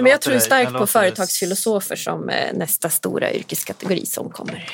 men 0.00 0.06
jag 0.06 0.20
tror 0.20 0.38
starkt 0.38 0.72
på 0.72 0.86
företagsfilosofer 0.86 1.96
som 1.96 2.28
eh, 2.28 2.52
nästa 2.54 2.90
stora 2.90 3.32
yrkeskategori 3.32 4.06
som 4.06 4.30
kommer 4.30 4.68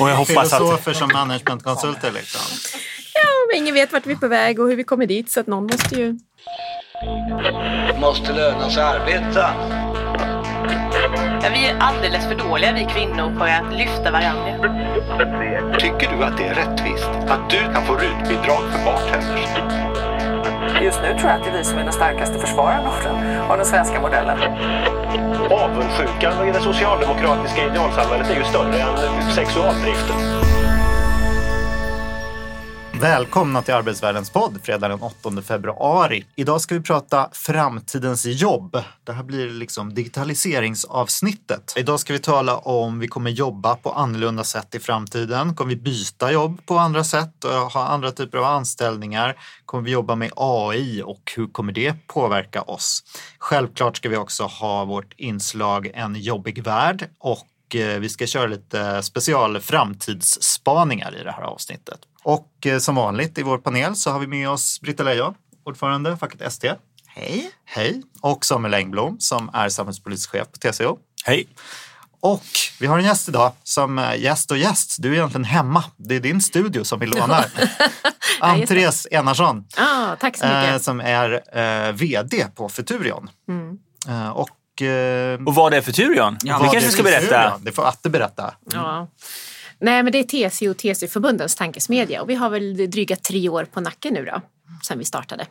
Och 0.00 0.10
jag 0.10 0.16
hoppas 0.16 0.54
Filosofer 0.54 0.90
att... 0.90 0.96
som 0.96 1.10
managementkonsulter 1.12 2.12
liksom. 2.12 2.40
Ja, 3.14 3.30
men 3.48 3.62
ingen 3.62 3.74
vet 3.74 3.92
vart 3.92 4.06
vi 4.06 4.12
är 4.12 4.16
på 4.16 4.28
väg 4.28 4.60
och 4.60 4.68
hur 4.68 4.76
vi 4.76 4.84
kommer 4.84 5.06
dit 5.06 5.30
så 5.30 5.40
att 5.40 5.46
någon 5.46 5.66
måste 5.66 5.94
ju... 5.94 6.18
Det 7.88 7.98
måste 8.00 8.32
löna 8.32 8.70
sig 8.70 8.82
att 8.82 8.94
arbeta. 8.94 9.54
Ja, 11.42 11.50
vi 11.52 11.66
är 11.66 11.76
alldeles 11.78 12.24
för 12.24 12.34
dåliga 12.34 12.72
vi 12.72 12.84
kvinnor 12.84 13.38
på 13.38 13.44
att 13.44 13.78
lyfta 13.78 14.10
varandra. 14.10 14.52
Tycker 15.78 16.16
du 16.16 16.24
att 16.24 16.38
det 16.38 16.44
är 16.44 16.54
rättvist 16.54 17.08
att 17.28 17.50
du 17.50 17.58
kan 17.58 17.86
få 17.86 17.94
rutbidrag 17.94 18.62
för 18.72 18.84
bartenders? 18.84 20.13
Just 20.82 21.02
nu 21.02 21.18
tror 21.18 21.30
jag 21.30 21.40
att 21.40 21.44
det 21.44 21.50
är 21.50 21.58
vi 21.58 21.64
som 21.64 21.78
är 21.78 21.84
den 21.84 21.92
starkaste 21.92 22.38
försvararen 22.38 22.86
av 22.86 23.02
den, 23.02 23.40
av 23.50 23.56
den 23.56 23.66
svenska 23.66 24.00
modellen. 24.00 24.38
Avundsjukan 25.50 26.48
i 26.48 26.52
det 26.52 26.60
socialdemokratiska 26.60 27.66
idealsamhället 27.66 28.30
är 28.30 28.34
ju 28.34 28.44
större 28.44 28.80
än 28.80 29.32
sexualdriften. 29.34 30.53
Välkomna 33.00 33.62
till 33.62 33.74
Arbetsvärldens 33.74 34.30
podd 34.30 34.60
fredag 34.62 34.88
den 34.88 35.02
8 35.02 35.42
februari. 35.42 36.24
Idag 36.36 36.60
ska 36.60 36.74
vi 36.74 36.80
prata 36.80 37.30
framtidens 37.32 38.26
jobb. 38.26 38.76
Det 39.04 39.12
här 39.12 39.22
blir 39.22 39.50
liksom 39.50 39.94
digitaliseringsavsnittet. 39.94 41.74
Idag 41.76 42.00
ska 42.00 42.12
vi 42.12 42.18
tala 42.18 42.56
om 42.56 42.98
vi 42.98 43.08
kommer 43.08 43.30
jobba 43.30 43.76
på 43.76 43.90
annorlunda 43.90 44.44
sätt 44.44 44.74
i 44.74 44.78
framtiden. 44.78 45.54
Kommer 45.54 45.74
vi 45.74 45.80
byta 45.80 46.32
jobb 46.32 46.66
på 46.66 46.78
andra 46.78 47.04
sätt 47.04 47.44
och 47.44 47.50
ha 47.50 47.86
andra 47.86 48.10
typer 48.10 48.38
av 48.38 48.44
anställningar? 48.44 49.36
Kommer 49.64 49.84
vi 49.84 49.90
jobba 49.90 50.14
med 50.14 50.30
AI 50.36 51.02
och 51.04 51.32
hur 51.36 51.46
kommer 51.46 51.72
det 51.72 52.06
påverka 52.06 52.62
oss? 52.62 53.02
Självklart 53.38 53.96
ska 53.96 54.08
vi 54.08 54.16
också 54.16 54.44
ha 54.44 54.84
vårt 54.84 55.14
inslag 55.16 55.90
En 55.94 56.14
jobbig 56.14 56.64
värld 56.64 57.08
och 57.18 57.76
eh, 57.76 57.98
vi 58.00 58.08
ska 58.08 58.26
köra 58.26 58.46
lite 58.46 59.02
special 59.02 59.60
framtidsspaningar 59.60 61.16
i 61.20 61.24
det 61.24 61.32
här 61.32 61.42
avsnittet. 61.42 61.98
Och 62.24 62.66
eh, 62.66 62.78
som 62.78 62.94
vanligt 62.94 63.38
i 63.38 63.42
vår 63.42 63.58
panel 63.58 63.96
så 63.96 64.10
har 64.10 64.18
vi 64.18 64.26
med 64.26 64.48
oss 64.50 64.80
Britta 64.80 65.02
Lejon, 65.02 65.34
ordförande 65.64 66.16
facket 66.16 66.40
ST. 66.40 66.72
Hej. 67.06 67.50
Hej. 67.64 68.02
Och 68.20 68.44
Samuel 68.44 68.74
Engblom 68.74 69.16
som 69.20 69.50
är 69.54 69.68
samhällspolitisk 69.68 70.30
chef 70.30 70.46
på 70.52 70.58
TCO. 70.58 70.98
Hej! 71.24 71.48
Och 72.20 72.44
vi 72.80 72.86
har 72.86 72.98
en 72.98 73.04
gäst 73.04 73.28
idag 73.28 73.52
som 73.62 74.14
gäst 74.18 74.50
och 74.50 74.58
gäst. 74.58 74.96
Du 75.02 75.08
är 75.10 75.14
egentligen 75.14 75.44
hemma. 75.44 75.84
Det 75.96 76.14
är 76.16 76.20
din 76.20 76.40
studio 76.40 76.84
som 76.84 76.98
vi 77.00 77.06
lånar. 77.06 77.44
Ann-Therese 78.40 79.06
Enarsson 79.10 79.64
Ah, 79.76 80.16
tack 80.16 80.36
så 80.36 80.44
mycket. 80.46 80.70
eh, 80.70 80.78
som 80.78 81.00
är 81.00 81.42
eh, 81.88 81.92
vd 81.92 82.46
på 82.54 82.68
Futurion. 82.68 83.30
Mm. 83.48 83.78
Eh, 84.08 84.28
och, 84.28 84.82
eh, 84.82 85.40
Och 85.46 85.54
vad 85.54 85.74
är 85.74 85.80
för 85.80 85.92
tur 85.92 86.14
Jan? 86.16 86.38
Ja, 86.42 86.54
det 86.58 86.62
kanske 86.64 86.80
du 86.88 86.92
ska 86.92 87.02
berätta. 87.02 87.20
Futurion, 87.26 87.64
Det 87.64 87.72
får 87.72 87.86
Atte 87.88 88.10
berätta. 88.10 88.54
Ja. 88.72 89.08
Nej, 89.78 90.02
men 90.02 90.12
det 90.12 90.18
är 90.18 90.50
TCO 90.50 90.70
och 90.70 90.76
TCO-förbundens 90.76 91.54
tankesmedja 91.54 92.22
och 92.22 92.30
vi 92.30 92.34
har 92.34 92.50
väl 92.50 92.90
dryga 92.90 93.16
tre 93.16 93.48
år 93.48 93.64
på 93.64 93.80
nacken 93.80 94.14
nu 94.14 94.24
då, 94.24 94.40
sen 94.86 94.98
vi 94.98 95.04
startade. 95.04 95.46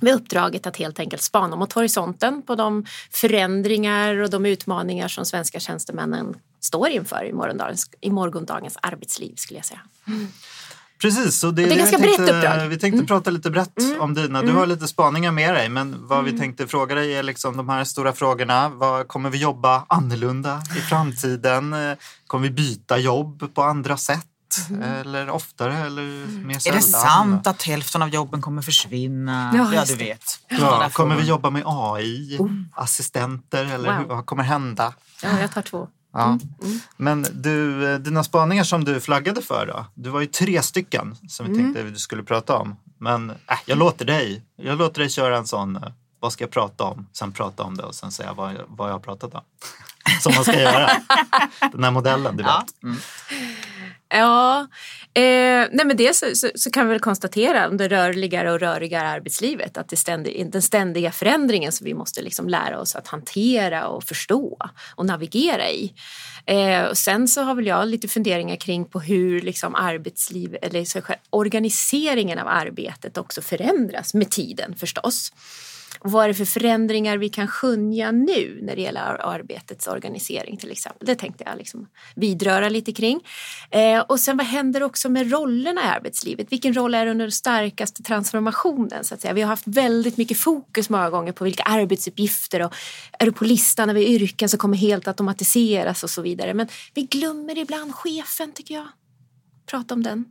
Med 0.00 0.14
uppdraget 0.14 0.66
att 0.66 0.76
helt 0.76 1.00
enkelt 1.00 1.22
spana 1.22 1.56
mot 1.56 1.72
horisonten 1.72 2.42
på 2.42 2.54
de 2.54 2.86
förändringar 3.10 4.14
och 4.14 4.30
de 4.30 4.46
utmaningar 4.46 5.08
som 5.08 5.24
svenska 5.24 5.60
tjänstemännen 5.60 6.34
står 6.60 6.88
inför 6.88 7.24
i 7.24 7.32
morgondagens, 7.32 7.90
i 8.00 8.10
morgondagens 8.10 8.78
arbetsliv 8.82 9.34
skulle 9.36 9.58
jag 9.58 9.66
säga. 9.66 9.80
Mm. 10.06 10.28
Precis, 11.00 11.38
så 11.38 11.50
det, 11.50 11.66
Det 11.66 11.72
är 11.74 11.78
ganska 11.78 11.96
vi 11.98 12.02
tänkte, 12.02 12.22
brett 12.22 12.34
uppdrag. 12.36 12.54
Mm. 12.56 12.68
Vi 12.68 12.78
tänkte 12.78 13.04
prata 13.06 13.30
lite 13.30 13.50
brett 13.50 13.72
om 14.00 14.14
dina. 14.14 14.42
Du 14.42 14.52
har 14.52 14.66
lite 14.66 14.88
spaningar 14.88 15.32
med 15.32 15.54
dig, 15.54 15.68
men 15.68 16.06
vad 16.08 16.24
vi 16.24 16.38
tänkte 16.38 16.66
fråga 16.66 16.94
dig 16.94 17.14
är 17.14 17.22
liksom 17.22 17.56
de 17.56 17.68
här 17.68 17.84
stora 17.84 18.12
frågorna. 18.12 18.68
Vad, 18.68 19.08
kommer 19.08 19.30
vi 19.30 19.38
jobba 19.38 19.84
annorlunda 19.88 20.62
i 20.76 20.80
framtiden? 20.80 21.72
Eh, 21.72 21.96
Kommer 22.26 22.48
vi 22.48 22.54
byta 22.54 22.98
jobb 22.98 23.54
på 23.54 23.62
andra 23.62 23.96
sätt? 23.96 24.26
Eller 24.82 25.30
oftare 25.30 25.76
eller 25.78 26.26
mer 26.44 26.54
Är 26.56 26.58
sällan? 26.60 26.76
det 26.76 26.82
sant 26.82 27.46
att 27.46 27.62
hälften 27.62 28.02
av 28.02 28.08
jobben 28.08 28.42
kommer 28.42 28.62
försvinna? 28.62 29.52
Ja, 29.56 29.74
Ja, 29.74 29.84
du 29.86 29.94
vet. 29.96 30.22
Ja, 30.48 30.90
kommer 30.92 31.16
vi 31.16 31.22
jobba 31.24 31.50
med 31.50 31.62
AI, 31.66 32.38
assistenter 32.74 33.64
eller 33.64 33.88
Wow. 33.90 33.98
hur, 33.98 34.04
vad 34.04 34.26
kommer 34.26 34.42
hända? 34.42 34.92
Ja, 35.22 35.40
jag 35.40 35.52
tar 35.52 35.62
två. 35.62 35.88
Ja. 36.16 36.38
Men 36.96 37.26
du, 37.32 37.86
eh, 37.92 37.98
dina 37.98 38.24
spaningar 38.24 38.64
som 38.64 38.84
du 38.84 39.00
flaggade 39.00 39.42
för 39.42 39.66
då? 39.66 39.86
Du 39.94 40.10
var 40.10 40.20
ju 40.20 40.26
tre 40.26 40.62
stycken 40.62 41.16
som 41.28 41.46
vi 41.46 41.54
tänkte 41.54 41.82
att 41.82 41.92
du 41.92 41.98
skulle 41.98 42.22
prata 42.22 42.56
om. 42.56 42.76
Men 42.98 43.30
äh, 43.30 43.36
jag 43.66 43.78
låter 43.78 44.04
dig. 44.04 44.42
Jag 44.56 44.78
låter 44.78 45.00
dig 45.00 45.10
köra 45.10 45.36
en 45.36 45.46
sån, 45.46 45.76
eh, 45.76 45.82
vad 46.20 46.32
ska 46.32 46.44
jag 46.44 46.50
prata 46.50 46.84
om? 46.84 47.06
Sen 47.12 47.32
prata 47.32 47.62
om 47.62 47.76
det 47.76 47.82
och 47.82 47.94
sen 47.94 48.10
säga 48.10 48.32
vad 48.32 48.54
jag, 48.54 48.62
vad 48.68 48.88
jag 48.88 48.94
har 48.94 49.00
pratat 49.00 49.34
om. 49.34 49.40
Som 50.20 50.32
man 50.34 50.44
ska 50.44 50.60
göra. 50.60 50.90
Den 51.72 51.84
här 51.84 51.90
modellen, 51.90 52.36
du 52.36 52.42
vet. 52.42 52.52
Ja. 52.80 52.88
Ja, 54.18 54.60
eh, 55.14 55.68
nej 55.72 55.86
men 55.86 55.96
dels 55.96 56.18
så, 56.18 56.26
så, 56.34 56.50
så 56.54 56.70
kan 56.70 56.86
vi 56.86 56.92
väl 56.92 57.00
konstatera 57.00 57.68
om 57.68 57.76
det 57.76 57.88
rörligare 57.88 58.52
och 58.52 58.60
rörigare 58.60 59.08
arbetslivet 59.08 59.78
att 59.78 59.88
det 59.88 59.96
ständig, 59.96 60.52
den 60.52 60.62
ständiga 60.62 61.12
förändringen 61.12 61.72
som 61.72 61.84
vi 61.84 61.94
måste 61.94 62.22
liksom 62.22 62.48
lära 62.48 62.80
oss 62.80 62.96
att 62.96 63.08
hantera 63.08 63.86
och 63.86 64.04
förstå 64.04 64.58
och 64.94 65.06
navigera 65.06 65.70
i. 65.70 65.92
Eh, 66.46 66.82
och 66.82 66.98
sen 66.98 67.28
så 67.28 67.42
har 67.42 67.54
väl 67.54 67.66
jag 67.66 67.88
lite 67.88 68.08
funderingar 68.08 68.56
kring 68.56 68.84
på 68.84 69.00
hur 69.00 69.40
liksom 69.40 69.74
arbetsliv 69.74 70.56
eller 70.62 70.86
organiseringen 71.30 72.38
av 72.38 72.48
arbetet 72.48 73.18
också 73.18 73.42
förändras 73.42 74.14
med 74.14 74.30
tiden 74.30 74.74
förstås. 74.76 75.32
Vad 76.00 76.24
är 76.24 76.28
det 76.28 76.34
för 76.34 76.44
förändringar 76.44 77.18
vi 77.18 77.28
kan 77.28 77.48
skönja 77.48 78.10
nu 78.10 78.58
när 78.62 78.76
det 78.76 78.82
gäller 78.82 79.00
arbetets 79.00 79.86
organisering 79.86 80.56
till 80.56 80.70
exempel? 80.70 81.06
Det 81.06 81.14
tänkte 81.14 81.44
jag 81.46 81.58
liksom 81.58 81.88
vidröra 82.14 82.68
lite 82.68 82.92
kring. 82.92 83.20
Eh, 83.70 84.00
och 84.00 84.20
sen 84.20 84.36
vad 84.36 84.46
händer 84.46 84.82
också 84.82 85.08
med 85.08 85.32
rollerna 85.32 85.80
i 85.80 85.84
arbetslivet? 85.84 86.52
Vilken 86.52 86.74
roll 86.74 86.94
är 86.94 87.06
under 87.06 87.24
den 87.24 87.32
starkaste 87.32 88.02
transformationen? 88.02 89.04
Så 89.04 89.14
att 89.14 89.20
säga? 89.20 89.34
Vi 89.34 89.42
har 89.42 89.48
haft 89.48 89.66
väldigt 89.66 90.16
mycket 90.16 90.38
fokus 90.38 90.90
många 90.90 91.10
gånger 91.10 91.32
på 91.32 91.44
vilka 91.44 91.62
arbetsuppgifter 91.62 92.62
och 92.62 92.74
är 93.18 93.26
du 93.26 93.32
på 93.32 93.44
listan 93.44 93.90
över 93.90 94.00
yrken 94.00 94.48
som 94.48 94.58
kommer 94.58 94.76
helt 94.76 95.08
automatiseras 95.08 96.02
och 96.02 96.10
så 96.10 96.22
vidare. 96.22 96.54
Men 96.54 96.68
vi 96.94 97.02
glömmer 97.02 97.58
ibland 97.58 97.94
chefen 97.94 98.52
tycker 98.52 98.74
jag. 98.74 98.86
Prata 99.66 99.94
om 99.94 100.02
den 100.02 100.24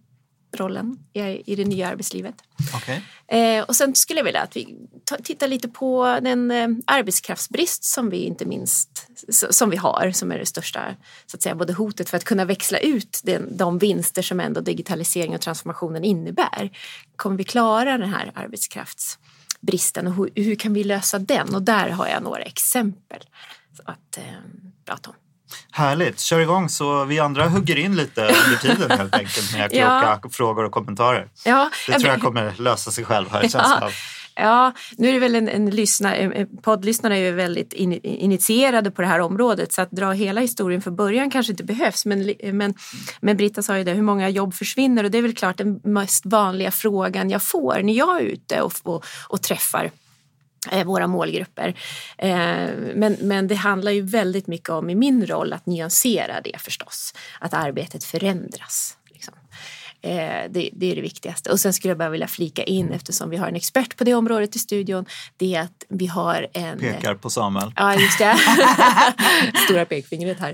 rollen 0.56 1.00
i, 1.46 1.56
det 1.56 1.66
nya 1.66 1.88
arbetslivet. 1.88 2.36
Okej. 2.76 3.04
Eh, 3.28 3.64
och 3.64 3.76
sen 3.76 3.96
skulle 3.96 4.20
jag 4.20 4.26
vilja 4.26 4.42
att 4.42 4.56
vi 4.56 4.78
ta, 5.04 5.16
tittar 5.16 5.48
lite 5.48 5.70
på 5.70 6.20
den 6.22 6.52
eh, 6.52 6.68
arbetskraftsbrist 6.86 7.84
som 7.84 8.10
vi 8.10 8.18
inte 8.18 8.46
minst 8.46 9.08
som 9.50 9.70
vi 9.70 9.78
har, 9.78 10.12
som 10.12 10.32
är 10.32 10.38
det 10.38 10.46
största 10.46 10.96
så 11.26 11.38
att 11.38 11.42
säga, 11.42 11.56
både 11.56 11.74
hotet 11.74 12.10
för 12.10 12.18
att 12.18 12.24
kunna 12.24 12.46
växla 12.46 12.80
ut 12.80 13.22
den, 13.24 13.58
de 13.58 13.78
vinster 13.78 14.22
som 14.22 14.40
ändå 14.40 14.62
digitalisering 14.62 15.36
och 15.36 15.42
transformationen 15.42 16.04
innebär. 16.04 16.78
Kommer 17.16 17.38
vi 17.38 17.44
klara 17.44 17.98
den 17.98 18.10
här 18.10 18.32
arbetskraftsbristen 18.36 20.08
och 20.08 20.14
hur, 20.14 20.30
hur 20.36 20.56
kan 20.56 20.74
vi 20.74 20.84
lösa 20.84 21.20
den? 21.20 21.56
Och 21.56 21.62
där 21.62 21.90
har 21.90 22.08
jag 22.08 22.24
några 22.24 22.42
exempel 22.42 23.20
att 23.86 24.18
eh, 24.18 24.24
prata 24.86 25.10
om. 25.10 25.16
Härligt, 25.72 26.20
kör 26.20 26.40
igång 26.40 26.70
så 26.70 27.06
vi 27.06 27.20
andra 27.20 27.48
hugger 27.48 27.76
in 27.76 27.96
lite 27.96 28.22
under 28.22 28.58
tiden 28.62 28.98
helt 28.98 29.16
enkelt 29.20 29.54
med 29.54 29.70
kloka 29.72 30.20
Ja. 30.24 30.30
frågor 30.32 30.64
och 30.66 30.72
kommentarer. 30.72 31.28
Ja, 31.46 31.70
Det 31.88 31.94
tror 31.94 32.12
jag 32.12 32.22
kommer 32.22 32.54
lösa 32.58 32.92
sig 32.92 33.06
själv 33.06 33.26
jag 33.32 33.44
Ja. 33.54 33.90
Ja, 34.38 34.74
nu 34.98 35.10
är 35.10 35.14
det 35.14 35.20
väl 35.20 35.36
en, 35.36 35.50
en 35.50 35.70
lyssnare, 35.70 36.16
en- 36.16 36.34
en 36.34 36.48
poddlyssnare 36.62 37.18
är 37.18 37.20
ju 37.20 37.32
väldigt 37.32 37.74
in, 37.74 37.94
initierade 38.04 38.92
på 38.92 39.02
det 39.02 39.08
här 39.08 39.20
området 39.20 39.74
så 39.74 39.82
att 39.82 39.92
dra 39.92 40.12
hela 40.12 40.42
historien 40.42 40.82
för 40.82 40.92
början 40.92 41.32
kanske 41.32 41.52
inte 41.54 41.64
behövs. 41.64 42.06
Men, 42.06 42.24
li- 42.24 42.52
men, 42.54 42.74
men 43.22 43.38
Britta 43.38 43.62
sa 43.62 43.78
ju 43.78 43.84
det, 43.84 43.92
hur 43.92 44.02
många 44.02 44.30
jobb 44.30 44.54
försvinner? 44.54 45.04
Och 45.04 45.12
det 45.12 45.18
är 45.18 45.22
väl 45.22 45.36
klart 45.36 45.58
den 45.58 45.80
mest 45.84 46.26
vanliga 46.26 46.72
frågan 46.72 47.30
jag 47.30 47.44
får 47.44 47.80
när 47.84 47.94
jag 47.94 48.18
är 48.22 48.26
ute 48.26 48.62
och, 48.62 48.74
och, 48.84 49.06
och 49.28 49.42
träffar 49.42 49.84
eh, 49.86 49.92
Eh, 50.72 50.86
våra 50.86 51.08
målgrupper. 51.08 51.74
Eh, 52.18 52.70
men, 52.96 53.18
men 53.22 53.48
det 53.48 53.56
handlar 53.56 53.92
ju 53.92 54.02
väldigt 54.02 54.48
mycket 54.48 54.70
om 54.70 54.90
i 54.90 54.96
min 54.96 55.26
roll 55.26 55.54
att 55.54 55.66
nyansera 55.66 56.42
det 56.42 56.62
förstås. 56.62 57.14
Att 57.40 57.54
arbetet 57.54 58.04
förändras. 58.04 58.98
Eh, 60.06 60.50
Det, 60.50 60.70
det 60.74 60.92
är 60.92 60.96
det 60.96 61.02
viktigaste. 61.02 61.52
Och 61.52 61.60
sen 61.60 61.74
skulle 61.74 61.90
jag 61.92 61.98
bara 61.98 62.10
vilja 62.10 62.28
flika 62.28 62.64
in 62.64 62.92
eftersom 62.92 63.30
vi 63.30 63.38
har 63.38 63.48
en 63.48 63.56
expert 63.56 63.98
på 63.98 64.04
det 64.04 64.14
området 64.14 64.56
i 64.56 64.60
studion. 64.60 65.06
Det 65.38 65.56
är 65.56 65.62
att 65.62 65.84
vi 65.90 66.08
har 66.08 66.48
en... 66.54 66.80
Pekar 66.80 67.16
på 67.16 67.30
Samuel. 67.30 67.72
Ja, 67.76 67.94
just 67.96 68.20
det. 68.20 68.36
Stora 69.66 69.86
pekfingret 69.86 70.40
här. 70.40 70.50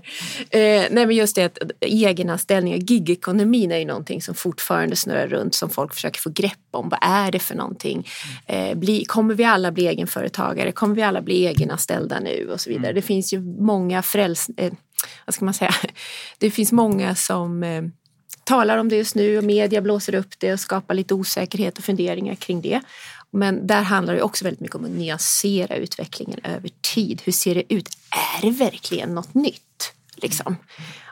Eh, 0.49 0.87
nej, 0.91 1.05
men 1.05 1.11
just 1.11 1.35
det 1.35 1.43
att 1.43 1.57
egenanställning 1.79 2.73
och 2.73 2.79
gigekonomin 2.79 3.71
är 3.71 3.77
ju 3.77 3.85
någonting 3.85 4.21
som 4.21 4.35
fortfarande 4.35 4.95
snurrar 4.95 5.27
runt 5.27 5.55
som 5.55 5.69
folk 5.69 5.93
försöker 5.93 6.21
få 6.21 6.29
grepp 6.29 6.59
om. 6.71 6.89
Vad 6.89 6.99
är 7.01 7.31
det 7.31 7.39
för 7.39 7.55
någonting? 7.55 8.07
Eh, 8.45 8.77
bli, 8.77 9.05
kommer 9.05 9.35
vi 9.35 9.43
alla 9.43 9.71
bli 9.71 9.87
egenföretagare? 9.87 10.71
Kommer 10.71 10.95
vi 10.95 11.01
alla 11.01 11.21
bli 11.21 11.47
egenanställda 11.47 12.19
nu? 12.19 12.49
Och 12.53 12.61
så 12.61 12.69
vidare. 12.69 12.93
Det 12.93 13.01
finns 13.01 13.33
ju 13.33 13.41
många 13.41 14.01
fräls... 14.01 14.49
Eh, 14.57 14.73
vad 15.25 15.35
ska 15.35 15.45
man 15.45 15.53
säga? 15.53 15.73
Det 16.37 16.51
finns 16.51 16.71
många 16.71 17.15
som 17.15 17.63
eh, 17.63 17.81
talar 18.43 18.77
om 18.77 18.89
det 18.89 18.95
just 18.95 19.15
nu 19.15 19.37
och 19.37 19.43
media 19.43 19.81
blåser 19.81 20.15
upp 20.15 20.39
det 20.39 20.53
och 20.53 20.59
skapar 20.59 20.93
lite 20.93 21.13
osäkerhet 21.13 21.77
och 21.77 21.83
funderingar 21.83 22.35
kring 22.35 22.61
det. 22.61 22.81
Men 23.31 23.67
där 23.67 23.81
handlar 23.81 24.13
det 24.13 24.21
också 24.21 24.43
väldigt 24.43 24.59
mycket 24.59 24.75
om 24.75 24.85
att 24.85 24.91
nyansera 24.91 25.75
utvecklingen 25.75 26.39
över 26.43 26.69
tid. 26.93 27.21
Hur 27.25 27.31
ser 27.31 27.55
det 27.55 27.73
ut? 27.73 27.89
Är 28.37 28.41
det 28.41 28.51
verkligen 28.51 29.15
något 29.15 29.33
nytt? 29.33 29.93
Liksom. 30.15 30.55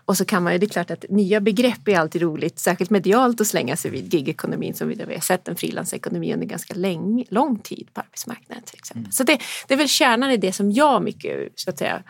Och 0.09 0.17
så 0.17 0.25
kan 0.25 0.43
man 0.43 0.53
ju, 0.53 0.59
det 0.59 0.65
är 0.65 0.69
klart 0.69 0.91
att 0.91 1.05
nya 1.09 1.39
begrepp 1.39 1.87
är 1.87 1.99
alltid 1.99 2.21
roligt, 2.21 2.59
särskilt 2.59 2.89
medialt 2.89 3.41
att 3.41 3.47
slänga 3.47 3.75
sig 3.75 3.91
vid 3.91 4.13
gigekonomin 4.13 4.73
som 4.73 4.87
vi 4.87 5.13
har 5.13 5.21
sett 5.21 5.47
en 5.47 5.55
frilansekonomi 5.55 6.33
under 6.33 6.47
ganska 6.47 6.73
lång, 6.73 7.25
lång 7.29 7.59
tid 7.59 7.87
på 7.93 8.01
arbetsmarknaden 8.01 8.63
till 8.63 8.77
exempel. 8.77 9.13
Så 9.13 9.23
det, 9.23 9.39
det 9.67 9.73
är 9.73 9.77
väl 9.77 9.87
kärnan 9.87 10.31
i 10.31 10.37
det 10.37 10.53
som 10.53 10.71
jag 10.71 11.03
mycket 11.03 11.51
så 11.55 11.69
att 11.69 11.77
säga 11.77 12.03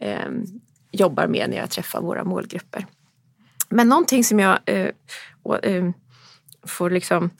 eh, 0.00 0.28
jobbar 0.92 1.26
med 1.26 1.50
när 1.50 1.56
jag 1.56 1.70
träffar 1.70 2.00
våra 2.00 2.24
målgrupper. 2.24 2.86
Men 3.70 3.88
någonting 3.88 4.24
som 4.24 4.38
jag 4.38 4.58
eh, 4.66 4.90
eh, 5.62 5.90
får 6.66 6.90
liksom 6.90 7.30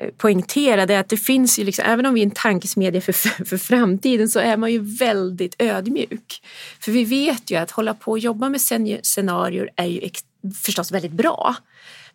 eh, 0.00 0.08
poängtera 0.16 0.86
det 0.86 0.94
är 0.94 1.00
att 1.00 1.08
det 1.08 1.16
finns 1.16 1.58
ju, 1.58 1.64
liksom, 1.64 1.84
även 1.88 2.06
om 2.06 2.14
vi 2.14 2.20
är 2.20 2.26
en 2.26 2.30
tankesmedja 2.30 3.00
för, 3.00 3.12
för 3.44 3.56
framtiden 3.56 4.28
så 4.28 4.40
är 4.40 4.56
man 4.56 4.72
ju 4.72 4.78
väldigt 4.78 5.54
ödmjuk. 5.58 6.42
För 6.80 6.92
vi 6.92 7.04
vet 7.04 7.50
ju 7.50 7.56
att 7.56 7.70
hålla 7.70 7.94
på 7.94 8.10
och 8.10 8.18
jobba 8.18 8.48
med 8.48 8.60
scenarier 9.02 9.70
är 9.76 9.86
ju 9.86 10.00
ex- 10.00 10.24
förstås 10.62 10.92
väldigt 10.92 11.12
bra. 11.12 11.56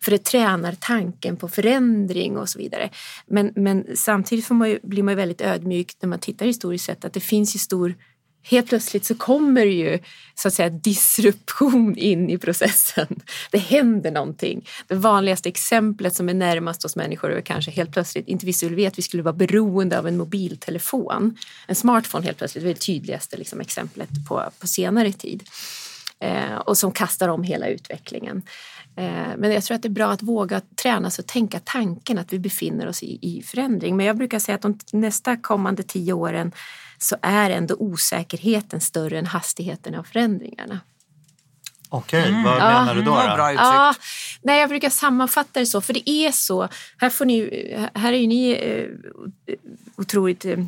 För 0.00 0.10
det 0.10 0.24
tränar 0.24 0.76
tanken 0.80 1.36
på 1.36 1.48
förändring 1.48 2.36
och 2.36 2.48
så 2.48 2.58
vidare. 2.58 2.90
Men, 3.26 3.52
men 3.54 3.86
samtidigt 3.94 4.46
får 4.46 4.54
man 4.54 4.70
ju, 4.70 4.78
blir 4.82 5.02
man 5.02 5.12
ju 5.12 5.16
väldigt 5.16 5.40
ödmjuk 5.40 5.96
när 6.00 6.08
man 6.08 6.18
tittar 6.18 6.46
historiskt 6.46 6.84
sett 6.84 7.04
att 7.04 7.12
det 7.12 7.20
finns 7.20 7.54
ju 7.54 7.58
stor 7.58 7.94
Helt 8.42 8.68
plötsligt 8.68 9.04
så 9.04 9.14
kommer 9.14 9.64
ju 9.64 9.98
så 10.34 10.48
att 10.48 10.54
säga 10.54 10.70
disruption 10.70 11.96
in 11.96 12.30
i 12.30 12.38
processen. 12.38 13.20
Det 13.50 13.58
händer 13.58 14.10
någonting. 14.10 14.68
Det 14.86 14.94
vanligaste 14.94 15.48
exemplet 15.48 16.14
som 16.14 16.28
är 16.28 16.34
närmast 16.34 16.84
oss 16.84 16.96
människor 16.96 17.32
är 17.32 17.40
kanske 17.40 17.70
helt 17.70 17.92
plötsligt, 17.92 18.28
inte 18.28 18.46
vi 18.46 18.52
skulle 18.52 18.76
veta 18.76 18.88
att 18.88 18.98
vi 18.98 19.02
skulle 19.02 19.22
vara 19.22 19.34
beroende 19.34 19.98
av 19.98 20.06
en 20.06 20.16
mobiltelefon. 20.16 21.36
En 21.66 21.74
smartphone 21.74 22.24
helt 22.24 22.38
plötsligt 22.38 22.64
det 22.64 22.70
är 22.70 22.74
det 22.74 22.80
tydligaste 22.80 23.36
liksom, 23.36 23.60
exemplet 23.60 24.08
på, 24.28 24.50
på 24.60 24.66
senare 24.66 25.12
tid. 25.12 25.42
Eh, 26.20 26.56
och 26.56 26.78
som 26.78 26.92
kastar 26.92 27.28
om 27.28 27.42
hela 27.42 27.68
utvecklingen. 27.68 28.42
Eh, 28.96 29.36
men 29.36 29.52
jag 29.52 29.64
tror 29.64 29.74
att 29.74 29.82
det 29.82 29.88
är 29.88 29.90
bra 29.90 30.10
att 30.10 30.22
våga 30.22 30.60
träna 30.82 31.10
sig 31.10 31.22
och 31.22 31.28
tänka 31.28 31.60
tanken 31.64 32.18
att 32.18 32.32
vi 32.32 32.38
befinner 32.38 32.88
oss 32.88 33.02
i, 33.02 33.18
i 33.22 33.42
förändring. 33.42 33.96
Men 33.96 34.06
jag 34.06 34.16
brukar 34.16 34.38
säga 34.38 34.54
att 34.54 34.62
de 34.62 34.78
nästa 34.92 35.36
kommande 35.36 35.82
tio 35.82 36.12
åren 36.12 36.52
så 36.98 37.16
är 37.22 37.50
ändå 37.50 37.74
osäkerheten 37.78 38.80
större 38.80 39.18
än 39.18 39.26
hastigheten 39.26 39.94
av 39.94 40.02
förändringarna. 40.02 40.80
Okej, 41.88 42.42
vad 42.44 42.58
Ja. 42.58 42.68
menar 42.68 42.94
du 42.94 43.02
då? 43.02 43.10
Vad 43.10 43.30
då? 43.30 43.34
bra 43.36 43.52
uttryckt. 43.52 43.62
Ja, 43.64 43.94
nej, 44.42 44.60
jag 44.60 44.68
brukar 44.68 44.90
sammanfatta 44.90 45.60
det 45.60 45.66
så, 45.66 45.80
för 45.80 45.92
det 45.92 46.10
är 46.10 46.32
så. 46.32 46.68
Här, 46.98 47.10
får 47.10 47.24
ni, 47.24 47.88
här 47.94 48.12
är 48.12 48.16
ju 48.18 48.26
ni 48.26 48.50
eh, 48.50 49.54
otroligt 49.96 50.44
eh, 50.44 50.58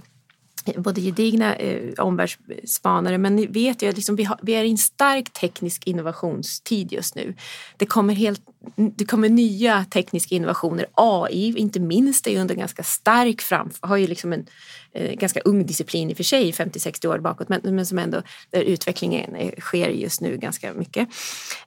både 0.76 1.00
gedigna 1.00 1.54
eh, 1.54 1.92
omvärldsspanare 1.98 3.18
men 3.18 3.36
ni 3.36 3.46
vet 3.46 3.82
ju 3.82 3.88
att 3.88 3.96
liksom 3.96 4.16
vi, 4.16 4.24
har, 4.24 4.38
vi 4.42 4.52
är 4.52 4.64
i 4.64 4.70
en 4.70 4.78
stark 4.78 5.32
teknisk 5.32 5.86
innovationstid 5.86 6.92
just 6.92 7.14
nu. 7.14 7.34
Det 7.76 7.86
kommer, 7.86 8.14
helt, 8.14 8.42
det 8.76 9.04
kommer 9.04 9.28
nya 9.28 9.84
tekniska 9.84 10.34
innovationer. 10.34 10.86
AI 10.94 11.54
inte 11.56 11.80
minst 11.80 12.26
är 12.26 12.30
ju 12.30 12.38
under 12.38 12.54
ganska 12.54 12.82
stark 12.82 13.40
fram, 13.40 13.70
har 13.80 13.96
ju 13.96 14.06
liksom 14.06 14.32
en 14.32 14.46
eh, 14.92 15.12
ganska 15.12 15.40
ung 15.40 15.66
disciplin 15.66 16.10
i 16.10 16.12
och 16.12 16.16
för 16.16 16.24
sig, 16.24 16.52
50-60 16.52 17.06
år 17.06 17.18
bakåt, 17.18 17.48
men, 17.48 17.60
men 17.64 17.86
som 17.86 17.98
ändå 17.98 18.22
där 18.50 18.60
utvecklingen 18.60 19.34
eh, 19.34 19.52
sker 19.60 19.88
just 19.88 20.20
nu 20.20 20.36
ganska 20.36 20.72
mycket. 20.72 21.08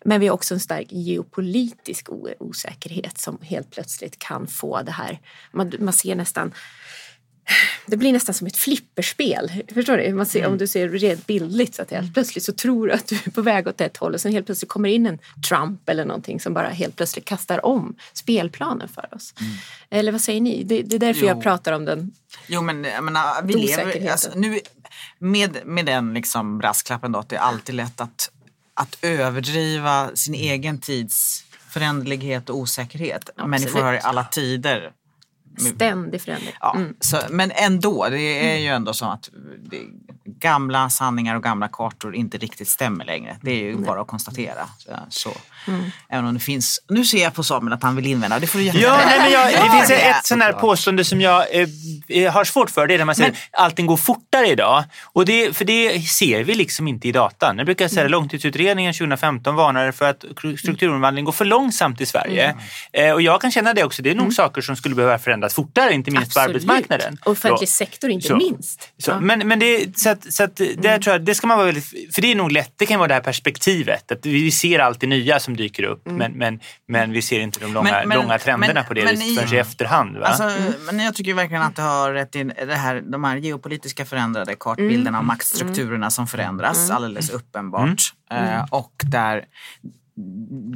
Men 0.06 0.20
vi 0.20 0.28
har 0.28 0.34
också 0.34 0.54
en 0.54 0.60
stark 0.60 0.88
geopolitisk 0.90 2.10
osäkerhet 2.40 3.18
som 3.18 3.38
helt 3.42 3.72
plötsligt 3.72 4.20
kan 4.20 4.48
få 4.48 4.82
det 4.82 4.92
här, 4.92 5.20
man, 5.52 5.74
man 5.80 5.94
ser 5.94 6.16
nästan 6.16 6.54
det 7.86 7.98
blir 7.98 8.14
nästan 8.14 8.36
som 8.36 8.48
ett 8.48 8.58
flipperspel. 8.58 9.64
Förstår 9.74 9.98
du? 9.98 10.14
Man 10.14 10.26
ser, 10.26 10.48
Om 10.48 10.58
du 10.58 10.68
ser 10.68 10.90
rent 10.90 11.28
bildligt 11.28 11.76
så 11.76 11.82
att 11.82 11.92
helt 11.92 12.14
plötsligt 12.14 12.44
så 12.44 12.54
tror 12.54 12.88
du 12.88 12.94
att 12.94 13.08
du 13.08 13.16
är 13.26 13.32
på 13.32 13.42
väg 13.42 13.68
åt 13.68 13.82
ett 13.82 13.98
håll 13.98 14.14
och 14.14 14.22
sen 14.22 14.32
helt 14.32 14.46
plötsligt 14.46 14.70
kommer 14.70 14.90
in 14.90 15.06
en 15.06 15.20
Trump 15.50 15.90
eller 15.90 16.06
någonting 16.06 16.40
som 16.40 16.54
bara 16.54 16.70
helt 16.70 16.96
plötsligt 16.96 17.26
kastar 17.26 17.66
om 17.66 17.96
spelplanen 18.14 18.88
för 18.88 19.16
oss. 19.16 19.34
Eller 19.90 20.12
vad 20.12 20.22
säger 20.22 20.42
ni? 20.42 20.64
Det, 20.64 20.82
det 20.82 20.96
är 20.96 21.00
därför 21.00 21.22
Jo. 21.22 21.28
jag 21.28 21.44
pratar 21.44 21.74
om 21.74 21.86
den. 21.86 22.12
Jo 22.48 22.62
men 22.62 22.84
jag 22.84 23.04
menar, 23.04 23.42
vi 23.44 23.54
lever, 23.54 24.12
alltså, 24.12 24.30
nu, 24.36 24.60
med, 25.20 25.58
med 25.66 25.86
den 25.86 26.14
liksom 26.14 26.58
brasklappen 26.58 27.12
då 27.12 27.20
att 27.20 27.30
det 27.30 27.36
är 27.36 27.40
alltid 27.40 27.76
lätt 27.76 28.02
att, 28.02 28.32
att 28.74 28.98
överdriva 29.02 30.16
sin 30.16 30.34
egen 30.34 30.80
tids 30.80 31.46
föränderlighet 31.70 32.50
och 32.50 32.58
osäkerhet. 32.58 33.30
Människor 33.46 33.82
har 33.82 33.94
i 33.94 34.00
alla 34.00 34.24
tider 34.24 34.92
Ständig 35.58 36.22
förändring. 36.22 36.54
Ja, 36.62 36.74
Mm. 36.76 36.94
så, 37.00 37.18
men 37.30 37.52
ändå, 37.52 38.08
det 38.10 38.54
är 38.54 38.58
ju 38.58 38.68
ändå 38.68 38.94
så 38.94 39.06
att 39.06 39.30
det, 39.70 39.80
gamla 40.26 40.90
sanningar 40.90 41.36
och 41.36 41.44
gamla 41.44 41.68
kartor 41.68 42.16
inte 42.16 42.38
riktigt 42.38 42.68
stämmer 42.68 43.06
längre. 43.06 43.38
Det 43.42 43.52
är 43.52 43.64
ju 43.64 43.76
bara 43.78 44.02
att 44.02 44.08
konstatera. 44.08 44.70
Så. 45.10 45.30
Mm. 45.68 45.92
Även 46.10 46.26
om 46.26 46.34
det 46.34 46.40
finns, 46.40 46.80
nu 46.90 47.06
ser 47.06 47.24
jag 47.24 47.34
på 47.34 47.44
Samuel 47.44 47.74
att 47.74 47.84
han 47.84 47.96
vill 47.96 48.06
invända, 48.08 48.40
det 48.40 48.48
får 48.48 48.60
du 48.60 48.66
Ja, 48.66 49.02
nej, 49.06 49.20
men 49.20 49.32
jag, 49.32 49.48
det 49.66 49.72
finns 49.72 49.90
ett 49.90 50.26
sånt 50.26 50.44
här 50.44 50.54
påstående 50.54 51.04
som 51.06 51.22
jag 51.22 51.46
eh, 52.08 52.32
har 52.34 52.44
svårt 52.44 52.70
för. 52.70 52.88
Det 52.88 52.94
är 52.94 52.98
när 52.98 53.06
man 53.06 53.16
säger 53.16 53.30
att 53.32 53.38
allting 53.52 53.86
går 53.86 53.98
fortare 53.98 54.48
idag. 54.48 54.84
Och 55.04 55.26
det, 55.26 55.58
för 55.58 55.66
det 55.66 56.02
ser 56.02 56.44
vi 56.44 56.56
liksom 56.56 56.88
inte 56.88 57.08
i 57.08 57.12
datan. 57.12 57.58
Jag 57.58 57.66
brukar 57.66 57.88
säga 57.88 58.06
att 58.06 58.12
långtidsutredningen 58.12 58.94
2015 58.94 59.56
varnade 59.56 59.92
för 59.92 60.10
att 60.10 60.26
strukturomvandling 60.60 61.26
går 61.26 61.32
för 61.32 61.46
långsamt 61.46 62.02
i 62.02 62.06
Sverige. 62.06 62.56
Eh, 62.94 63.12
och 63.12 63.22
jag 63.22 63.42
kan 63.42 63.52
känna 63.52 63.74
det 63.74 63.84
också. 63.84 64.02
Det 64.02 64.10
är 64.12 64.16
nog 64.16 64.34
saker 64.34 64.62
som 64.62 64.76
skulle 64.76 64.96
behöva 64.96 65.20
förändras 65.20 65.54
fortare, 65.54 65.94
inte 65.94 66.12
minst 66.12 66.34
på 66.34 66.40
arbetsmarknaden. 66.40 67.18
Och 67.26 67.32
offentlig 67.32 67.70
sektor 67.70 68.10
inte 68.10 68.28
så- 68.28 68.36
minst. 68.36 68.90
så, 68.98 69.12
Ja. 69.12 69.20
Men, 69.20 69.48
men 69.48 69.60
det, 69.60 69.98
så 70.00 70.10
att, 70.10 70.34
så 70.34 70.44
att 70.44 70.56
där 70.56 71.00
tror 71.00 71.14
jag, 71.14 71.26
det 71.26 71.36
ska 71.36 71.48
man 71.48 71.58
vara 71.58 71.66
väldigt, 71.66 72.14
för 72.16 72.22
det 72.22 72.32
är 72.32 72.36
nog 72.36 72.52
lätt, 72.52 72.74
det 72.78 72.86
kan 72.86 73.00
vara 73.00 73.08
det 73.08 73.14
här 73.14 73.22
perspektivet. 73.22 74.12
Att 74.12 74.26
vi 74.26 74.52
ser 74.52 74.80
allt 74.80 75.00
det 75.00 75.08
nya 75.08 75.40
som 75.40 75.53
dyker 75.56 75.84
upp 75.84 76.02
men, 76.06 76.32
men, 76.32 76.60
men 76.88 77.12
vi 77.12 77.22
ser 77.22 77.40
inte 77.40 77.60
de 77.60 77.74
långa, 77.74 77.92
Men- 77.92 78.08
men- 78.08 78.18
långa 78.18 78.40
trenderna 78.40 78.84
på 78.84 78.94
det 78.94 79.06
viset 79.06 79.40
förrän 79.40 79.54
i 79.54 79.58
efterhand. 79.58 80.18
Va? 80.18 80.26
Alltså, 80.26 80.52
Men 80.92 81.00
jag 81.00 81.16
tycker 81.16 81.34
verkligen 81.34 81.64
att 81.64 81.76
du 81.76 81.82
har 81.82 82.14
rätt 82.14 82.36
i 82.36 82.44
det 82.44 82.76
här, 82.76 83.02
de 83.02 83.24
här 83.24 83.38
geopolitiska 83.38 84.06
förändrade 84.06 84.56
kartbilderna 84.60 85.20
och 85.20 85.26
maktstrukturerna 85.26 86.10
som 86.10 86.28
förändras 86.28 86.92
alldeles 86.92 87.30
uppenbart. 87.30 88.14
Eh, 88.32 88.66
och 88.72 88.94
där 89.04 89.46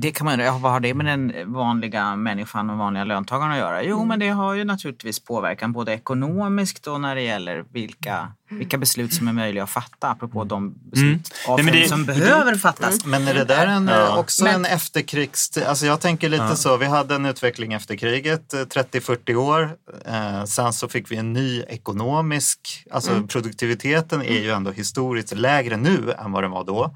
det 0.02 0.12
kan 0.12 0.26
man 0.26 0.34
undra, 0.34 0.46
ja, 0.46 0.58
vad 0.58 0.72
har 0.72 0.80
det 0.80 0.94
med 0.94 1.06
den 1.06 1.54
vanliga 1.54 2.16
människan 2.16 2.70
och 2.70 2.78
vanliga 2.78 3.04
löntagaren 3.04 3.52
att 3.52 3.58
göra? 3.58 3.84
Jo, 3.84 4.06
men 4.06 4.20
det 4.20 4.30
har 4.30 4.54
ju 4.54 4.64
naturligtvis 4.64 5.20
påverkan 5.20 5.72
både 5.74 5.94
ekonomiskt 5.94 6.88
och 6.88 7.02
när 7.02 7.16
det 7.16 7.22
gäller 7.22 7.66
vilka, 7.74 8.32
vilka 8.50 8.78
beslut 8.78 9.14
som 9.14 9.28
är 9.28 9.34
möjliga 9.34 9.64
att 9.64 9.70
fatta 9.70 10.08
apropå 10.10 10.44
de 10.44 10.74
beslut 10.92 11.34
Nej, 11.48 11.64
men 11.64 11.74
det- 11.74 11.88
som 11.90 12.06
behöver 12.06 12.56
fattas. 12.56 13.06
Men 13.06 13.28
är 13.28 13.34
det 13.34 13.44
där 13.46 13.68
en, 13.68 13.88
Ja. 13.88 14.18
också 14.18 14.44
Men- 14.44 14.56
en 14.56 14.66
efterkrigs... 14.66 15.58
Alltså 15.58 15.86
jag 15.86 16.02
tänker 16.02 16.30
lite 16.30 16.56
så, 16.56 16.78
vi 16.78 16.86
hade 16.86 17.16
en 17.16 17.26
utveckling 17.26 17.74
efter 17.74 17.96
kriget, 17.96 18.54
eh, 18.54 18.60
30-40 18.60 19.36
år. 19.36 19.72
Eh, 20.06 20.44
sen 20.44 20.74
så 20.74 20.88
fick 20.90 21.12
vi 21.12 21.16
en 21.16 21.34
ny 21.34 21.62
ekonomisk... 21.68 22.60
Alltså 22.92 23.22
produktiviteten 23.28 24.22
är 24.22 24.42
ju 24.42 24.52
ändå 24.52 24.72
historiskt 24.72 25.36
lägre 25.36 25.78
nu 25.78 26.12
än 26.20 26.32
vad 26.32 26.44
den 26.44 26.52
var 26.52 26.64
då. 26.64 26.96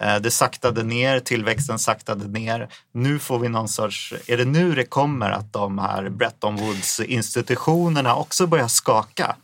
Eh, 0.00 0.16
det 0.16 0.30
saktade 0.30 0.82
ner, 0.82 1.20
tillväxten 1.20 1.78
saktade 1.78 2.28
ner. 2.28 2.68
Nu 2.94 3.18
får 3.18 3.38
vi 3.38 3.48
någon 3.48 3.68
sorts... 3.68 4.14
Är 4.26 4.36
det 4.36 4.44
nu 4.44 4.74
det 4.74 4.84
kommer 4.84 5.30
att 5.30 5.52
de 5.52 5.78
här 5.78 6.08
Bretton 6.08 6.56
Woods-institutionerna 6.56 8.14
också 8.16 8.46
börjar 8.46 8.68
skaka? 8.68 9.36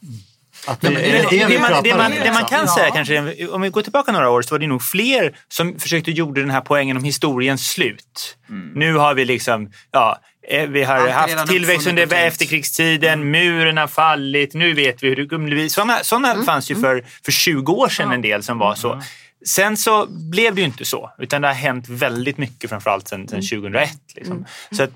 Det, 0.81 0.91
man, 0.91 1.83
det, 1.83 1.93
om? 1.93 1.99
man, 1.99 2.11
det 2.11 2.33
man 2.33 2.45
kan 2.45 2.61
Ja. 2.67 2.75
säga 2.75 2.91
kanske, 2.91 3.47
om 3.49 3.63
vi 3.63 3.69
går 3.69 3.83
tillbaka 3.83 4.13
några 4.13 4.31
år 4.31 4.43
så 4.43 4.55
var 4.55 4.59
det 4.59 4.67
nog 4.67 4.83
fler 4.83 5.37
som 5.49 5.79
försökte 5.79 6.11
gjorde 6.11 6.41
den 6.41 6.51
här 6.51 6.61
poängen 6.61 6.97
om 6.97 7.05
historiens 7.05 7.69
slut. 7.69 8.37
Nu 8.75 8.95
har 8.95 9.15
vi 9.15 9.25
liksom, 9.25 9.71
ja, 9.91 10.19
eh, 10.49 10.69
vi 10.69 10.85
har 10.85 10.97
Allt 10.97 11.11
haft 11.11 11.47
tillväxt 11.47 11.87
under 11.87 12.15
efterkrigstiden, 12.15 13.31
muren 13.31 13.77
har 13.77 13.87
fallit, 13.87 14.55
nu 14.55 14.75
vet 14.75 15.03
vi 15.03 15.09
hur 15.09 15.17
det 15.17 15.27
kommer 15.27 15.51
bli. 15.51 15.71
Sådana, 15.71 16.05
sådana 16.05 16.45
fanns 16.45 16.71
ju 16.71 16.75
för, 16.75 17.05
för 17.25 17.33
20 17.33 17.73
år 17.73 17.89
sedan 17.89 18.13
en 18.13 18.23
del 18.23 18.43
som 18.43 18.59
var 18.59 18.75
så. 18.75 19.03
Sen 19.49 19.77
så 19.77 20.07
blev 20.07 20.55
det 20.55 20.61
ju 20.61 20.67
inte 20.67 20.85
så, 20.85 21.11
utan 21.19 21.43
det 21.43 21.49
har 21.49 21.55
hänt 21.55 21.89
väldigt 21.89 22.39
mycket 22.39 22.71
framförallt 22.71 23.09
sedan, 23.09 23.29
sedan 23.29 23.43
2001. 23.43 23.91
Liksom. 24.15 24.47
Så 24.71 24.83
att 24.83 24.91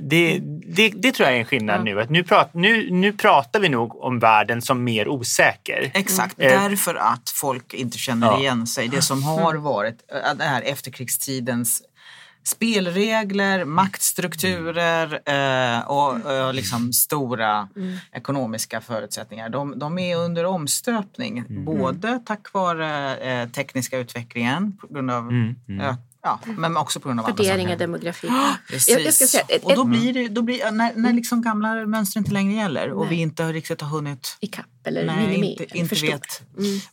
det, 0.00 0.38
det, 0.66 0.88
det 0.88 1.12
tror 1.12 1.28
jag 1.28 1.36
är 1.36 1.40
en 1.40 1.44
skillnad 1.46 1.84
nu. 1.84 2.00
Att 2.00 2.10
nu, 2.10 2.24
prat, 2.24 2.54
nu. 2.54 2.90
Nu 2.90 3.12
pratar 3.12 3.60
vi 3.60 3.68
nog 3.68 4.02
om 4.04 4.18
världen 4.18 4.62
som 4.62 4.84
mer 4.84 5.08
osäker. 5.08 5.90
Exakt, 5.94 6.34
Eh, 6.38 6.48
därför 6.62 6.94
att 6.94 7.30
folk 7.34 7.74
inte 7.74 7.98
känner 7.98 8.26
Ja. 8.26 8.38
igen 8.40 8.66
sig. 8.66 8.88
Det 8.88 9.02
som 9.02 9.22
har 9.22 9.54
varit 9.54 9.96
äh, 10.26 10.34
det 10.38 10.44
här 10.44 10.62
efterkrigstidens 10.62 11.82
spelregler, 12.44 13.64
maktstrukturer 13.64 15.20
eh, 15.26 15.80
och 15.90 16.30
eh, 16.32 16.52
liksom 16.52 16.92
stora 16.92 17.68
ekonomiska 18.12 18.80
förutsättningar. 18.80 19.48
De, 19.48 19.78
de 19.78 19.98
är 19.98 20.16
under 20.16 20.44
omstöpning, 20.44 21.44
både 21.64 22.18
tack 22.26 22.52
vare 22.52 23.16
eh, 23.16 23.48
tekniska 23.48 23.98
utvecklingen 23.98 24.76
på 24.76 24.86
grund 24.86 25.10
av 25.10 25.28
Mm, 25.28 25.56
ö- 25.80 25.96
Ja, 26.24 26.40
men 26.44 26.76
också 26.76 27.00
på 27.00 27.08
grund 27.08 27.20
av 27.20 27.26
andra 27.26 27.42
Värderingar, 27.42 27.76
demografi. 27.76 28.28
Precis. 28.68 28.88
Jag, 28.94 29.00
jag 29.04 29.14
ska 29.14 29.26
säga, 29.26 29.44
ett, 29.48 29.64
och 29.64 29.74
då 29.76 29.84
blir 29.84 30.12
det, 30.12 30.28
då 30.28 30.42
blir, 30.42 30.70
när, 30.70 30.92
när 30.96 31.12
liksom 31.12 31.42
gamla 31.42 31.74
mönster 31.86 32.18
inte 32.18 32.32
längre 32.32 32.54
gäller 32.54 32.92
och 32.92 33.12
vi 33.12 33.16
inte 33.16 33.42
har 33.42 33.52
riktigt 33.52 33.80
har 33.80 33.88
hunnit 33.88 34.36
i 34.40 34.46
kapp 34.46 34.66
eller 34.84 35.04
nej, 35.06 35.26
minimi, 35.26 35.50
inte, 35.52 35.78
inte 35.78 35.94
vet. 35.94 36.42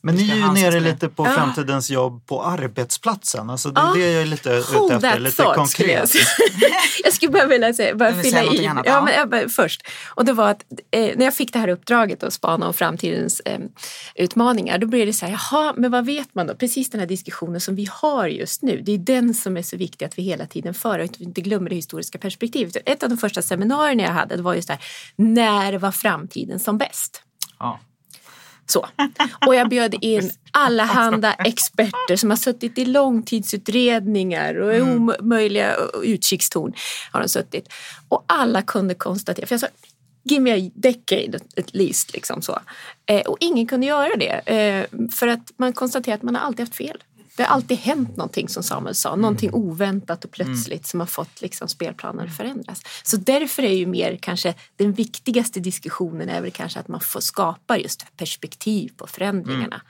Men 0.01 0.15
Vi 0.15 0.23
ni 0.23 0.29
är 0.31 0.35
ju 0.35 0.41
nere 0.41 0.53
med 0.71 0.73
det. 0.73 0.79
lite 0.79 1.09
på 1.09 1.25
framtidens 1.25 1.89
jobb 1.89 2.25
på 2.25 2.43
arbetsplatsen. 2.43 3.49
Alltså 3.49 3.69
det 3.69 3.81
är 3.81 3.85
Ja. 3.85 3.93
det 3.93 4.11
jag 4.11 4.21
är 4.21 4.25
lite 4.25 4.49
ute 4.49 4.95
efter, 4.95 5.19
lite 5.19 5.43
thought, 5.43 5.69
skulle 5.69 5.91
jag 5.91 5.99
konkret. 6.01 6.09
säga. 6.09 6.25
jag 7.03 7.13
skulle 7.13 7.31
bara 7.31 7.45
vilja 7.45 7.73
säga, 7.73 7.95
bara 7.95 8.11
vill 8.11 8.23
fylla 8.23 8.37
säga 8.37 8.61
i. 8.61 8.67
annat, 8.67 8.85
Ja, 8.87 9.01
men, 9.01 9.13
jag 9.13 9.29
bara, 9.29 9.49
först. 9.49 9.81
Och 10.15 10.25
det 10.25 10.33
var 10.33 10.49
att 10.49 10.63
eh, 10.91 11.01
när 11.17 11.25
jag 11.25 11.33
fick 11.35 11.53
det 11.53 11.59
här 11.59 11.67
uppdraget 11.67 12.23
att 12.23 12.33
spana 12.33 12.67
om 12.67 12.73
framtidens 12.73 13.39
eh, 13.39 13.59
utmaningar, 14.15 14.77
då 14.77 14.87
blev 14.87 15.05
det 15.05 15.13
så 15.13 15.25
här, 15.25 15.39
jaha, 15.51 15.73
men 15.77 15.91
vad 15.91 16.05
vet 16.05 16.35
man 16.35 16.47
då? 16.47 16.55
Precis 16.55 16.89
den 16.89 16.99
här 16.99 17.07
diskussionen 17.07 17.61
som 17.61 17.75
vi 17.75 17.87
har 17.91 18.27
just 18.27 18.61
nu, 18.61 18.81
det 18.85 18.91
är 18.91 18.97
den 19.21 19.33
som 19.33 19.57
är 19.57 19.61
så 19.61 19.77
viktig 19.77 20.05
att 20.05 20.17
vi 20.17 20.23
hela 20.23 20.45
tiden 20.45 20.73
för 20.73 20.99
och 20.99 21.21
inte 21.21 21.41
glömmer 21.41 21.69
det 21.69 21.75
historiska 21.75 22.17
perspektivet. 22.17 22.77
Ett 22.85 23.03
av 23.03 23.09
de 23.09 23.17
första 23.17 23.41
seminarierna 23.41 24.03
jag 24.03 24.11
hade 24.11 24.41
var 24.41 24.53
just 24.53 24.67
det 24.67 24.73
här, 24.73 24.83
när 25.15 25.77
var 25.77 25.91
framtiden 25.91 26.59
som 26.59 26.77
bäst? 26.77 27.23
Ja. 27.59 27.79
Så. 28.65 28.87
Och 29.47 29.55
jag 29.55 29.69
bjöd 29.69 29.95
in 30.01 30.31
allehanda 30.51 31.33
experter 31.33 32.15
som 32.15 32.29
har 32.29 32.37
suttit 32.37 32.77
i 32.77 32.85
långtidsutredningar 32.85 34.55
och 34.55 34.75
i 34.75 34.81
omöjliga 34.81 35.75
utkikstorn 36.03 36.73
har 37.11 37.21
de 37.21 37.29
suttit. 37.29 37.73
Och 38.09 38.23
alla 38.27 38.61
kunde 38.61 38.93
konstatera, 38.93 39.45
för 39.45 39.53
jag 39.53 39.59
sa 39.59 39.67
Give 40.23 40.41
me 40.41 40.67
a 40.67 40.71
decade 40.75 41.39
at 41.57 41.73
least. 41.73 42.13
Liksom 42.13 42.41
så. 42.41 42.59
Eh, 43.05 43.21
och 43.21 43.37
ingen 43.39 43.67
kunde 43.67 43.87
göra 43.87 44.15
det. 44.15 44.51
Eh, 44.53 44.85
för 45.11 45.27
att 45.27 45.51
man 45.57 45.73
konstaterar 45.73 46.15
att 46.15 46.23
man 46.23 46.35
har 46.35 46.41
alltid 46.41 46.59
haft 46.59 46.75
fel. 46.75 47.03
Det 47.39 47.43
har 47.45 47.55
alltid 47.55 47.77
hänt 47.77 48.17
någonting 48.17 48.49
som 48.49 48.63
Samuel 48.63 48.95
sa, 48.95 49.15
någonting 49.15 49.49
oväntat 49.53 50.25
och 50.25 50.31
plötsligt 50.31 50.87
som 50.87 50.99
har 50.99 51.07
fått 51.07 51.41
liksom 51.41 51.67
spelplanen 51.67 52.27
att 52.27 52.37
förändras. 52.37 52.81
Så 53.03 53.17
därför 53.17 53.63
är 53.63 53.73
ju 53.73 53.85
mer 53.85 54.19
kanske 54.21 54.53
den 54.75 54.93
viktigaste 54.93 55.59
diskussionen 55.59 56.29
är 56.29 56.41
väl 56.41 56.51
kanske 56.51 56.79
att 56.79 56.87
man 56.87 56.99
får 56.99 57.19
skapa 57.19 57.77
just 57.77 58.05
perspektiv 58.17 58.91
på 58.97 59.07
förändringarna 59.07 59.81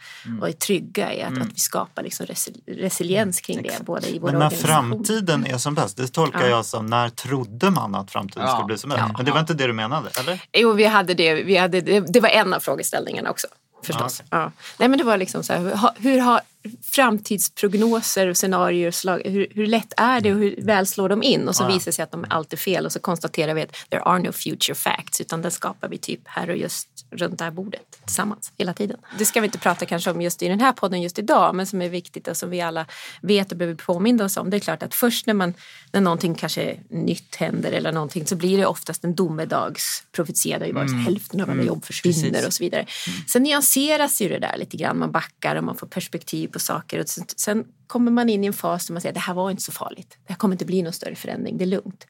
och 0.41 0.47
är 0.49 0.51
trygga 0.51 1.13
i 1.13 1.21
att, 1.21 1.41
att 1.41 1.47
vi 1.53 1.59
skapar 1.59 2.03
liksom 2.03 2.25
resi- 2.25 2.61
resiliens 2.67 3.41
kring 3.41 3.61
det 3.63 3.85
både 3.85 4.07
i 4.09 4.19
våra 4.19 4.31
Men 4.31 4.39
när 4.39 4.49
framtiden 4.49 5.45
är 5.45 5.57
som 5.57 5.75
bäst, 5.75 5.97
det 5.97 6.07
tolkar 6.07 6.47
jag 6.47 6.65
som 6.65 6.85
när 6.85 7.09
trodde 7.09 7.69
man 7.69 7.95
att 7.95 8.11
framtiden 8.11 8.43
Ja. 8.47 8.53
skulle 8.53 8.65
bli 8.65 8.77
som 8.77 8.89
bäst? 8.89 9.01
Men 9.17 9.25
det 9.25 9.31
var 9.31 9.39
inte 9.39 9.53
det 9.53 9.67
du 9.67 9.73
menade, 9.73 10.09
eller? 10.19 10.41
Jo, 10.53 10.73
vi 10.73 10.85
hade 10.85 11.13
det. 11.13 11.33
Vi 11.43 11.57
hade 11.57 11.81
det, 11.81 11.99
det 11.99 12.19
var 12.19 12.29
en 12.29 12.53
av 12.53 12.59
frågeställningarna 12.59 13.29
också. 13.29 13.47
Förstås. 13.83 14.23
Ja. 14.29 14.51
Nej, 14.77 14.89
men 14.89 14.97
det 14.97 15.03
var 15.03 15.17
liksom 15.17 15.43
så 15.43 15.53
här, 15.53 15.91
hur 15.97 16.19
har 16.19 16.41
framtidsprognoser 16.83 18.27
och 18.27 18.37
scenarier 18.37 18.91
slag, 18.91 19.21
hur, 19.25 19.47
hur 19.51 19.67
lätt 19.67 19.93
är 19.97 20.21
det 20.21 20.33
och 20.33 20.39
hur 20.39 20.55
väl 20.61 20.87
slår 20.87 21.09
de 21.09 21.23
in? 21.23 21.47
Och 21.47 21.55
så 21.55 21.67
visar 21.67 21.85
det 21.85 21.95
sig 21.95 22.03
att 22.03 22.11
de 22.11 22.23
är 22.23 22.33
alltid 22.33 22.59
fel 22.59 22.85
och 22.85 22.91
så 22.91 22.99
konstaterar 22.99 23.53
vi 23.53 23.61
att 23.61 23.75
there 23.89 24.01
are 24.01 24.19
no 24.19 24.31
future 24.31 24.75
facts 24.75 25.21
utan 25.21 25.41
den 25.41 25.51
skapar 25.51 25.87
vi 25.87 25.97
typ 25.97 26.21
här 26.25 26.49
och 26.49 26.57
just 26.57 26.98
runt 27.11 27.37
det 27.37 27.43
här 27.43 27.51
bordet 27.51 27.99
tillsammans 28.05 28.51
hela 28.57 28.73
tiden. 28.73 28.97
Det 29.17 29.25
ska 29.25 29.41
vi 29.41 29.45
inte 29.45 29.57
prata 29.57 29.85
kanske 29.85 30.11
om 30.11 30.21
just 30.21 30.43
i 30.43 30.47
den 30.47 30.59
här 30.59 30.71
podden 30.71 31.01
just 31.01 31.19
idag 31.19 31.55
men 31.55 31.67
som 31.67 31.81
är 31.81 31.89
viktigt 31.89 32.27
och 32.27 32.37
som 32.37 32.49
vi 32.49 32.61
alla 32.61 32.85
vet 33.21 33.51
och 33.51 33.57
behöver 33.57 33.75
påminna 33.75 34.25
oss 34.25 34.37
om. 34.37 34.49
Det 34.49 34.57
är 34.57 34.59
klart 34.59 34.83
att 34.83 34.95
först 34.95 35.25
när, 35.25 35.33
man, 35.33 35.53
när 35.91 36.01
någonting 36.01 36.35
kanske 36.35 36.79
nytt 36.89 37.35
händer 37.35 37.71
eller 37.71 37.91
någonting 37.91 38.25
så 38.25 38.35
blir 38.35 38.57
det 38.57 38.65
oftast 38.65 39.03
en 39.03 39.15
domedagsprofetia 39.15 40.59
där 40.59 40.65
ju 40.65 40.73
bara 40.73 40.87
så 40.87 40.95
hälften 40.95 41.41
av 41.41 41.49
alla 41.49 41.63
jobb 41.63 41.85
försvinner 41.85 42.29
Precis. 42.29 42.47
och 42.47 42.53
så 42.53 42.63
vidare. 42.63 42.85
Sen 43.27 43.43
nyanseras 43.43 44.21
ju 44.21 44.29
det 44.29 44.39
där 44.39 44.57
lite 44.57 44.77
grann. 44.77 44.99
Man 44.99 45.11
backar 45.11 45.55
och 45.55 45.63
man 45.63 45.75
får 45.75 45.87
perspektiv 45.87 46.47
på 46.47 46.59
saker. 46.59 46.99
Och 46.99 47.09
sen, 47.09 47.25
sen 47.35 47.65
kommer 47.87 48.11
man 48.11 48.29
in 48.29 48.43
i 48.43 48.47
en 48.47 48.53
fas 48.53 48.87
där 48.87 48.93
man 48.93 49.01
säger 49.01 49.13
det 49.13 49.19
här 49.19 49.33
var 49.33 49.51
inte 49.51 49.63
så 49.63 49.71
farligt. 49.71 50.17
Det 50.27 50.33
här 50.33 50.37
kommer 50.37 50.55
inte 50.55 50.65
bli 50.65 50.81
någon 50.81 50.93
större 50.93 51.15
förändring. 51.15 51.57
Det 51.57 51.63
är 51.63 51.67
lugnt. 51.67 52.07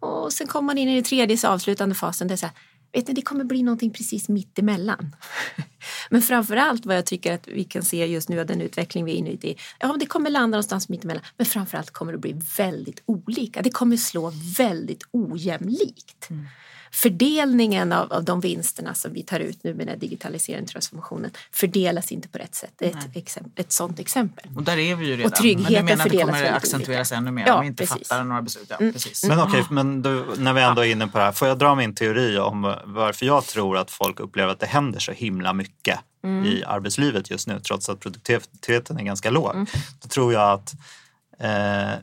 Och 0.00 0.32
sen 0.32 0.46
kommer 0.46 0.66
man 0.66 0.78
in 0.78 0.88
i 0.88 0.94
den 0.94 1.04
tredje 1.04 1.48
avslutande 1.48 1.94
fasen. 1.94 2.28
Det 2.28 2.34
är 2.34 2.36
så 2.36 2.46
här, 2.46 2.54
vet 2.92 3.08
ni, 3.08 3.14
det 3.14 3.22
kommer 3.22 3.44
bli 3.44 3.62
någonting 3.62 3.90
precis 3.90 4.28
mitt 4.28 4.58
emellan. 4.58 5.16
Men 6.10 6.22
framför 6.22 6.56
allt 6.56 6.86
vad 6.86 6.96
jag 6.96 7.06
tycker 7.06 7.34
att 7.34 7.48
vi 7.48 7.64
kan 7.64 7.82
se 7.82 8.06
just 8.06 8.28
nu 8.28 8.40
av 8.40 8.46
den 8.46 8.60
utveckling 8.60 9.04
vi 9.04 9.12
är 9.12 9.16
inne 9.16 9.30
i. 9.30 9.56
Ja, 9.80 9.96
det 10.00 10.06
kommer 10.06 10.30
landa 10.30 10.46
någonstans 10.46 10.88
mitt 10.88 11.04
emellan. 11.04 11.22
Men 11.36 11.46
framför 11.46 11.78
allt 11.78 11.90
kommer 11.90 12.12
det 12.12 12.18
bli 12.18 12.40
väldigt 12.56 13.02
olika. 13.06 13.62
Det 13.62 13.70
kommer 13.70 13.96
slå 13.96 14.32
väldigt 14.58 15.02
ojämlikt. 15.12 16.30
Mm. 16.30 16.46
Fördelningen 16.92 17.92
av, 17.92 18.12
av 18.12 18.24
de 18.24 18.40
vinsterna 18.40 18.94
som 18.94 19.12
vi 19.12 19.22
tar 19.22 19.40
ut 19.40 19.64
nu 19.64 19.74
med 19.74 19.86
den 19.86 19.88
här 19.94 20.00
digitaliseringen 20.00 20.64
och 20.64 20.70
transformationen 20.70 21.30
fördelas 21.52 22.12
inte 22.12 22.28
på 22.28 22.38
rätt 22.38 22.54
sätt. 22.54 22.72
Det 22.78 22.84
är 22.84 22.90
ett, 22.90 23.14
exemp- 23.14 23.50
ett 23.56 23.72
sånt 23.72 23.98
exempel. 24.00 24.50
Och 24.56 24.62
där 24.62 24.78
är 24.78 24.94
vi 24.94 25.06
ju 25.06 25.16
redan. 25.16 25.32
tryggheten 25.32 25.74
men 25.74 25.86
du 25.86 25.92
menar 25.92 26.04
att 26.06 26.10
det 26.12 26.18
kommer 26.18 26.32
väldigt 26.32 26.52
accentueras 26.52 27.12
olika. 27.12 27.18
ännu 27.18 27.30
mer 27.30 27.46
Ja, 27.46 27.54
om 27.54 27.60
vi 27.60 27.66
inte 27.66 27.86
precis. 27.86 28.08
fattar 28.08 28.24
några 28.24 28.42
beslut. 28.42 28.66
Ja, 28.70 28.76
precis. 28.76 29.24
Men 29.24 29.40
okej, 29.40 29.64
men 29.70 30.02
du, 30.02 30.24
när 30.36 30.52
vi 30.52 30.62
ändå 30.62 30.84
är 30.84 30.90
inne 30.90 31.06
på 31.08 31.18
det 31.18 31.24
här, 31.24 31.32
får 31.32 31.48
jag 31.48 31.58
dra 31.58 31.74
min 31.74 31.94
teori 31.94 32.38
om 32.38 32.74
varför 32.84 33.26
jag 33.26 33.44
tror 33.46 33.76
att 33.78 33.90
folk 33.90 34.20
upplever 34.20 34.52
att 34.52 34.60
det 34.60 34.66
händer 34.66 35.00
så 35.00 35.12
himla 35.12 35.52
mycket 35.52 35.98
i 36.44 36.64
arbetslivet 36.64 37.30
just 37.30 37.46
nu, 37.46 37.60
trots 37.60 37.88
att 37.88 38.00
produktiviteten 38.00 38.98
är 38.98 39.02
ganska 39.02 39.30
låg. 39.30 39.66
Då 40.02 40.08
tror 40.08 40.32
jag 40.32 40.52
att 40.52 40.74
eh, 41.40 41.98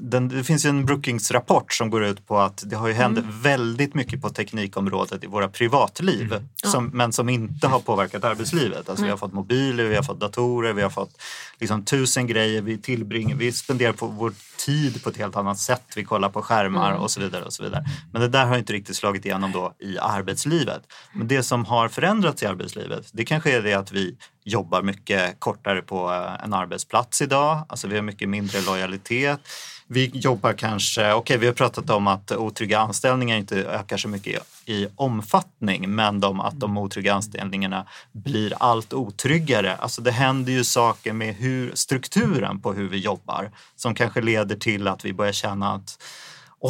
den, 0.00 0.28
det 0.28 0.44
finns 0.44 0.66
ju 0.66 0.68
en 0.68 0.86
Brookings-rapport 0.86 1.72
som 1.72 1.90
går 1.90 2.04
ut 2.04 2.26
på 2.26 2.38
att 2.38 2.62
det 2.66 2.76
har 2.76 2.88
ju 2.88 2.94
hänt 2.94 3.18
väldigt 3.42 3.94
mycket 3.94 4.22
på 4.22 4.30
teknikområdet 4.30 5.24
i 5.24 5.26
våra 5.26 5.48
privatliv 5.48 6.34
som, 6.64 6.86
men 6.86 7.12
som 7.12 7.28
inte 7.28 7.66
har 7.66 7.80
påverkat 7.80 8.24
arbetslivet. 8.24 8.88
Alltså, 8.88 9.04
Vi 9.04 9.10
har 9.10 9.16
fått 9.16 9.32
mobiler, 9.32 9.84
vi 9.84 9.96
har 9.96 10.02
fått 10.02 10.20
datorer, 10.20 10.72
vi 10.72 10.82
har 10.82 10.90
fått 10.90 11.22
liksom, 11.58 11.84
tusen 11.84 12.26
grejer. 12.26 12.62
Vi, 12.62 12.78
tillbringar, 12.78 13.36
vi 13.36 13.52
spenderar 13.52 13.92
på 13.92 14.06
vår 14.06 14.32
tid 14.56 15.02
på 15.02 15.10
ett 15.10 15.16
helt 15.16 15.36
annat 15.36 15.58
sätt. 15.58 15.82
Vi 15.96 16.04
kollar 16.04 16.28
på 16.28 16.42
skärmar 16.42 16.92
och 16.92 17.10
så 17.10 17.20
vidare. 17.20 17.44
och 17.44 17.52
så 17.52 17.62
vidare. 17.62 17.84
Men 18.12 18.22
det 18.22 18.28
där 18.28 18.46
har 18.46 18.58
inte 18.58 18.72
riktigt 18.72 18.96
slagit 18.96 19.24
igenom 19.24 19.52
då 19.52 19.74
i 19.78 19.98
arbetslivet. 19.98 20.82
Men 21.12 21.28
det 21.28 21.42
som 21.42 21.64
har 21.64 21.88
förändrats 21.88 22.42
i 22.42 22.46
arbetslivet 22.46 23.10
det 23.12 23.24
kanske 23.24 23.56
är 23.56 23.62
det 23.62 23.74
att 23.74 23.92
vi 23.92 24.16
jobbar 24.46 24.82
mycket 24.82 25.40
kortare 25.40 25.82
på 25.82 26.12
eh, 26.12 26.44
en 26.44 26.54
arbetsplats 26.54 27.22
idag. 27.22 27.64
Alltså 27.68 27.88
vi 27.88 27.94
har 27.94 28.02
mycket 28.02 28.28
mindre 28.28 28.60
lojalitet. 28.60 29.40
Vi 29.88 30.10
jobbar 30.14 30.52
kanske, 30.52 31.12
okej 31.12 31.38
vi 31.38 31.46
har 31.46 31.54
pratat 31.54 31.90
om 31.90 32.06
att 32.06 32.32
otrygga 32.32 32.78
anställningar 32.78 33.36
inte 33.36 33.56
ökar 33.56 33.96
så 33.96 34.08
mycket 34.08 34.42
i, 34.66 34.72
i 34.72 34.88
omfattning 34.96 35.94
men 35.94 36.20
de, 36.20 36.40
att 36.40 36.60
de 36.60 36.78
otrygga 36.78 37.14
anställningarna 37.14 37.86
blir 38.12 38.54
allt 38.58 38.92
otryggare. 38.92 39.76
Alltså 39.76 40.02
det 40.02 40.10
händer 40.10 40.52
ju 40.52 40.64
saker 40.64 41.12
med 41.12 41.34
hur, 41.34 41.74
strukturen 41.74 42.60
på 42.60 42.72
hur 42.72 42.88
vi 42.88 42.98
jobbar 42.98 43.50
som 43.76 43.94
kanske 43.94 44.20
leder 44.20 44.56
till 44.56 44.88
att 44.88 45.04
vi 45.04 45.12
börjar 45.12 45.32
känna 45.32 45.72
att 45.74 45.98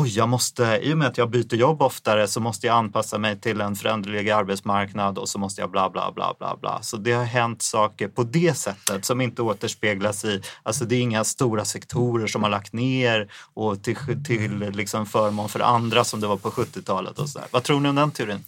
oj, 0.00 0.16
jag 0.16 0.28
måste, 0.28 0.80
i 0.82 0.92
och 0.92 0.98
med 0.98 1.08
att 1.08 1.18
jag 1.18 1.30
byter 1.30 1.54
jobb 1.54 1.82
oftare 1.82 2.28
så 2.28 2.40
måste 2.40 2.66
jag 2.66 2.76
anpassa 2.76 3.18
mig 3.18 3.40
till 3.40 3.60
en 3.60 3.76
föränderlig 3.76 4.30
arbetsmarknad 4.30 5.18
och 5.18 5.28
så 5.28 5.38
måste 5.38 5.60
jag 5.60 5.70
bla 5.70 5.90
bla 5.90 6.12
bla 6.12 6.34
bla 6.38 6.56
bla. 6.56 6.82
Så 6.82 6.96
det 6.96 7.12
har 7.12 7.24
hänt 7.24 7.62
saker 7.62 8.08
på 8.08 8.22
det 8.22 8.56
sättet 8.56 9.04
som 9.04 9.20
inte 9.20 9.42
återspeglas 9.42 10.24
i, 10.24 10.42
alltså 10.62 10.84
det 10.84 10.96
är 10.96 11.00
inga 11.00 11.24
stora 11.24 11.64
sektorer 11.64 12.26
som 12.26 12.42
har 12.42 12.50
lagt 12.50 12.72
ner 12.72 13.32
och 13.54 13.82
till, 13.82 13.96
till 14.26 14.58
liksom 14.58 15.06
förmån 15.06 15.48
för 15.48 15.60
andra 15.60 16.04
som 16.04 16.20
det 16.20 16.26
var 16.26 16.36
på 16.36 16.50
70-talet 16.50 17.18
och 17.18 17.28
sådär. 17.28 17.48
Vad 17.50 17.62
tror 17.62 17.80
ni 17.80 17.88
om 17.88 17.94
den 17.94 18.10
teorin? 18.10 18.44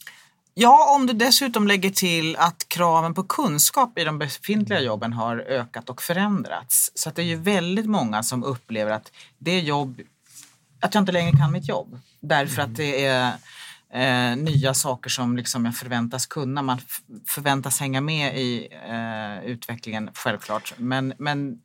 Ja, 0.54 0.94
om 0.94 1.06
du 1.06 1.12
dessutom 1.12 1.66
lägger 1.68 1.90
till 1.90 2.36
att 2.36 2.68
kraven 2.68 3.14
på 3.14 3.22
kunskap 3.22 3.98
i 3.98 4.04
de 4.04 4.18
befintliga 4.18 4.80
jobben 4.80 5.12
har 5.12 5.38
ökat 5.38 5.90
och 5.90 6.02
förändrats. 6.02 6.92
Så 6.94 7.08
att 7.08 7.14
det 7.14 7.22
är 7.22 7.26
ju 7.26 7.36
väldigt 7.36 7.86
många 7.86 8.22
som 8.22 8.44
upplever 8.44 8.92
att 8.92 9.12
det 9.38 9.60
jobb, 9.60 10.00
att 10.80 10.94
jag 10.94 11.02
inte 11.02 11.12
längre 11.12 11.36
kan 11.36 11.52
mitt 11.52 11.68
jobb. 11.68 11.98
Därför 12.20 12.62
att 12.62 12.76
det 12.76 13.04
är 13.04 13.32
eh, 13.92 14.36
nya 14.36 14.74
saker 14.74 15.10
som 15.10 15.36
liksom 15.36 15.64
jag 15.64 15.76
förväntas 15.76 16.26
kunna. 16.26 16.62
Man 16.62 16.80
förväntas 17.28 17.80
hänga 17.80 18.00
med 18.00 18.38
i 18.38 18.68
eh, 18.90 19.50
utvecklingen, 19.50 20.10
självklart. 20.14 20.74
Men, 20.76 21.14
men 21.18 21.58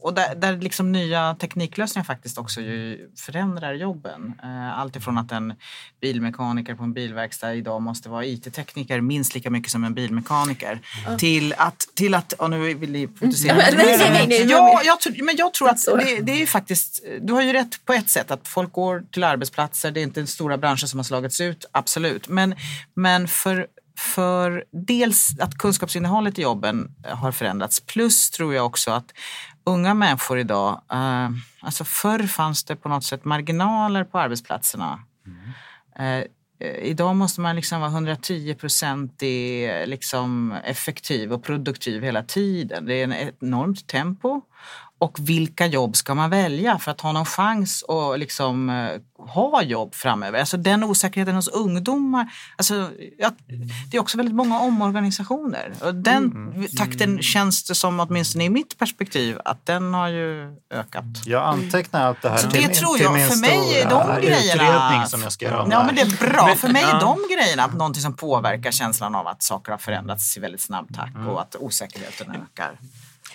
och 0.00 0.14
där, 0.14 0.34
där 0.34 0.56
liksom 0.56 0.92
nya 0.92 1.34
tekniklösningar 1.34 2.04
faktiskt 2.04 2.38
också 2.38 2.60
ju 2.60 3.10
förändrar 3.16 3.72
jobben. 3.72 4.34
Eh, 4.42 4.78
Allt 4.78 4.96
ifrån 4.96 5.18
att 5.18 5.32
en 5.32 5.54
bilmekaniker 6.00 6.74
på 6.74 6.82
en 6.82 6.92
bilverkstad 6.92 7.54
idag 7.54 7.82
måste 7.82 8.08
vara 8.08 8.24
IT-tekniker 8.24 9.00
minst 9.00 9.34
lika 9.34 9.50
mycket 9.50 9.70
som 9.72 9.84
en 9.84 9.94
bilmekaniker. 9.94 10.80
Till 11.18 11.54
att, 11.58 11.88
till 11.94 12.14
att 12.14 12.32
och 12.32 12.50
nu 12.50 12.74
vill 12.74 12.92
ni 12.92 13.08
fokusera 13.08 13.56
Mm. 13.56 13.76
Nej, 13.76 14.26
nej. 14.28 14.46
Ja, 14.50 14.80
jag, 14.84 15.24
men 15.24 15.36
jag 15.36 15.54
tror 15.54 15.68
att 15.68 15.84
det, 15.84 16.20
det 16.20 16.32
är 16.32 16.38
ju 16.38 16.46
faktiskt, 16.46 17.04
du 17.20 17.32
har 17.32 17.42
ju 17.42 17.52
rätt 17.52 17.84
på 17.84 17.92
ett 17.92 18.08
sätt 18.08 18.30
att 18.30 18.48
folk 18.48 18.72
går 18.72 19.04
till 19.12 19.24
arbetsplatser, 19.24 19.90
det 19.90 20.00
är 20.00 20.02
inte 20.02 20.26
stora 20.26 20.58
branscher 20.58 20.86
som 20.86 20.98
har 20.98 21.04
slagits 21.04 21.40
ut, 21.40 21.64
absolut. 21.72 22.28
Men, 22.28 22.54
men 22.94 23.28
för 23.28 23.66
för 23.98 24.64
dels 24.86 25.30
att 25.40 25.58
kunskapsinnehållet 25.58 26.38
i 26.38 26.42
jobben 26.42 26.94
har 27.04 27.32
förändrats 27.32 27.80
plus 27.80 28.30
tror 28.30 28.54
jag 28.54 28.66
också 28.66 28.90
att 28.90 29.12
unga 29.66 29.94
människor 29.94 30.38
idag, 30.38 30.80
eh, 30.92 31.30
alltså 31.60 31.84
förr 31.84 32.26
fanns 32.26 32.64
det 32.64 32.76
på 32.76 32.88
något 32.88 33.04
sätt 33.04 33.24
marginaler 33.24 34.04
på 34.04 34.18
arbetsplatserna. 34.18 35.00
Eh, 35.98 36.24
eh, 36.58 36.76
idag 36.82 37.16
måste 37.16 37.40
man 37.40 37.56
liksom 37.56 37.80
vara 37.80 37.90
110 37.90 38.54
procent 38.54 39.22
liksom 39.86 40.52
effektiv 40.64 41.32
och 41.32 41.44
produktiv 41.44 42.02
hela 42.02 42.22
tiden. 42.22 42.86
Det 42.86 42.94
är 42.94 43.28
ett 43.28 43.42
enormt 43.42 43.86
tempo 43.86 44.42
Och 44.98 45.18
vilka 45.20 45.66
jobb 45.66 45.96
ska 45.96 46.14
man 46.14 46.30
välja 46.30 46.78
för 46.78 46.90
att 46.90 47.00
ha 47.00 47.12
någon 47.12 47.24
chans 47.26 47.84
att 47.88 48.18
liksom, 48.20 48.70
eh, 48.70 48.90
ha 49.28 49.62
jobb 49.62 49.94
framöver? 49.94 50.38
Alltså 50.38 50.56
den 50.56 50.84
osäkerheten 50.84 51.34
hos 51.34 51.48
ungdomar. 51.48 52.26
Alltså, 52.56 52.90
ja, 53.18 53.30
det 53.90 53.96
är 53.96 54.00
också 54.00 54.16
väldigt 54.16 54.34
många 54.34 54.60
omorganisationer. 54.60 55.72
Och 55.82 55.94
den 55.94 56.24
Mm. 56.24 56.66
takten 56.76 57.22
känns 57.22 57.64
det 57.64 57.74
som, 57.74 58.00
åtminstone 58.00 58.44
i 58.44 58.50
mitt 58.50 58.78
perspektiv, 58.78 59.38
att 59.44 59.66
den 59.66 59.94
har 59.94 60.08
ju 60.08 60.56
ökat. 60.70 61.04
Jag 61.24 61.42
antecknar 61.44 62.06
allt 62.06 62.22
det 62.22 62.28
här 62.30 62.36
Så 62.36 62.50
till, 62.50 62.62
det 62.62 62.74
tror 62.74 62.98
jag. 63.00 63.12
min 63.14 63.28
För 63.28 63.36
mig 63.36 63.78
är 63.80 63.90
de 63.90 64.20
grejerna- 64.26 65.06
som 65.06 65.22
jag 65.22 65.32
ska 65.32 65.44
göra 65.44 65.66
Ja, 65.70 65.84
men 65.86 65.94
det 65.94 66.00
är 66.00 66.30
bra. 66.32 66.54
För 66.56 66.68
mig 66.68 66.82
är 66.82 67.00
de 67.00 67.18
grejerna 67.36 67.66
någonting 67.66 68.02
som 68.02 68.16
påverkar 68.16 68.70
känslan 68.70 69.14
av 69.14 69.26
att 69.26 69.42
saker 69.42 69.72
har 69.72 69.78
förändrats 69.78 70.36
i 70.36 70.40
väldigt 70.40 70.60
snabb 70.60 70.94
takt 70.94 71.16
och 71.28 71.40
att 71.40 71.56
osäkerheten 71.60 72.30
ökar. 72.30 72.78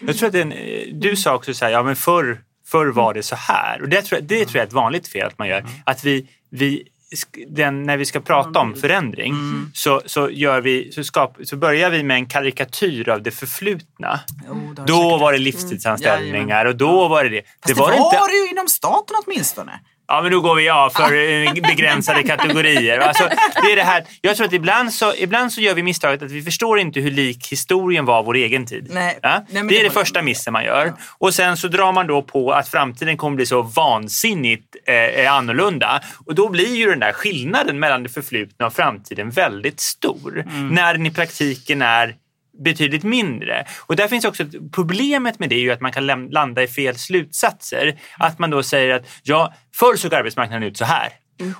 Jag 0.08 0.18
tror 0.18 0.30
att 0.30 0.36
eh, 0.36 0.48
du 0.94 1.16
sa 1.16 1.36
också 1.36 1.54
så 1.54 1.66
här, 1.66 1.72
ja 1.72 1.84
men 1.84 1.96
förr, 1.96 2.42
förr 2.68 2.88
var 2.88 3.14
det 3.14 3.24
så 3.24 3.36
här. 3.36 3.82
Och 3.82 3.90
det 3.90 4.02
tror, 4.02 4.20
jag, 4.20 4.28
det 4.28 4.46
tror 4.46 4.56
jag 4.56 4.64
är 4.64 4.68
ett 4.68 4.74
vanligt 4.74 5.08
fel 5.08 5.28
att 5.28 5.40
man 5.40 5.48
gör. 5.48 5.66
Att 5.86 6.04
vi, 6.04 6.28
vi 6.50 6.84
den, 7.48 7.84
när 7.84 7.98
vi 7.98 8.06
ska 8.06 8.20
prata 8.20 8.60
om 8.60 8.76
förändring 8.76 9.36
så, 9.74 10.02
så, 10.06 10.30
gör 10.30 10.62
vi, 10.62 10.92
så, 10.92 11.04
skap, 11.04 11.38
så 11.44 11.58
börjar 11.58 11.90
vi 11.90 12.04
med 12.04 12.16
en 12.16 12.26
karikatyr 12.26 13.10
av 13.10 13.24
det 13.24 13.32
förflutna. 13.32 14.20
Jo, 14.48 14.74
det 14.76 14.82
har 14.82 14.88
det 14.88 14.94
Då 14.94 15.18
var 15.18 15.34
det 15.34 15.40
livstidsanställningar 15.40 16.66
och 16.66 16.76
då 16.76 17.08
var 17.08 17.24
det 17.24 17.30
det. 17.30 17.42
Fast 17.42 17.68
det, 17.68 17.74
det 17.74 17.80
var 17.80 17.88
var, 17.88 17.96
det 17.96 18.04
inte 18.04 18.18
det 18.18 18.46
ju 18.46 18.52
inom 18.52 18.68
staten 18.68 19.16
åtminstone. 19.26 19.80
Ja, 20.12 20.22
men 20.22 20.32
då 20.32 20.42
går 20.42 20.56
vi 20.56 20.66
ja 20.66 20.90
för 20.96 21.04
eh, 21.04 21.54
begränsade 21.68 22.24
kategorier. 22.24 23.00
Alltså, 23.00 23.24
det 23.64 23.72
är 23.72 23.76
det 23.76 23.84
här. 23.84 24.04
Jag 24.22 24.36
tror 24.36 24.48
att 24.48 24.54
ibland 24.54 24.94
så, 24.94 25.14
ibland 25.18 25.54
så 25.54 25.62
gör 25.62 25.74
vi 25.74 25.84
misstaget 25.84 26.22
att 26.22 26.32
vi 26.32 26.42
förstår 26.42 26.80
inte 26.80 27.00
hur 27.00 27.12
lik 27.12 27.48
historien 27.52 28.06
var 28.06 28.24
vår 28.24 28.36
egen 28.36 28.66
tid. 28.66 28.88
Nej. 28.90 29.20
Ja? 29.22 29.46
Nej, 29.50 29.64
det 29.64 29.76
är 29.76 29.84
det 29.84 29.90
det 29.90 29.94
första 29.94 30.22
missen 30.22 30.54
man 30.54 30.64
gör. 30.64 30.94
Och 31.18 31.34
sen 31.34 31.58
så 31.58 31.68
drar 31.68 31.92
man 31.92 32.08
då 32.08 32.22
på 32.22 32.52
att 32.52 32.68
framtiden 32.68 33.18
kommer 33.18 33.36
bli 33.36 33.46
så 33.46 33.62
vansinnigt 33.62 34.76
eh, 34.86 35.34
annorlunda. 35.34 36.02
Och 36.26 36.36
då 36.36 36.50
blir 36.50 36.76
ju 36.76 36.90
den 36.90 37.00
där 37.00 37.14
skillnaden 37.14 37.80
mellan 37.80 38.04
det 38.04 38.10
förflutna 38.10 38.66
och 38.66 38.74
framtiden 38.74 39.30
väldigt 39.30 39.80
stor. 39.80 40.46
När 40.72 40.94
den 40.94 41.06
i 41.06 41.12
praktiken 41.12 41.82
är 41.82 42.16
betydligt 42.64 43.04
mindre. 43.04 43.66
Och 43.80 43.96
där 43.96 44.08
finns 44.08 44.26
också 44.26 44.44
problemet 44.72 45.40
med 45.40 45.50
det 45.50 45.56
är 45.56 45.60
ju 45.60 45.72
att 45.72 45.82
man 45.82 45.92
kan 45.92 46.30
landa 46.30 46.64
i 46.64 46.68
fel 46.68 46.98
slutsatser. 46.98 48.00
Att 48.18 48.40
man 48.40 48.50
då 48.50 48.64
säger 48.64 48.96
att 48.96 49.06
ja, 49.24 49.54
förr 49.76 49.96
såg 49.96 50.14
arbetsmarknaden 50.14 50.64
ut 50.64 50.78
så 50.78 50.86
här. 50.86 51.10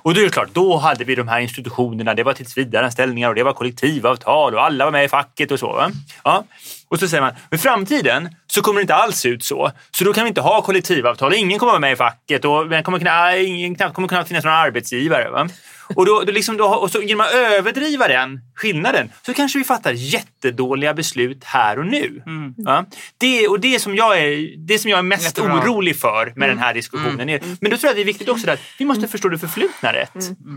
Och 0.02 0.14
då 0.14 0.20
är 0.20 0.24
det 0.24 0.30
klart, 0.30 0.48
då 0.52 0.76
hade 0.76 1.04
vi 1.04 1.14
de 1.14 1.28
här 1.28 1.40
institutionerna, 1.40 2.14
det 2.14 2.22
var 2.22 2.32
tillsvidareanställningar 2.32 3.28
och 3.28 3.34
det 3.34 3.42
var 3.42 3.52
kollektivavtal 3.52 4.54
och 4.54 4.64
alla 4.64 4.84
var 4.84 4.92
med 4.92 5.04
i 5.04 5.08
facket 5.08 5.50
och 5.50 5.58
så. 5.58 5.72
Va? 5.72 5.90
Ja. 6.24 6.44
Och 6.92 6.98
så 6.98 7.08
säger 7.08 7.22
man, 7.22 7.32
i 7.50 7.58
framtiden 7.58 8.28
så 8.46 8.62
kommer 8.62 8.80
det 8.80 8.82
inte 8.82 8.94
alls 8.94 9.26
ut 9.26 9.44
så. 9.44 9.70
Så 9.90 10.04
då 10.04 10.12
kan 10.12 10.24
vi 10.24 10.28
inte 10.28 10.40
ha 10.40 10.62
kollektivavtal, 10.62 11.34
ingen 11.34 11.58
kommer 11.58 11.72
vara 11.72 11.80
med 11.80 11.92
i 11.92 11.96
facket 11.96 12.44
och 12.44 12.68
det 12.68 12.82
kommer 12.82 12.98
knappt, 12.98 13.36
ingen 13.36 13.76
kommer 13.76 14.08
kunna 14.08 14.24
finnas 14.24 14.44
några 14.44 14.56
arbetsgivare. 14.56 15.30
Va? 15.30 15.48
Och, 15.94 16.06
då, 16.06 16.22
då 16.26 16.32
liksom 16.32 16.56
då, 16.56 16.64
och 16.64 16.90
så 16.90 17.02
genom 17.02 17.20
att 17.20 17.32
överdriva 17.32 18.08
den 18.08 18.40
skillnaden 18.54 19.12
så 19.26 19.34
kanske 19.34 19.58
vi 19.58 19.64
fattar 19.64 19.92
jättedåliga 19.92 20.94
beslut 20.94 21.44
här 21.44 21.78
och 21.78 21.86
nu. 21.86 22.22
Ja? 22.56 22.84
Det, 23.18 23.48
och 23.48 23.60
det 23.60 23.78
som 23.78 23.96
jag 23.96 24.18
är, 24.18 24.56
det 24.66 24.78
som 24.78 24.90
jag 24.90 24.98
är 24.98 25.02
mest 25.02 25.24
Jättebra. 25.24 25.54
orolig 25.54 25.96
för 25.96 26.32
med 26.36 26.48
den 26.48 26.58
här 26.58 26.74
diskussionen. 26.74 27.28
Är, 27.28 27.40
men 27.60 27.70
då 27.70 27.76
tror 27.76 27.88
jag 27.88 27.96
det 27.96 28.02
är 28.02 28.04
viktigt 28.04 28.28
också 28.28 28.50
att 28.50 28.60
vi 28.78 28.84
måste 28.84 29.08
förstå 29.08 29.28
det 29.28 29.38
förflutna 29.38 29.92
rätt. 29.92 30.10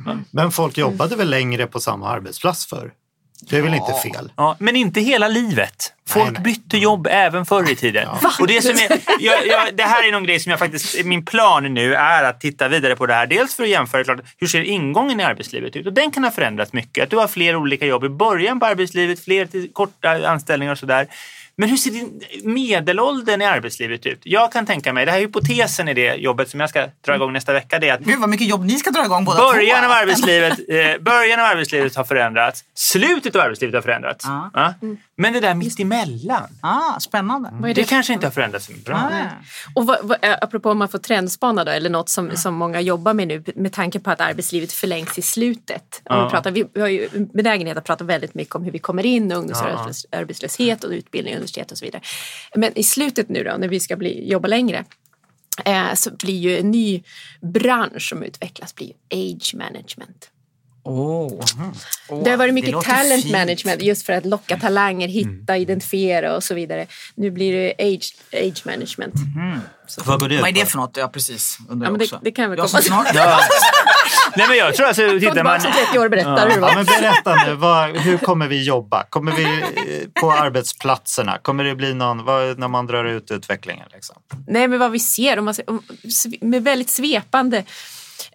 Ja. 0.06 0.18
Men 0.32 0.52
folk 0.52 0.78
jobbade 0.78 1.16
väl 1.16 1.30
längre 1.30 1.68
på 1.68 1.80
samma 1.80 2.10
arbetsplats 2.10 2.66
för? 2.66 2.92
Det 3.42 3.58
är 3.58 3.62
väl 3.62 3.74
inte 3.74 3.94
fel? 3.94 4.32
Ja, 4.36 4.56
men 4.60 4.76
inte 4.76 5.02
hela 5.02 5.28
livet. 5.28 5.94
Folk 6.08 6.26
Nej, 6.26 6.34
nej. 6.34 6.44
bytte 6.44 6.78
jobb 6.78 7.08
även 7.12 7.46
förr 7.46 7.72
i 7.72 7.76
tiden. 7.76 8.08
Och 8.40 8.48
det, 8.48 8.62
som 8.62 8.72
är, 8.72 9.00
jag, 9.20 9.48
jag, 9.48 9.76
det 9.76 9.84
här 9.84 10.08
är 10.08 10.12
någon 10.12 10.24
grej 10.24 10.40
som 10.40 10.50
jag 10.50 10.60
faktiskt, 10.60 11.06
min 11.06 11.26
plan 11.26 11.74
nu 11.74 11.96
är 11.96 12.24
att 12.24 12.42
titta 12.42 12.68
vidare 12.68 12.96
på 12.96 13.06
det 13.06 13.14
här. 13.14 13.28
Dels 13.28 13.56
för 13.56 13.64
att 13.64 13.70
jämföra 13.70 14.04
klart, 14.04 14.20
hur 14.38 14.48
ser 14.48 14.62
ingången 14.62 15.20
i 15.20 15.24
arbetslivet 15.24 15.76
ut? 15.76 15.88
Och 15.88 15.94
den 15.94 16.12
kan 16.12 16.24
ha 16.24 16.32
förändrats 16.32 16.74
mycket. 16.74 17.04
Att 17.04 17.10
du 17.10 17.18
har 17.18 17.28
fler 17.28 17.56
olika 17.56 17.86
jobb 17.86 18.04
i 18.04 18.10
början 18.10 18.60
på 18.60 18.66
arbetslivet, 18.66 19.24
fler 19.24 19.74
korta 19.74 20.28
anställningar 20.28 20.72
och 20.72 20.80
sådär. 20.80 21.08
Men 21.58 21.70
hur 21.70 21.78
ser 21.78 21.92
din 21.92 22.22
medelåldern 22.44 23.42
i 23.42 23.46
arbetslivet 23.46 24.06
ut? 24.06 24.20
Jag 24.24 24.52
kan 24.52 24.66
tänka 24.66 24.94
mig, 24.94 25.06
det 25.06 25.12
här 25.12 25.18
är 25.18 25.22
hypotesen 25.22 25.88
i 25.88 25.94
det 25.94 26.16
jobbet 26.16 26.50
som 26.50 26.60
jag 26.60 26.70
ska 26.70 26.88
dra 27.06 27.16
igång 27.16 27.34
nästa 27.34 27.54
vecka, 27.54 27.80
det 27.80 27.90
är 27.90 27.94
att 27.94 28.00
Gud 28.00 28.20
vad 28.20 28.30
mycket 28.30 28.48
jobb 28.48 28.66
ni 28.66 28.74
ska 28.78 28.92
dra 28.92 29.06
igång 29.06 29.26
båda 29.26 29.38
Början 29.38 29.80
två. 29.80 29.86
av, 29.86 29.92
arbetslivet, 29.92 30.60
eh, 30.70 31.02
början 31.04 31.40
av 31.40 31.46
arbetslivet 31.46 31.96
har 31.96 32.04
förändrats. 32.04 32.64
Slutet 32.74 33.36
av 33.36 33.42
arbetslivet 33.42 33.76
har 33.76 33.82
förändrats. 33.82 34.26
Ja. 34.28 34.50
Ja. 34.54 34.74
Men 35.18 35.34
det 35.34 35.40
där 35.40 35.54
mittemellan, 35.56 36.50
Ah, 36.62 37.00
spännande. 37.00 37.50
Är 37.50 37.68
det 37.68 37.74
det? 37.74 37.84
kanske 37.84 38.14
inte 38.14 38.26
har 38.26 38.32
förändrats 38.32 38.66
så 38.66 38.74
bra. 38.86 38.96
Ah. 38.96 39.26
Och 39.76 39.86
vad, 39.86 39.98
vad, 40.02 40.18
eh, 40.22 40.36
apropå 40.42 40.72
om 40.72 40.78
man 40.78 40.90
får 40.90 41.00
trendspana 41.00 41.64
då, 41.64 41.72
eller 41.72 41.90
något 41.90 42.10
som, 42.10 42.36
som 42.36 42.56
många 42.56 42.82
jobbar 42.82 43.14
med 43.14 43.28
nu 43.28 43.44
med 43.56 43.74
tanke 43.74 44.00
på 44.00 44.12
att 44.12 44.22
arbetslivet 44.22 44.74
förlängs 44.74 45.18
i 45.18 45.22
slutet. 45.22 46.02
Om 46.10 46.24
vi, 46.24 46.30
pratar, 46.30 46.52
vi, 46.52 46.66
har 46.80 46.88
ju 46.88 47.10
en 47.14 47.28
benägenhet 47.34 47.78
att 47.78 47.84
prata 47.84 48.04
väldigt 48.04 48.34
mycket 48.34 48.56
om 48.56 48.64
hur 48.64 48.72
vi 48.72 48.80
kommer 48.80 49.06
in, 49.06 49.32
ungdomsarbetslöshet 49.32 50.84
och 50.84 50.92
utbildning, 50.92 51.36
universitet 51.46 51.72
och 51.72 51.78
så 51.78 51.86
vidare. 51.86 52.02
Men 52.56 52.78
i 52.78 52.84
slutet 52.84 53.30
nu 53.30 53.44
då, 53.44 53.58
när 53.58 53.68
vi 53.68 53.80
ska 53.80 53.96
bli, 53.96 54.32
jobba 54.32 54.48
längre, 54.48 54.86
eh, 55.66 55.94
så 55.94 56.12
blir 56.12 56.40
ju 56.40 56.58
en 56.58 56.72
ny 56.72 57.04
bransch 57.42 58.10
som 58.10 58.24
utvecklas 58.24 58.76
blir 58.76 58.88
ju 58.88 58.94
age 59.10 59.56
management. 59.56 60.30
Oh. 60.86 61.42
Oh, 62.10 62.24
Det 62.24 62.30
har 62.30 62.38
varit 62.38 62.54
mycket 62.54 62.82
talent 62.82 63.24
fint. 63.24 63.32
management 63.32 63.82
just 63.82 64.06
för 64.06 64.14
att 64.14 64.26
locka 64.26 64.58
talanger, 64.60 65.08
hitta, 65.08 65.58
identifiera 65.58 66.36
och 66.36 66.44
så 66.44 66.54
vidare. 66.54 66.88
Nu 67.16 67.32
blir 67.32 67.54
det 67.54 67.74
age, 67.80 68.16
age 68.34 68.62
management. 68.66 69.14
Vad 70.06 70.20
går 70.20 70.30
det 70.30 70.38
Vad 70.38 70.50
är 70.50 70.54
det 70.54 70.66
för 70.66 70.78
något? 70.78 70.98
Ja, 70.98 71.08
precis. 71.08 71.58
Undrar 71.70 71.88
Ja, 71.88 71.92
men 71.92 72.00
det- 72.00 72.06
också. 72.06 72.20
det 72.24 72.32
kan 72.32 72.50
väl 72.50 72.60
jag 72.60 72.68
komma 72.70 72.82
snart... 72.82 73.08
Nej, 74.38 74.48
men 74.48 74.58
jag 74.58 74.76
tror 74.76 74.86
alltså, 74.88 75.02
tittar 75.20 75.44
man... 75.44 75.60
tillbaka 75.60 75.80
om 75.80 75.86
30 75.86 76.00
år 76.00 76.06
och 76.06 76.12
berätta 76.12 76.30
hur 76.30 76.48
det 76.50 76.56
Ja, 76.56 76.62
var. 76.62 76.76
men 76.76 76.86
berätta 76.86 77.36
nu, 77.46 77.54
vad, 77.54 77.98
hur 77.98 78.18
kommer 78.18 78.48
vi 78.48 78.64
jobba? 78.64 79.04
Kommer 79.10 79.32
vi 79.32 79.44
eh, 79.44 80.22
på 80.22 80.32
arbetsplatserna? 80.32 81.38
Kommer 81.42 81.64
det 81.64 81.76
bli 81.76 81.94
någon, 81.94 82.26
vad, 82.26 82.60
när 82.60 82.68
man 82.68 82.88
drar 82.88 83.06
ut 83.06 83.32
utvecklingen? 83.32 83.86
Liksom? 83.94 84.16
Nej, 84.48 84.68
men 84.68 84.80
vad 84.80 84.92
vi 84.92 85.00
ser, 85.00 85.40
om 85.40 85.46
man, 85.46 85.56
om, 85.68 85.82
med 86.42 86.64
väldigt 86.64 86.90
svepande 86.90 87.64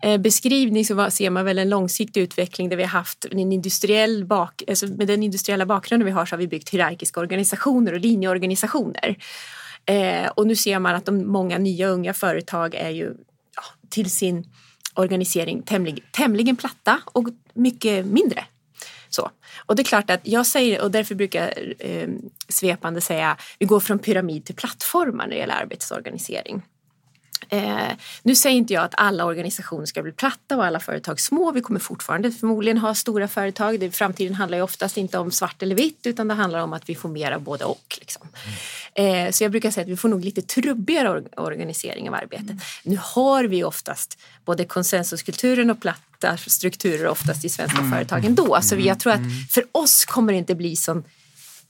Eh, 0.02 0.20
beskrivning 0.20 0.84
så 0.84 1.10
ser 1.10 1.30
man 1.30 1.44
väl 1.44 1.58
en 1.58 1.68
långsiktig 1.68 2.20
utveckling 2.20 2.68
där 2.68 2.76
vi 2.76 2.82
har 2.82 2.90
haft 2.90 3.24
en 3.24 3.52
industriell 3.52 4.24
bak, 4.24 4.62
alltså 4.68 4.86
med 4.86 5.06
den 5.06 5.22
industriella 5.22 5.66
bakgrunden 5.66 6.06
vi 6.06 6.12
har 6.12 6.26
så 6.26 6.32
har 6.32 6.38
vi 6.38 6.48
byggt 6.48 6.70
hierarkiska 6.70 7.20
organisationer 7.20 7.92
och 7.92 8.00
linjeorganisationer. 8.00 9.16
Eh, 9.86 10.26
och 10.26 10.46
nu 10.46 10.56
ser 10.56 10.78
man 10.78 10.94
att 10.94 11.04
de 11.04 11.26
många 11.26 11.58
nya 11.58 11.88
unga 11.88 12.14
företag 12.14 12.74
är 12.74 12.90
ju 12.90 13.14
ja, 13.56 13.62
till 13.90 14.10
sin 14.10 14.44
organisering 14.94 15.62
tämligen, 15.62 16.04
tämligen 16.12 16.56
platta 16.56 17.00
och 17.04 17.28
mycket 17.54 18.06
mindre. 18.06 18.44
Så. 19.08 19.30
Och 19.66 19.76
det 19.76 19.82
är 19.82 19.84
klart 19.84 20.10
att 20.10 20.20
jag 20.22 20.46
säger, 20.46 20.82
och 20.82 20.90
därför 20.90 21.14
brukar 21.14 21.40
jag 21.40 21.74
eh, 21.78 22.08
svepande 22.48 23.00
säga, 23.00 23.36
vi 23.58 23.66
går 23.66 23.80
från 23.80 23.98
pyramid 23.98 24.44
till 24.44 24.54
plattformar 24.54 25.26
när 25.26 25.34
det 25.34 25.40
gäller 25.40 25.62
arbetsorganisering. 25.62 26.62
Eh, 27.50 27.92
nu 28.22 28.34
säger 28.34 28.56
inte 28.56 28.72
jag 28.72 28.84
att 28.84 28.94
alla 28.96 29.24
organisationer 29.24 29.86
ska 29.86 30.02
bli 30.02 30.12
platta 30.12 30.56
och 30.56 30.64
alla 30.64 30.80
företag 30.80 31.20
små. 31.20 31.52
Vi 31.52 31.60
kommer 31.60 31.80
fortfarande 31.80 32.32
förmodligen 32.32 32.78
ha 32.78 32.94
stora 32.94 33.28
företag. 33.28 33.80
Det, 33.80 33.90
framtiden 33.90 34.34
handlar 34.34 34.58
ju 34.58 34.64
oftast 34.64 34.96
inte 34.96 35.18
om 35.18 35.30
svart 35.30 35.62
eller 35.62 35.74
vitt 35.74 36.06
utan 36.06 36.28
det 36.28 36.34
handlar 36.34 36.60
om 36.60 36.72
att 36.72 36.88
vi 36.88 36.94
får 36.94 37.08
mera 37.08 37.38
både 37.38 37.64
och. 37.64 37.98
Liksom. 38.00 38.28
Eh, 38.94 39.30
så 39.30 39.44
jag 39.44 39.50
brukar 39.50 39.70
säga 39.70 39.84
att 39.84 39.90
vi 39.90 39.96
får 39.96 40.08
nog 40.08 40.24
lite 40.24 40.42
trubbigare 40.42 41.08
or- 41.08 41.40
organisering 41.40 42.08
av 42.08 42.14
arbetet. 42.14 42.56
Nu 42.84 42.98
har 43.02 43.44
vi 43.44 43.64
oftast 43.64 44.18
både 44.44 44.64
konsensuskulturen 44.64 45.70
och 45.70 45.80
platta 45.80 46.36
strukturer 46.36 47.06
oftast 47.06 47.44
i 47.44 47.48
svenska 47.48 47.90
företag 47.92 48.24
ändå. 48.24 48.58
Så 48.62 48.76
jag 48.76 49.00
tror 49.00 49.12
att 49.12 49.20
för 49.50 49.64
oss 49.72 50.04
kommer 50.04 50.32
det 50.32 50.38
inte 50.38 50.54
bli 50.54 50.76
sån 50.76 51.04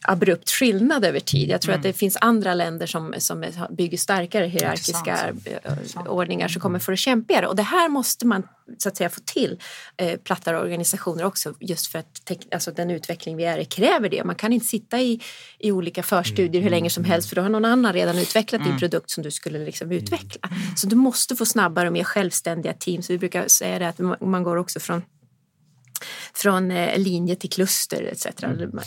abrupt 0.02 0.50
skillnad 0.50 1.04
över 1.04 1.20
tid. 1.20 1.48
Jag 1.48 1.60
tror 1.60 1.74
att 1.74 1.82
det 1.82 1.92
finns 1.92 2.16
andra 2.20 2.54
länder 2.54 2.86
som, 2.86 3.14
som 3.18 3.44
bygger 3.70 3.98
starkare 3.98 4.46
hierarkiska 4.46 5.32
eh, 5.44 6.06
ordningar 6.06 6.48
som 6.48 6.62
kommer 6.62 6.78
för 6.78 6.92
att 6.92 6.98
kämpigare. 6.98 7.46
Och 7.46 7.56
det 7.56 7.62
här 7.62 7.88
måste 7.88 8.26
man 8.26 8.42
så 8.78 8.88
att 8.88 8.96
säga 8.96 9.10
få 9.10 9.20
till 9.24 9.60
eh, 9.96 10.20
plattare 10.20 10.58
organisationer 10.58 11.24
också 11.24 11.54
just 11.60 11.86
för 11.86 11.98
att 11.98 12.32
alltså, 12.52 12.70
den 12.70 12.90
utveckling 12.90 13.36
vi 13.36 13.44
är 13.44 13.58
i 13.58 13.64
kräver 13.64 14.08
det. 14.08 14.24
Man 14.24 14.34
kan 14.34 14.52
inte 14.52 14.66
sitta 14.66 15.00
i, 15.00 15.20
i 15.58 15.72
olika 15.72 16.02
förstudier 16.02 16.62
hur 16.62 16.70
länge 16.70 16.90
som 16.90 17.04
helst 17.04 17.28
för 17.28 17.36
då 17.36 17.42
har 17.42 17.48
någon 17.48 17.64
annan 17.64 17.92
redan 17.92 18.18
utvecklat 18.18 18.64
din 18.64 18.78
produkt 18.78 19.10
som 19.10 19.22
du 19.22 19.30
skulle 19.30 19.58
liksom 19.58 19.92
utveckla. 19.92 20.50
Så 20.76 20.86
du 20.86 20.96
måste 20.96 21.36
få 21.36 21.46
snabbare 21.46 21.86
och 21.86 21.92
mer 21.92 22.04
självständiga 22.04 22.72
teams. 22.72 23.10
Vi 23.10 23.18
brukar 23.18 23.48
säga 23.48 23.78
det 23.78 23.88
att 23.88 24.20
man 24.20 24.42
går 24.42 24.56
också 24.56 24.80
från 24.80 25.02
från 26.34 26.70
eh, 26.70 26.98
linje 26.98 27.36
till 27.36 27.50
kluster 27.50 28.02
etc. 28.12 28.26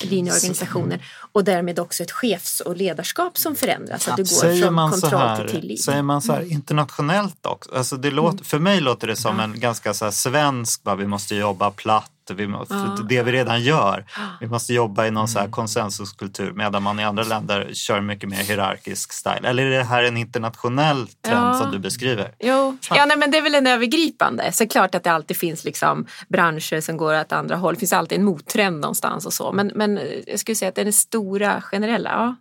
Linjeorganisationer 0.02 1.06
och 1.32 1.44
därmed 1.44 1.80
också 1.80 2.04
ett 2.04 2.12
chefs 2.12 2.60
och 2.60 2.78
ledarskap 2.78 3.38
som 3.38 3.56
förändras. 3.56 4.08
Att 4.08 4.18
du 4.18 4.24
går 4.24 4.28
Säger 4.28 4.66
från 4.66 4.92
kontroll 4.92 5.22
här, 5.22 5.48
till 5.48 5.62
tillit. 5.62 5.84
säger 5.84 6.02
man 6.02 6.22
så 6.22 6.34
här 6.34 6.52
internationellt 6.52 7.46
också? 7.46 7.76
Alltså 7.76 7.98
det 7.98 8.12
låter, 8.12 8.46
För 8.46 8.60
mig 8.60 8.82
låter 8.82 9.08
det 9.08 9.16
som 9.16 9.40
en 9.40 9.60
ganska 9.60 9.94
så 9.94 10.12
svensk, 10.12 10.84
bara, 10.84 10.96
vi 10.96 11.08
måste 11.08 11.36
jobba 11.36 11.72
platt 11.72 12.13
vi 12.32 12.48
måste, 12.48 12.74
Ja. 12.74 12.98
det 13.10 13.24
vi 13.24 13.32
redan 13.32 13.62
gör. 13.64 14.06
Vi 14.40 14.48
måste 14.48 14.74
jobba 14.74 15.06
i 15.08 15.12
någon 15.12 15.28
så 15.28 15.40
här 15.40 15.48
konsensuskultur 15.50 16.52
medan 16.52 16.84
man 16.84 17.00
i 17.00 17.04
andra 17.04 17.24
länder 17.24 17.70
kör 17.74 18.02
mycket 18.02 18.30
mer 18.30 18.38
hierarkisk 18.44 19.14
style. 19.14 19.48
Eller 19.50 19.66
är 19.66 19.70
det 19.78 19.84
här 19.84 20.04
en 20.04 20.18
internationell 20.18 21.08
trend 21.08 21.46
Ja. 21.48 21.54
som 21.54 21.72
du 21.72 21.80
beskriver? 21.80 22.36
Jo, 22.40 22.78
ja, 22.90 23.06
nej, 23.06 23.18
men 23.18 23.32
det 23.32 23.38
är 23.38 23.42
väl 23.42 23.56
en 23.56 23.68
övergripande. 23.68 24.52
Så 24.52 24.68
klart 24.68 24.96
att 24.96 25.04
det 25.04 25.12
alltid 25.12 25.38
finns 25.38 25.64
liksom 25.64 26.06
branscher 26.30 26.82
som 26.82 26.98
går 26.98 27.20
åt 27.22 27.32
andra 27.32 27.56
håll. 27.56 27.74
Det 27.74 27.80
finns 27.80 27.94
alltid 27.94 28.18
en 28.18 28.24
mottrend 28.26 28.80
någonstans 28.82 29.26
och 29.26 29.34
så. 29.34 29.52
Men, 29.52 29.72
men 29.76 29.98
eh, 29.98 30.04
jag 30.28 30.40
skulle 30.40 30.56
säga 30.56 30.70
att 30.70 30.76
det 30.76 30.82
är 30.82 30.86
den 30.86 30.94
stora 30.94 31.62
generella. 31.62 32.10
Ja. 32.12 32.36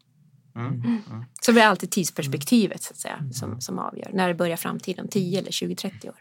Mm. 0.60 1.00
Så 1.40 1.52
det 1.52 1.60
är 1.60 1.66
alltid 1.68 1.90
tidsperspektivet 1.90 2.82
så 2.82 2.92
att 2.92 2.98
säga, 2.98 3.18
som, 3.32 3.60
som 3.60 3.78
avgör. 3.78 4.10
När 4.12 4.28
det 4.28 4.34
börjar 4.34 4.56
framtiden, 4.56 5.08
10 5.08 5.38
eller 5.38 5.52
20, 5.52 5.74
30 5.76 6.08
år. 6.08 6.14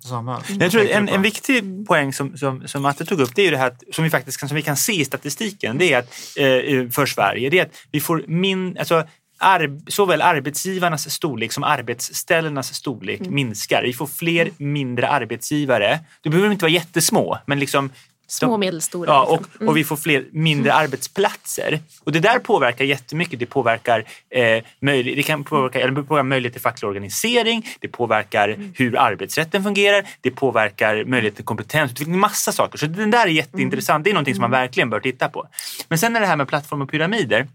Samuel? 0.00 0.40
Jag 0.60 0.70
tror 0.70 0.80
Tänker 0.80 0.96
en, 0.96 1.08
en 1.08 1.22
viktig 1.22 1.86
poäng 1.86 2.12
som, 2.12 2.36
som, 2.36 2.68
som 2.68 2.82
Matte 2.82 3.04
tog 3.04 3.20
upp, 3.20 3.34
det 3.34 3.42
är 3.42 3.44
ju 3.44 3.50
det 3.50 3.58
här 3.58 3.72
som 3.92 4.04
vi 4.04 4.10
faktiskt 4.10 4.40
kan, 4.40 4.48
som 4.48 4.56
vi 4.56 4.62
kan 4.62 4.76
se 4.76 5.00
i 5.00 5.04
statistiken, 5.04 5.78
det 5.78 5.92
är 5.92 5.98
att, 5.98 6.04
eh, 6.36 6.90
för 6.90 7.06
Sverige, 7.06 7.50
det 7.50 7.58
är 7.58 7.62
att 7.62 7.76
vi 7.90 8.00
får 8.00 8.24
min, 8.26 8.78
alltså, 8.78 9.04
arb, 9.38 9.90
såväl 9.90 10.22
arbetsgivarnas 10.22 11.10
storlek 11.10 11.52
som 11.52 11.64
arbetsställenas 11.64 12.74
storlek 12.74 13.20
minskar. 13.20 13.82
Vi 13.82 13.92
får 13.92 14.06
fler 14.06 14.50
mindre 14.56 15.08
arbetsgivare. 15.08 16.00
Det 16.22 16.30
behöver 16.30 16.50
inte 16.50 16.64
vara 16.64 16.72
jättesmå, 16.72 17.38
men 17.46 17.58
liksom 17.58 17.90
Små 18.30 18.52
och 18.52 18.60
medelstora. 18.60 19.10
Ja, 19.10 19.38
liksom. 19.40 19.66
och, 19.66 19.70
och 19.70 19.76
vi 19.76 19.84
får 19.84 19.96
fler 19.96 20.24
mindre 20.32 20.72
arbetsplatser. 20.74 21.80
Och 22.04 22.12
det 22.12 22.20
där 22.20 22.38
påverkar 22.38 22.84
jättemycket. 22.84 23.40
Det 23.40 23.46
påverkar, 23.46 24.04
eh, 24.30 24.64
möjlig, 24.80 25.16
det 25.16 25.22
kan 25.22 25.44
påverka, 25.44 25.80
eller 25.80 25.92
det 25.92 26.02
påverkar 26.02 26.24
möjlighet 26.24 26.52
till 26.52 26.62
facklig 26.62 26.88
organisering, 26.88 27.66
det 27.80 27.88
påverkar 27.88 28.56
hur 28.74 28.98
arbetsrätten 28.98 29.62
fungerar, 29.62 30.06
det 30.20 30.30
påverkar 30.30 31.04
möjlighet 31.04 31.36
till 31.36 31.44
kompetensutveckling, 31.44 32.18
massa 32.18 32.52
saker. 32.52 32.78
Så 32.78 32.86
det 32.86 33.06
där 33.06 33.26
är 33.26 33.30
jätteintressant. 33.30 34.04
Det 34.04 34.10
är 34.10 34.14
någonting 34.14 34.34
som 34.34 34.42
man 34.42 34.50
verkligen 34.50 34.90
bör 34.90 35.00
titta 35.00 35.28
på. 35.28 35.48
Men 35.88 35.98
sen 35.98 36.16
är 36.16 36.20
det 36.20 36.26
här 36.26 36.36
med 36.36 36.48
plattform 36.48 36.82
och 36.82 36.90
pyramider. 36.90 37.48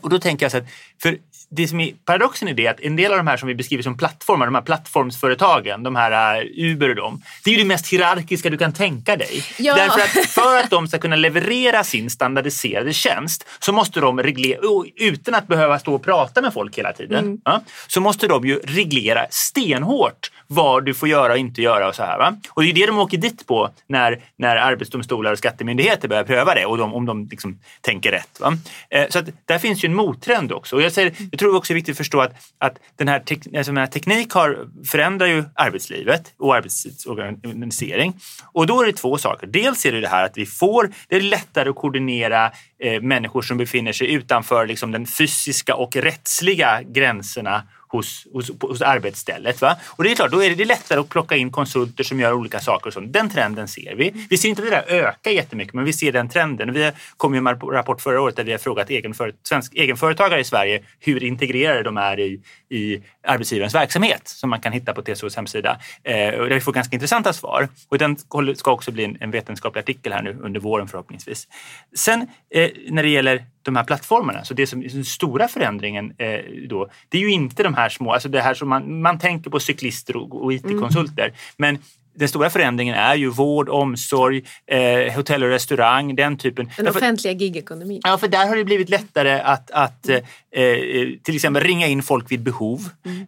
Och 0.00 0.10
då 0.10 0.18
tänker 0.18 0.44
jag 0.44 0.50
så 0.52 0.58
att, 0.58 0.66
för 1.02 1.18
det 1.50 1.68
som 1.68 1.80
är 1.80 1.92
paradoxen 2.04 2.48
i 2.48 2.52
det 2.52 2.66
är 2.66 2.70
att 2.70 2.80
en 2.80 2.96
del 2.96 3.12
av 3.12 3.18
de 3.18 3.26
här 3.26 3.36
som 3.36 3.48
vi 3.48 3.54
beskriver 3.54 3.82
som 3.82 3.96
plattformar, 3.96 4.46
de 4.46 4.54
här 4.54 4.62
plattformsföretagen, 4.62 5.82
de 5.82 5.96
här 5.96 6.44
uh, 6.44 6.70
Uber 6.70 6.88
och 6.88 6.96
dem, 6.96 7.22
det 7.44 7.50
är 7.50 7.54
ju 7.54 7.60
det 7.60 7.68
mest 7.68 7.92
hierarkiska 7.92 8.50
du 8.50 8.56
kan 8.56 8.72
tänka 8.72 9.16
dig. 9.16 9.44
Ja. 9.58 9.74
Därför 9.74 10.00
att 10.00 10.26
för 10.26 10.60
att 10.60 10.70
de 10.70 10.88
ska 10.88 10.98
kunna 10.98 11.16
leverera 11.16 11.84
sin 11.84 12.10
standardiserade 12.10 12.92
tjänst 12.92 13.46
så 13.58 13.72
måste 13.72 14.00
de 14.00 14.22
reglera, 14.22 14.60
utan 14.96 15.34
att 15.34 15.48
behöva 15.48 15.78
stå 15.78 15.94
och 15.94 16.02
prata 16.02 16.42
med 16.42 16.52
folk 16.52 16.78
hela 16.78 16.92
tiden, 16.92 17.40
ja, 17.44 17.60
så 17.86 18.00
måste 18.00 18.26
de 18.26 18.46
ju 18.46 18.58
reglera 18.64 19.26
stenhårt 19.30 20.30
vad 20.46 20.84
du 20.84 20.94
får 20.94 21.08
göra 21.08 21.32
och 21.32 21.38
inte 21.38 21.62
göra 21.62 21.88
och 21.88 21.94
så 21.94 22.02
här. 22.02 22.18
Va? 22.18 22.36
Och 22.50 22.62
det 22.62 22.70
är 22.70 22.74
det 22.74 22.86
de 22.86 22.98
åker 22.98 23.18
dit 23.18 23.46
på 23.46 23.70
när, 23.86 24.22
när 24.36 24.56
arbetsdomstolar 24.56 25.32
och 25.32 25.38
skattemyndigheter 25.38 26.08
börjar 26.08 26.24
pröva 26.24 26.54
det 26.54 26.66
och 26.66 26.78
de, 26.78 26.94
om 26.94 27.06
de 27.06 27.28
liksom 27.30 27.58
tänker 27.80 28.10
rätt. 28.10 28.40
Va? 28.40 28.56
Eh, 28.90 29.08
så 29.08 29.18
att 29.18 29.24
där 29.44 29.58
finns 29.58 29.84
ju 29.84 29.86
en 29.86 29.94
mottrend 29.94 30.52
också. 30.52 30.76
Och 30.76 30.82
jag, 30.82 30.92
säger, 30.92 31.12
jag 31.30 31.38
tror 31.38 31.56
också 31.56 31.72
det 31.72 31.74
är 31.74 31.74
viktigt 31.74 31.92
att 31.92 31.98
förstå 31.98 32.20
att, 32.20 32.32
att 32.58 32.78
den, 32.96 33.08
här 33.08 33.20
tek, 33.20 33.38
alltså 33.38 33.72
den 33.72 33.76
här 33.76 33.86
teknik 33.86 34.32
har, 34.32 34.68
förändrar 34.90 35.26
ju 35.26 35.44
arbetslivet 35.54 36.32
och 36.38 36.54
arbetstidsorganisering. 36.54 38.14
Och 38.52 38.66
då 38.66 38.82
är 38.82 38.86
det 38.86 38.92
två 38.92 39.18
saker. 39.18 39.46
Dels 39.46 39.86
är 39.86 39.92
det 39.92 40.00
det 40.00 40.08
här 40.08 40.24
att 40.24 40.38
vi 40.38 40.46
får, 40.46 40.90
det 41.08 41.16
är 41.16 41.20
lättare 41.20 41.68
att 41.68 41.76
koordinera 41.76 42.52
eh, 42.78 43.00
människor 43.00 43.42
som 43.42 43.56
befinner 43.56 43.92
sig 43.92 44.12
utanför 44.12 44.66
liksom, 44.66 44.92
den 44.92 45.06
fysiska 45.06 45.74
och 45.74 45.96
rättsliga 45.96 46.82
gränserna 46.82 47.62
hos, 47.94 48.26
hos, 48.32 48.50
hos 48.60 48.82
arbetsstället. 48.82 49.60
Va? 49.60 49.76
Och 49.86 50.04
det 50.04 50.10
är 50.10 50.14
klart, 50.14 50.30
då 50.30 50.42
är 50.42 50.50
det, 50.50 50.64
lättare 50.64 51.00
att 51.00 51.08
plocka 51.08 51.36
in 51.36 51.50
konsulter 51.50 52.04
som 52.04 52.20
gör 52.20 52.32
olika 52.32 52.60
saker. 52.60 52.86
Och 52.86 52.92
sånt. 52.92 53.12
Den 53.12 53.30
trenden 53.30 53.68
ser 53.68 53.94
vi. 53.94 54.26
Vi 54.30 54.38
ser 54.38 54.48
inte 54.48 54.62
det 54.62 54.70
där 54.70 54.84
öka 54.88 55.30
jättemycket, 55.30 55.74
men 55.74 55.84
vi 55.84 55.92
ser 55.92 56.12
den 56.12 56.28
trenden. 56.28 56.72
Vi 56.72 56.90
kom 57.16 57.34
ju 57.34 57.40
med 57.40 57.62
en 57.62 57.70
rapport 57.70 58.00
förra 58.00 58.20
året 58.20 58.36
där 58.36 58.44
vi 58.44 58.52
har 58.52 58.58
frågat 58.58 58.90
egenför, 58.90 59.34
svensk, 59.42 59.74
egenföretagare 59.74 60.40
i 60.40 60.44
Sverige 60.44 60.82
hur 61.00 61.22
integrerade 61.22 61.82
de 61.82 61.96
är 61.96 62.20
i, 62.20 62.40
i 62.70 63.02
arbetsgivarens 63.26 63.74
verksamhet 63.74 64.28
som 64.28 64.50
man 64.50 64.60
kan 64.60 64.72
hitta 64.72 64.94
på 64.94 65.02
TCOs 65.02 65.36
hemsida. 65.36 65.78
Eh, 66.02 66.28
och 66.28 66.48
där 66.48 66.54
vi 66.54 66.60
får 66.60 66.72
ganska 66.72 66.96
intressanta 66.96 67.32
svar. 67.32 67.68
Och 67.88 67.98
den 67.98 68.16
ska 68.56 68.72
också 68.72 68.92
bli 68.92 69.04
en, 69.04 69.16
en 69.20 69.30
vetenskaplig 69.30 69.80
artikel 69.80 70.12
här 70.12 70.22
nu 70.22 70.38
under 70.42 70.60
våren 70.60 70.88
förhoppningsvis. 70.88 71.48
Sen 71.94 72.20
eh, 72.54 72.70
när 72.90 73.02
det 73.02 73.08
gäller 73.08 73.44
de 73.64 73.76
här 73.76 73.84
plattformarna. 73.84 74.44
Så 74.44 74.54
det 74.54 74.66
som 74.66 74.82
är 74.82 74.88
den 74.88 75.04
stora 75.04 75.48
förändringen 75.48 76.12
eh, 76.18 76.40
då, 76.68 76.88
det 77.08 77.18
är 77.18 77.22
ju 77.22 77.30
inte 77.30 77.62
de 77.62 77.74
här 77.74 77.88
små, 77.88 78.12
alltså 78.12 78.28
det 78.28 78.40
här 78.40 78.54
som 78.54 78.68
man, 78.68 79.02
man 79.02 79.18
tänker 79.18 79.50
på 79.50 79.60
cyklister 79.60 80.16
och, 80.16 80.44
och 80.44 80.52
IT-konsulter. 80.52 81.32
Men 81.56 81.78
den 82.16 82.28
stora 82.28 82.50
förändringen 82.50 82.94
är 82.94 83.14
ju 83.14 83.28
vård, 83.28 83.68
omsorg, 83.68 84.42
eh, 84.66 85.14
hotell 85.16 85.42
och 85.42 85.48
restaurang, 85.48 86.14
den 86.16 86.36
typen. 86.38 86.70
Den 86.76 86.84
Därför- 86.84 87.00
offentliga 87.00 87.32
gigekonomin. 87.34 88.00
Ja, 88.04 88.18
för 88.18 88.28
där 88.28 88.46
har 88.48 88.56
det 88.56 88.64
blivit 88.64 88.88
lättare 88.88 89.40
att, 89.40 89.70
att 89.70 90.08
eh, 90.08 90.16
eh, 90.16 91.08
till 91.22 91.34
exempel 91.34 91.62
ringa 91.62 91.86
in 91.86 92.02
folk 92.02 92.30
vid 92.32 92.42
behov. 92.42 92.80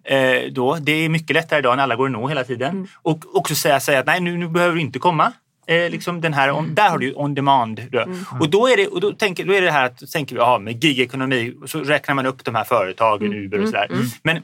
Eh, 0.05 0.53
då. 0.53 0.75
Det 0.81 0.93
är 0.93 1.09
mycket 1.09 1.35
lättare 1.35 1.59
idag 1.59 1.77
när 1.77 1.83
alla 1.83 1.97
går 1.97 2.07
att 2.07 2.13
nå 2.13 2.29
hela 2.29 2.45
tiden. 2.45 2.89
Och 3.03 3.37
också 3.37 3.55
säga, 3.55 3.81
säga 3.81 3.99
att 4.01 4.07
nej, 4.07 4.21
nu, 4.21 4.37
nu 4.37 4.49
behöver 4.49 4.75
du 4.75 4.81
inte 4.81 4.99
komma. 4.99 5.33
Eh, 5.69 5.91
liksom 5.91 6.21
den 6.21 6.35
här, 6.35 6.51
on, 6.51 6.75
där 6.75 6.91
har 6.91 6.99
du 6.99 7.15
on 7.15 7.35
demand. 7.35 7.83
Då. 7.93 8.05
Och 8.41 8.51
då 8.51 8.69
är 8.69 8.77
det, 8.77 8.87
och 8.87 9.01
då 9.01 9.13
tänker, 9.13 9.45
då 9.45 9.53
är 9.55 9.63
det 9.63 9.71
här 9.71 9.85
att 9.85 10.13
tänker 10.13 10.35
vi, 10.35 10.41
aha, 10.41 10.59
med 10.59 10.85
gigekonomi, 10.85 11.55
så 11.67 11.81
räknar 11.81 12.15
man 12.15 12.27
upp 12.27 12.45
de 12.45 12.55
här 12.55 12.65
företagen, 12.65 13.33
Uber 13.33 13.61
och 13.63 13.69
sådär. 13.69 13.89
Men 14.23 14.43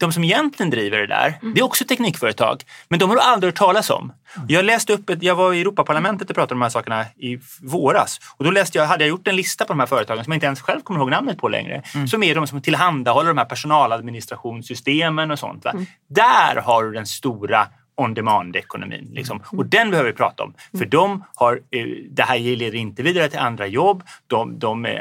de 0.00 0.12
som 0.12 0.24
egentligen 0.24 0.70
driver 0.70 0.98
det 0.98 1.06
där, 1.06 1.38
det 1.54 1.60
är 1.60 1.64
också 1.64 1.84
teknikföretag. 1.84 2.62
Men 2.88 2.98
de 2.98 3.08
har 3.08 3.16
du 3.16 3.22
aldrig 3.22 3.52
hört 3.52 3.58
talas 3.58 3.90
om. 3.90 4.12
Jag 4.48 4.64
läste 4.64 4.92
upp, 4.92 5.10
ett, 5.10 5.22
jag 5.22 5.34
var 5.34 5.52
i 5.52 5.60
Europaparlamentet 5.60 6.30
och 6.30 6.36
pratade 6.36 6.54
om 6.54 6.58
de 6.58 6.62
här 6.62 6.70
sakerna 6.70 7.04
i 7.16 7.38
våras. 7.62 8.20
Och 8.36 8.44
då 8.44 8.50
läste 8.50 8.78
jag, 8.78 8.86
hade 8.86 9.04
jag 9.04 9.08
gjort 9.08 9.28
en 9.28 9.36
lista 9.36 9.64
på 9.64 9.72
de 9.72 9.80
här 9.80 9.86
företagen 9.86 10.24
som 10.24 10.32
jag 10.32 10.36
inte 10.36 10.46
ens 10.46 10.60
själv 10.60 10.80
kommer 10.80 11.00
ihåg 11.00 11.10
namnet 11.10 11.38
på 11.38 11.48
längre. 11.48 11.82
Som 12.10 12.22
är 12.22 12.34
de 12.34 12.46
som 12.46 12.62
tillhandahåller 12.62 13.28
de 13.28 13.38
här 13.38 13.44
personaladministrationssystemen 13.44 15.30
och 15.30 15.38
sånt. 15.38 15.64
Va? 15.64 15.72
Där 16.08 16.56
har 16.56 16.84
du 16.84 16.92
den 16.92 17.06
stora 17.06 17.66
on-demand-ekonomin. 17.98 19.10
Liksom. 19.12 19.42
Och 19.46 19.66
den 19.66 19.90
behöver 19.90 20.10
vi 20.10 20.16
prata 20.16 20.42
om. 20.42 20.54
För 20.78 20.84
de 20.86 21.24
har, 21.34 21.52
eh, 21.70 21.86
det 22.10 22.22
här 22.22 22.38
leder 22.38 22.74
inte 22.78 23.02
vidare 23.02 23.28
till 23.28 23.38
andra 23.38 23.66
jobb. 23.66 24.02
De, 24.26 24.58
de, 24.58 24.84
eh, 24.86 25.00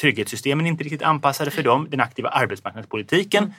trygghetssystemen 0.00 0.66
är 0.66 0.70
inte 0.70 0.84
riktigt 0.84 1.02
anpassade 1.02 1.50
för 1.50 1.62
dem. 1.62 1.86
Den 1.90 2.00
aktiva 2.00 2.28
arbetsmarknadspolitiken, 2.28 3.54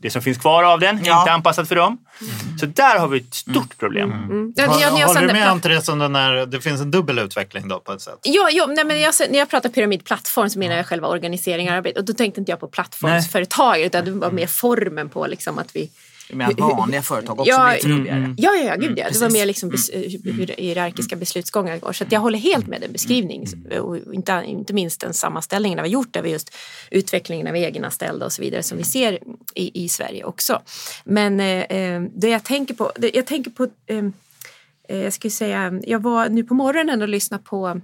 det 0.00 0.10
som 0.10 0.22
finns 0.22 0.38
kvar 0.38 0.62
av 0.64 0.80
den, 0.80 0.98
är 0.98 1.06
Ja. 1.06 1.20
inte 1.20 1.32
anpassat 1.32 1.68
för 1.68 1.74
dem. 1.76 1.98
Så 2.60 2.66
där 2.66 2.98
har 2.98 3.08
vi 3.08 3.18
ett 3.18 3.34
stort 3.34 3.78
problem. 3.78 4.12
Mm. 4.12 4.52
Ja, 4.56 4.66
Håller, 4.66 4.82
jag- 4.82 5.06
håller 5.06 5.20
du 5.20 5.32
med 5.32 5.50
om 5.52 5.60
Therese 5.60 5.88
om 5.88 5.98
den 5.98 6.14
här, 6.14 6.46
det 6.46 6.60
finns 6.60 6.80
en 6.80 6.90
dubbel 6.90 7.18
utveckling 7.18 7.68
då 7.68 7.80
på 7.80 7.92
ett 7.92 8.00
sätt? 8.00 8.18
Ja, 8.22 8.50
ja 8.52 8.66
nej, 8.66 8.84
men 8.84 9.00
jag, 9.00 9.14
när 9.30 9.38
jag 9.38 9.50
pratar 9.50 9.68
pyramidplattform 9.68 10.50
så 10.50 10.58
menar 10.58 10.76
jag 10.76 10.86
själva 10.86 11.08
organisering 11.08 11.68
och 11.68 11.74
arbete. 11.74 12.00
Och 12.00 12.06
då 12.06 12.12
tänkte 12.12 12.40
inte 12.40 12.52
jag 12.52 12.60
på 12.60 12.68
plattformsföretag 12.68 13.80
utan 13.80 14.04
det 14.04 14.10
var 14.10 14.30
mer 14.30 14.46
formen 14.46 15.08
på 15.08 15.26
liksom 15.26 15.58
att 15.58 15.76
vi 15.76 15.90
Med 16.32 16.48
att 16.48 16.60
vanliga 16.60 17.02
företag 17.02 17.40
också 17.40 17.50
Ja, 17.50 17.70
blir 17.70 17.80
trubbigare. 17.80 18.34
Ja, 18.36 18.54
ja, 18.54 18.64
ja 18.64 18.74
gud 18.74 18.98
ja. 18.98 19.06
Det 19.12 19.20
var 19.20 19.30
mer 19.30 19.46
liksom 19.46 19.68
bes, 19.68 19.90
hur 20.24 20.54
hierarkiska 20.58 21.16
beslutsgångar 21.16 21.78
går. 21.78 21.92
Så 21.92 22.04
jag 22.10 22.20
håller 22.20 22.38
helt 22.38 22.66
med 22.66 22.80
den 22.80 22.92
beskrivningen. 22.92 23.46
Och 23.80 24.14
inte, 24.14 24.42
inte 24.46 24.72
minst 24.72 25.00
den 25.00 25.14
sammanställningen 25.14 25.76
vi 25.76 25.80
har 25.80 25.86
gjort 25.86 26.16
över 26.16 26.28
just 26.28 26.54
utvecklingen 26.90 27.46
av 27.46 27.56
egenanställda 27.56 28.26
och 28.26 28.32
så 28.32 28.42
vidare 28.42 28.62
som 28.62 28.78
vi 28.78 28.84
ser 28.84 29.18
i, 29.54 29.84
i 29.84 29.88
Sverige 29.88 30.24
också. 30.24 30.62
Men 31.04 31.40
eh, 31.40 31.46
eh, 31.46 32.02
det 32.14 32.28
jag 32.28 32.44
tänker 32.44 32.74
på, 32.74 32.92
jag 33.12 33.26
tänker 33.26 33.50
på 33.50 33.68
eh, 33.86 34.04
jag 34.88 35.12
skulle 35.12 35.30
säga, 35.30 35.80
jag 35.82 36.02
var 36.02 36.28
nu 36.28 36.44
på 36.44 36.54
morgonen 36.54 37.02
och 37.02 37.08
lyssnade 37.08 37.42
på 37.42 37.80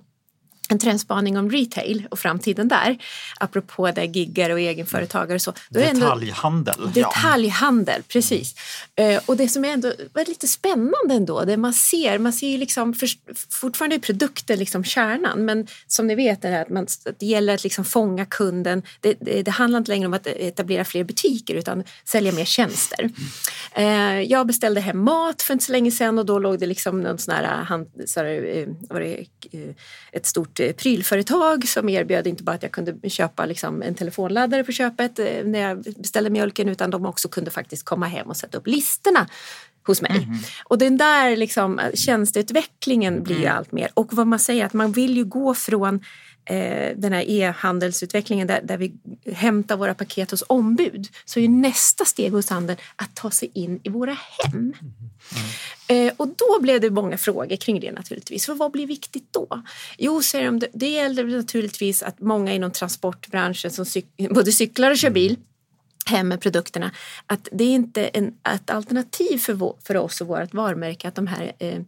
en 0.69 0.79
trendspaning 0.79 1.39
om 1.39 1.51
retail 1.51 2.07
och 2.11 2.19
framtiden 2.19 2.69
där. 2.69 2.99
Apropå 3.41 3.91
där 3.91 4.03
giggar 4.03 4.51
och 4.51 4.61
egenföretagare 4.61 5.35
och 5.35 5.43
så. 5.43 5.53
Då 5.71 5.81
är 5.81 5.85
det 5.85 5.91
ändå- 5.91 6.07
Detaljhandel. 6.07 6.93
Detaljhandel, 6.95 8.03
precis. 8.09 8.55
Eh, 8.97 9.21
och 9.27 9.37
det 9.37 9.49
som 9.49 9.65
är 9.65 9.69
ändå 9.69 9.93
var 10.13 10.25
lite 10.25 10.49
spännande 10.49 11.15
ändå, 11.15 11.45
det 11.45 11.57
man 11.57 11.73
ser, 11.75 12.19
man 12.19 12.33
ser 12.33 12.49
ju 12.49 12.59
liksom, 12.59 12.95
för, 12.95 13.09
fortfarande 13.51 13.97
är 13.97 14.01
produkten 14.01 14.59
liksom 14.59 14.85
kärnan, 14.85 15.45
men 15.45 15.67
som 15.87 16.07
ni 16.07 16.15
vet 16.15 16.45
är 16.45 16.49
det 16.51 16.55
här 16.57 16.63
att, 16.63 16.71
man, 16.71 16.85
att 16.85 17.19
det 17.19 17.27
gäller 17.27 17.55
att 17.55 17.65
liksom 17.65 17.85
fånga 17.85 18.27
kunden. 18.27 18.83
Det, 19.01 19.17
det, 19.21 19.43
det 19.43 19.51
handlar 19.51 19.79
inte 19.79 19.91
längre 19.91 20.07
om 20.07 20.15
att 20.15 20.27
etablera 20.27 20.85
fler 20.85 21.05
butiker 21.05 21.55
utan 21.55 21.85
sälja 22.05 22.33
mer 22.33 22.45
tjänster. 22.45 23.11
Eh, 23.73 24.21
jag 24.21 24.47
beställde 24.47 24.81
hem 24.81 25.05
mat 25.05 25.43
för 25.43 25.53
inte 25.53 25.65
så 25.65 25.73
länge 25.73 25.91
sedan 25.91 26.19
och 26.19 26.27
då 26.27 26.39
låg 26.39 26.59
det 26.59 26.67
liksom 26.67 27.01
någon 27.01 27.19
sån 27.19 27.35
här, 27.35 27.65
hand, 27.65 27.87
så 28.07 28.21
här, 28.21 28.27
eh, 28.57 28.69
var 28.91 29.01
det, 29.01 29.27
ett 30.13 30.27
stort 30.27 30.54
eh, 30.61 30.73
prylföretag 30.73 31.69
som 31.69 31.89
erbjöd 31.89 32.27
inte 32.27 32.43
bara 32.43 32.57
att 32.57 32.63
jag 32.63 32.73
kunde 32.73 33.11
köpa 33.11 33.47
liksom 33.47 33.83
en 33.83 33.95
telefonladdare 33.95 34.65
på 34.65 34.73
köpet 34.73 35.19
eh, 35.19 35.27
när 35.45 35.59
jag 35.59 35.83
beställde 35.83 36.31
mjölken 36.31 36.69
utan 36.69 36.91
de 36.91 37.07
också 37.07 37.29
kunde 37.29 37.51
faktiskt 37.51 37.85
komma 37.85 38.07
hem 38.07 38.27
och 38.27 38.37
sätta 38.37 38.59
upp 38.59 38.67
listorna 38.67 39.29
hos 39.87 40.03
mig. 40.03 40.29
Och 40.65 40.79
den 40.79 40.97
där 40.97 41.37
liksom, 41.37 41.81
tjänsteutvecklingen 41.95 43.23
blir 43.23 43.41
ju 43.41 43.47
allt 43.47 43.73
mer. 43.73 43.91
Och 43.95 44.13
vad 44.13 44.27
man 44.27 44.39
säger 44.39 44.67
att 44.67 44.73
man 44.73 44.93
vill 44.93 45.17
ju 45.17 45.25
gå 45.25 45.55
från 45.55 46.01
eh, 46.45 46.97
den 46.97 47.13
här 47.13 47.25
e-handelsutvecklingen 47.29 48.47
där, 48.47 48.61
där 48.63 48.77
vi 48.77 48.93
hämtar 49.33 49.77
våra 49.77 49.95
paket 49.95 50.31
hos 50.31 50.45
ombud 50.47 51.09
så 51.25 51.41
är 51.41 51.49
nästa 51.49 52.05
steg 52.05 52.33
hos 52.33 52.51
handeln 52.51 52.79
att 52.97 53.15
ta 53.15 53.31
sig 53.31 53.51
in 53.55 53.81
i 53.83 53.89
våra 53.89 54.17
hem. 54.39 54.75
Eh, 55.89 56.13
och 56.17 56.29
då 56.29 56.61
blev 56.61 56.81
det 56.81 56.91
många 56.91 57.19
frågor 57.19 57.57
kring 57.57 57.81
det 57.81 57.93
naturligtvis. 57.93 58.47
För 58.47 58.55
vad 58.55 58.73
blir 58.73 58.87
viktigt 58.87 59.29
då? 59.31 59.63
Jo, 59.99 60.23
säger 60.23 60.45
de, 60.45 60.67
det 60.73 60.89
gäller 60.89 61.25
naturligtvis 61.25 62.03
att 62.03 62.21
många 62.21 62.55
inom 62.55 62.71
transportbranschen 62.71 63.71
som 63.71 63.85
cyk- 63.85 64.35
både 64.35 64.53
cyklar 64.53 64.91
och 64.91 64.99
kör 64.99 65.11
bil 65.11 65.37
hem 66.07 66.29
med 66.29 66.41
produkterna, 66.41 66.91
att 67.27 67.49
det 67.53 67.65
är 67.65 67.75
inte 67.75 68.07
en, 68.07 68.35
ett 68.55 68.71
alternativ 68.71 69.39
för, 69.39 69.53
vår, 69.53 69.77
för 69.85 69.97
oss 69.97 70.21
och 70.21 70.27
vårt 70.27 70.55
varumärke 70.55 71.09
att 71.09 71.15
de 71.15 71.27
här 71.27 71.53
eh, 71.59 71.81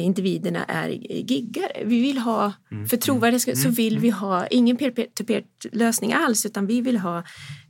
individerna 0.00 0.64
är 0.64 0.88
giggare. 0.88 1.82
Vi 1.84 2.00
vill 2.00 2.18
ha, 2.18 2.52
för 2.90 2.96
trovärdighet 2.96 3.58
så 3.58 3.68
vill 3.68 3.98
vi 3.98 4.10
ha 4.10 4.46
ingen 4.46 4.76
peer-to-peer 4.76 5.44
lösning 5.72 6.12
alls 6.12 6.46
utan 6.46 6.66
vi 6.66 6.80
vill 6.80 6.98
ha 6.98 7.22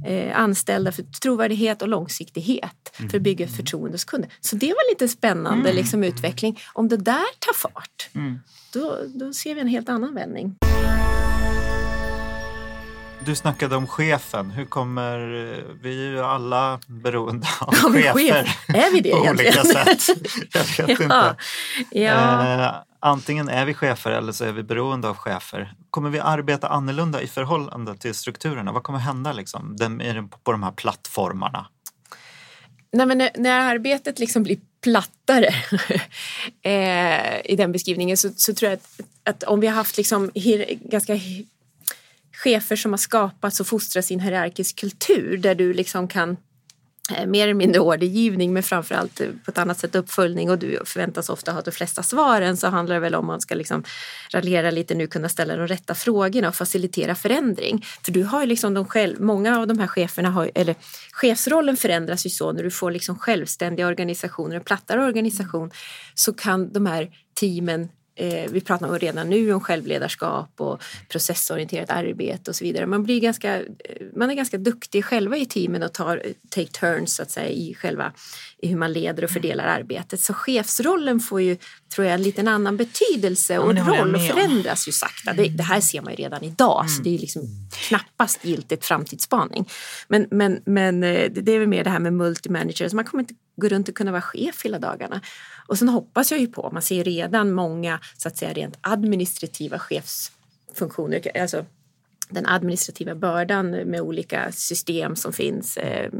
eh, 0.06 0.40
anställda 0.40 0.92
för 0.92 1.02
trovärdighet 1.02 1.82
och 1.82 1.88
långsiktighet 1.88 2.92
för 3.10 3.16
att 3.16 3.22
bygga 3.22 3.44
ett 3.44 3.56
förtroende 3.56 3.94
hos 3.94 4.04
kunder. 4.04 4.30
Så 4.40 4.56
det 4.56 4.68
var 4.68 4.92
lite 4.92 5.08
spännande 5.08 5.72
liksom, 5.72 6.04
utveckling. 6.04 6.58
Om 6.72 6.88
det 6.88 6.96
där 6.96 7.38
tar 7.38 7.54
fart, 7.54 8.08
då, 8.72 8.98
då 9.14 9.32
ser 9.32 9.54
vi 9.54 9.60
en 9.60 9.68
helt 9.68 9.88
annan 9.88 10.14
vändning. 10.14 10.56
Du 13.24 13.34
snackade 13.34 13.76
om 13.76 13.86
chefen. 13.86 14.50
Hur 14.50 14.64
kommer... 14.64 15.18
Vi 15.82 16.06
är 16.06 16.10
ju 16.10 16.20
alla 16.20 16.80
beroende 16.86 17.46
av 17.60 17.74
Ja, 17.82 17.92
chefer. 17.92 18.44
chef, 18.44 18.68
är 18.68 18.92
vi 18.92 19.00
det 19.00 19.10
på 19.10 19.16
olika 19.18 19.42
egentligen? 19.42 19.96
sätt. 19.98 20.16
Jag 20.78 20.86
vet 20.86 21.00
Ja. 21.00 21.04
inte. 21.04 21.36
Ja. 21.90 22.64
Eh, 22.64 22.74
antingen 23.00 23.48
är 23.48 23.64
vi 23.64 23.74
chefer 23.74 24.10
eller 24.10 24.32
så 24.32 24.44
är 24.44 24.52
vi 24.52 24.62
beroende 24.62 25.08
av 25.08 25.16
chefer. 25.16 25.74
Kommer 25.90 26.10
vi 26.10 26.18
arbeta 26.18 26.68
annorlunda 26.68 27.22
i 27.22 27.26
förhållande 27.26 27.96
till 27.96 28.14
strukturerna? 28.14 28.72
Vad 28.72 28.82
kommer 28.82 28.98
hända 28.98 29.32
liksom, 29.32 29.76
på 30.44 30.52
de 30.52 30.62
här 30.62 30.72
plattformarna? 30.72 31.66
Nej, 32.92 33.06
men 33.06 33.28
när, 33.36 33.60
arbetet 33.60 34.18
liksom 34.18 34.42
blir 34.42 34.58
plattare 34.82 35.48
eh, 36.62 37.40
i 37.52 37.56
den 37.56 37.72
beskrivningen 37.72 38.16
så, 38.16 38.28
så 38.36 38.54
tror 38.54 38.70
jag 38.70 38.76
att, 38.78 39.00
att 39.24 39.42
om 39.42 39.60
vi 39.60 39.66
har 39.66 39.74
haft 39.74 39.96
liksom 39.96 40.30
ganska 40.80 41.14
chefer 42.34 42.76
som 42.76 42.92
har 42.92 42.98
skapats 42.98 43.60
och 43.60 43.66
fostrats 43.66 44.10
i 44.10 44.14
en 44.14 44.20
hierarkisk 44.20 44.80
kultur 44.80 45.36
där 45.36 45.54
du 45.54 45.72
liksom 45.72 46.08
kan 46.08 46.36
eh, 47.16 47.26
mer 47.26 47.42
eller 47.42 47.54
mindre 47.54 47.80
ordergivning 47.80 48.52
men 48.52 48.62
framförallt 48.62 49.20
eh, 49.20 49.28
på 49.44 49.50
ett 49.50 49.58
annat 49.58 49.78
sätt 49.78 49.94
uppföljning 49.94 50.50
och 50.50 50.58
du 50.58 50.80
förväntas 50.84 51.28
ofta 51.28 51.52
ha 51.52 51.60
de 51.60 51.70
flesta 51.70 52.02
svaren 52.02 52.56
så 52.56 52.68
handlar 52.68 52.94
det 52.94 53.00
väl 53.00 53.14
om 53.14 53.26
man 53.26 53.40
ska 53.40 53.54
liksom 53.54 53.84
raljera 54.30 54.70
lite 54.70 54.94
nu 54.94 55.06
kunna 55.06 55.28
ställa 55.28 55.56
de 55.56 55.66
rätta 55.66 55.94
frågorna 55.94 56.48
och 56.48 56.54
facilitera 56.54 57.14
förändring. 57.14 57.84
För 58.04 58.12
du 58.12 58.22
har 58.24 58.40
ju 58.40 58.46
liksom 58.46 58.74
de 58.74 58.86
själv, 58.86 59.20
många 59.20 59.58
av 59.58 59.66
de 59.66 59.78
här 59.78 59.86
cheferna 59.86 60.30
har, 60.30 60.50
eller 60.54 60.74
chefsrollen 61.12 61.76
förändras 61.76 62.26
ju 62.26 62.30
så 62.30 62.52
när 62.52 62.62
du 62.62 62.70
får 62.70 62.90
liksom 62.90 63.18
självständiga 63.18 63.86
organisationer, 63.86 64.56
en 64.56 64.64
plattare 64.64 65.04
organisation 65.04 65.70
så 66.14 66.32
kan 66.32 66.72
de 66.72 66.86
här 66.86 67.10
teamen 67.34 67.88
Eh, 68.16 68.50
vi 68.50 68.60
pratar 68.60 68.88
om 68.88 68.98
redan 68.98 69.30
nu 69.30 69.52
om 69.52 69.60
självledarskap 69.60 70.50
och 70.56 70.82
processorienterat 71.08 71.90
arbete 71.90 72.50
och 72.50 72.56
så 72.56 72.64
vidare. 72.64 72.86
Man, 72.86 73.04
blir 73.04 73.20
ganska, 73.20 73.56
eh, 73.56 73.64
man 74.16 74.30
är 74.30 74.34
ganska 74.34 74.58
duktig 74.58 75.04
själva 75.04 75.36
i 75.36 75.46
teamen 75.46 75.82
och 75.82 75.92
tar 75.92 76.22
take 76.48 76.66
turns 76.66 77.14
så 77.14 77.22
att 77.22 77.30
säga, 77.30 77.48
i, 77.48 77.74
själva, 77.74 78.12
i 78.58 78.68
hur 78.68 78.76
man 78.76 78.92
leder 78.92 79.24
och 79.24 79.30
fördelar 79.30 79.64
arbetet. 79.64 80.20
Så 80.20 80.34
chefsrollen 80.34 81.20
får 81.20 81.40
ju, 81.40 81.56
tror 81.94 82.06
jag, 82.06 82.14
en 82.14 82.22
liten 82.22 82.48
annan 82.48 82.76
betydelse 82.76 83.58
och 83.58 83.74
jag 83.74 83.88
roll 83.88 84.14
och 84.14 84.22
förändras 84.22 84.88
ju 84.88 84.92
sakta. 84.92 85.32
Det, 85.32 85.48
det 85.48 85.62
här 85.62 85.80
ser 85.80 86.02
man 86.02 86.12
ju 86.12 86.16
redan 86.16 86.42
idag 86.42 86.90
så 86.90 87.02
det 87.02 87.14
är 87.14 87.18
liksom 87.18 87.42
knappast 87.88 88.44
giltigt 88.44 88.84
framtidsspaning. 88.84 89.68
Men, 90.08 90.26
men, 90.30 90.62
men 90.66 91.02
eh, 91.02 91.30
det 91.30 91.40
det 91.40 91.52
är 91.52 91.58
väl 91.58 91.68
mer 91.68 91.84
det 91.84 91.90
här 91.90 91.98
med 91.98 92.12
multimanagers. 92.12 92.92
Man 92.92 93.04
kommer 93.04 93.22
inte 93.22 93.34
gå 93.56 93.68
runt 93.68 93.88
och 93.88 93.94
kunna 93.94 94.12
vara 94.12 94.22
chef 94.22 94.64
hela 94.64 94.78
dagarna. 94.78 95.20
Och 95.66 95.78
sen 95.78 95.88
hoppas 95.88 96.30
jag 96.30 96.40
ju 96.40 96.46
på, 96.46 96.70
man 96.72 96.82
ser 96.82 97.04
redan 97.04 97.52
många 97.52 98.00
så 98.16 98.28
att 98.28 98.36
säga 98.36 98.52
rent 98.52 98.78
administrativa 98.80 99.78
chefsfunktioner, 99.78 101.40
alltså 101.40 101.64
den 102.28 102.46
administrativa 102.46 103.14
bördan 103.14 103.70
med 103.70 104.00
olika 104.00 104.52
system 104.52 105.16
som 105.16 105.32
finns, 105.32 105.76
eh, 105.76 106.10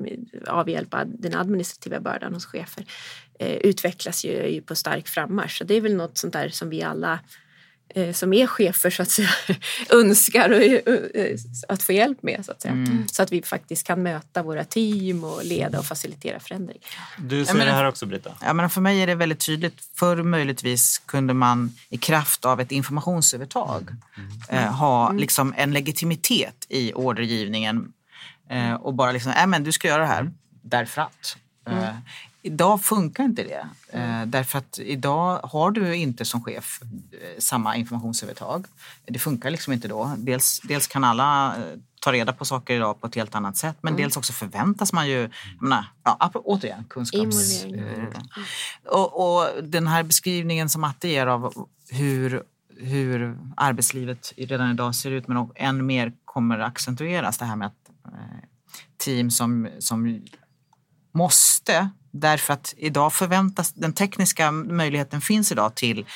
avhjälpa 0.47 1.05
den 1.05 1.35
administrativa 1.35 2.01
bördan 2.01 2.35
hos 2.35 2.47
chefer, 2.47 2.85
eh, 3.38 3.57
utvecklas 3.57 4.25
ju, 4.25 4.47
ju 4.47 4.62
på 4.62 4.75
stark 4.75 5.09
frammarsch. 5.09 5.59
Så 5.59 5.64
det 5.64 5.75
är 5.75 5.81
väl 5.81 5.94
något 5.94 6.18
sånt 6.18 6.33
där 6.33 6.49
som 6.49 6.70
vi 6.70 6.83
alla 6.83 7.20
som 8.12 8.33
är 8.33 8.47
chefer 8.47 8.90
så 8.90 9.03
att 9.03 9.11
säga 9.11 9.29
önskar 9.90 10.51
och, 10.51 10.62
eh, 11.16 11.37
att 11.68 11.83
få 11.83 11.92
hjälp 11.92 12.23
med 12.23 12.44
så 12.44 12.53
att 12.53 12.62
säga. 12.62 12.87
Så 13.12 13.23
att 13.23 13.33
vi 13.33 13.42
faktiskt 13.42 13.87
kan 13.87 14.03
möta 14.03 14.42
våra 14.42 14.64
team 14.64 15.25
och 15.25 15.44
leda 15.44 15.79
och 15.79 15.85
facilitera 15.85 16.40
förändring. 16.40 16.79
Du 17.18 17.44
ser 17.44 17.55
men- 17.55 17.66
det 17.66 17.73
här 17.73 17.85
också 17.85 18.07
Britta? 18.07 18.31
Ja, 18.40 18.53
men 18.53 18.70
för 18.70 18.81
mig 18.81 19.03
är 19.03 19.07
det 19.07 19.14
väldigt 19.14 19.47
tydligt. 19.47 19.75
Förr 19.99 20.23
möjligtvis 20.23 20.99
kunde 20.99 21.35
man 21.35 21.73
i 21.88 21.97
kraft 21.97 22.44
av 22.44 22.61
ett 22.61 22.73
informationsövertag 22.73 23.90
eh, 24.49 24.73
ha 24.73 25.12
liksom 25.12 25.55
en 25.57 25.73
legitimitet 25.73 26.66
i 26.68 26.92
ordergivningen 26.92 27.92
eh, 28.51 28.75
och 28.75 28.94
bara 28.94 29.12
liksom, 29.12 29.33
äh, 29.33 29.47
men 29.47 29.64
du 29.64 29.73
ska 29.73 29.88
göra 29.88 30.03
det 30.03 30.09
här 30.09 30.33
därför 30.62 31.03
att. 31.03 31.37
Eh, 31.70 31.88
idag 32.44 32.83
funkar 32.83 33.24
inte 33.24 33.42
det. 33.42 33.66
Eh, 33.98 34.26
därför 34.26 34.59
att 34.59 34.78
idag 34.78 35.40
har 35.42 35.70
du 35.70 35.94
inte 35.96 36.24
som 36.24 36.44
chef 36.44 36.80
eh, 36.83 37.18
samma 37.38 37.76
informationsövertag. 37.76 38.66
Det 39.04 39.18
funkar 39.18 39.50
liksom 39.50 39.72
inte 39.72 39.88
då. 39.88 40.14
Dels, 40.18 40.61
dels 40.64 40.87
kan 40.87 41.04
alla 41.04 41.57
eh, 41.57 41.62
ta 42.00 42.12
reda 42.12 42.33
på 42.33 42.44
saker 42.44 42.74
idag 42.74 43.00
på 43.00 43.07
ett 43.07 43.14
helt 43.14 43.35
annat 43.35 43.57
sätt 43.57 43.76
men 43.80 43.96
dels 43.96 44.16
också 44.16 44.33
förväntas 44.33 44.92
man 44.92 45.09
ju, 45.09 45.20
jag 45.20 45.30
menar, 45.61 45.85
ja, 46.04 46.30
återigen 46.35 46.85
kunskaps... 46.85 47.64
Eh, 47.64 48.04
och, 48.85 49.37
och 49.37 49.64
den 49.64 49.87
här 49.87 50.02
beskrivningen 50.02 50.68
som 50.68 50.85
Atte 50.85 51.09
ger 51.09 51.26
av 51.26 51.68
hur, 51.90 52.42
hur 52.76 53.38
arbetslivet 53.57 54.33
redan 54.37 54.70
idag 54.70 54.94
ser 54.94 55.11
ut 55.11 55.28
men 55.28 55.48
än 55.54 55.87
mer 55.87 56.12
kommer 56.24 56.59
accentueras 56.59 57.38
det 57.38 57.44
här 57.44 57.57
med 57.57 57.66
att 57.66 57.74
team 58.98 59.30
som, 59.30 59.68
som 59.78 60.20
måste 61.12 61.90
därför 62.14 62.55
att 62.55 62.74
idag 62.77 63.12
förväntas 63.12 63.72
den 63.72 63.92
tekniska 63.92 64.50
möjligheten 64.50 65.20
finns 65.20 65.53
idag 65.53 65.74
till 65.74 66.07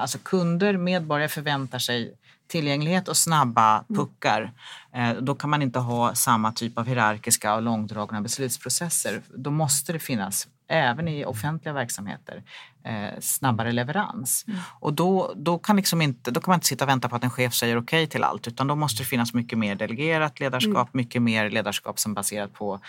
alltså 0.00 0.18
kunder, 0.18 0.76
medborgare 0.76 1.28
förväntar 1.28 1.78
sig 1.78 2.14
tillgänglighet 2.46 3.08
och 3.08 3.16
snabba 3.16 3.84
puckar. 3.88 4.52
Eh, 4.94 5.12
då 5.12 5.34
kan 5.34 5.50
man 5.50 5.62
inte 5.62 5.78
ha 5.78 6.14
samma 6.14 6.52
typ 6.52 6.78
av 6.78 6.86
hierarkiska 6.86 7.54
och 7.54 7.62
långdragna 7.62 8.20
beslutsprocesser. 8.20 9.22
Då 9.34 9.50
måste 9.50 9.92
det 9.92 9.98
finnas 9.98 10.48
även 10.68 11.08
i 11.08 11.24
offentliga 11.24 11.72
verksamheter 11.72 12.42
eh, 12.84 13.20
snabbare 13.20 13.72
leverans. 13.72 14.44
Och 14.80 14.92
då, 14.92 15.32
då, 15.36 15.58
kan 15.58 15.76
liksom 15.76 16.02
inte, 16.02 16.30
då 16.30 16.40
kan 16.40 16.50
man 16.50 16.56
inte 16.56 16.66
sitta 16.66 16.84
och 16.84 16.88
vänta 16.88 17.08
på 17.08 17.16
att 17.16 17.24
en 17.24 17.30
chef 17.30 17.54
säger 17.54 17.78
okej 17.78 18.06
till 18.06 18.24
allt 18.24 18.48
utan 18.48 18.66
då 18.66 18.76
måste 18.76 19.02
det 19.02 19.06
finnas 19.06 19.34
mycket 19.34 19.58
mer 19.58 19.74
delegerat 19.74 20.40
ledarskap, 20.40 20.94
mycket 20.94 21.22
mer 21.22 21.50
ledarskap 21.50 21.98
som 21.98 22.14
baserat 22.14 22.52
på 22.52 22.80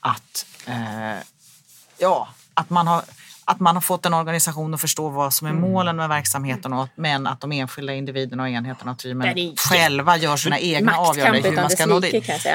att 0.00 0.46
eh, 0.66 1.18
ja, 1.98 2.28
att 2.54 2.70
man 2.70 2.86
har 2.86 3.02
att 3.46 3.60
man 3.60 3.76
har 3.76 3.80
fått 3.80 4.06
en 4.06 4.14
organisation 4.14 4.74
att 4.74 4.80
förstå 4.80 5.08
vad 5.08 5.34
som 5.34 5.46
är 5.46 5.52
målen 5.52 5.96
med 5.96 6.08
verksamheten 6.08 6.72
och, 6.72 6.88
men 6.94 7.26
att 7.26 7.40
de 7.40 7.52
enskilda 7.52 7.94
individerna 7.94 8.42
och 8.42 8.48
enheterna 8.48 8.90
och 8.92 8.98
teamen 8.98 9.26
själva 9.56 10.16
gör 10.16 10.36
sina 10.36 10.58
egna 10.58 10.92
avgöranden 11.08 11.42
hur 11.50 11.56
man 11.62 11.70
ska 11.70 11.86
nå 11.86 12.00
dit. 12.00 12.12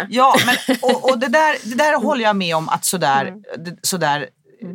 Ja, 0.10 0.36
men, 0.46 0.78
och, 0.82 1.10
och 1.12 1.20
det, 1.20 1.28
där, 1.28 1.56
det 1.70 1.76
där 1.76 2.02
håller 2.02 2.24
jag 2.24 2.36
med 2.36 2.56
om 2.56 2.70
att 2.70 2.86
sådär, 2.86 3.34
det- 3.58 3.78
sådär 3.88 4.28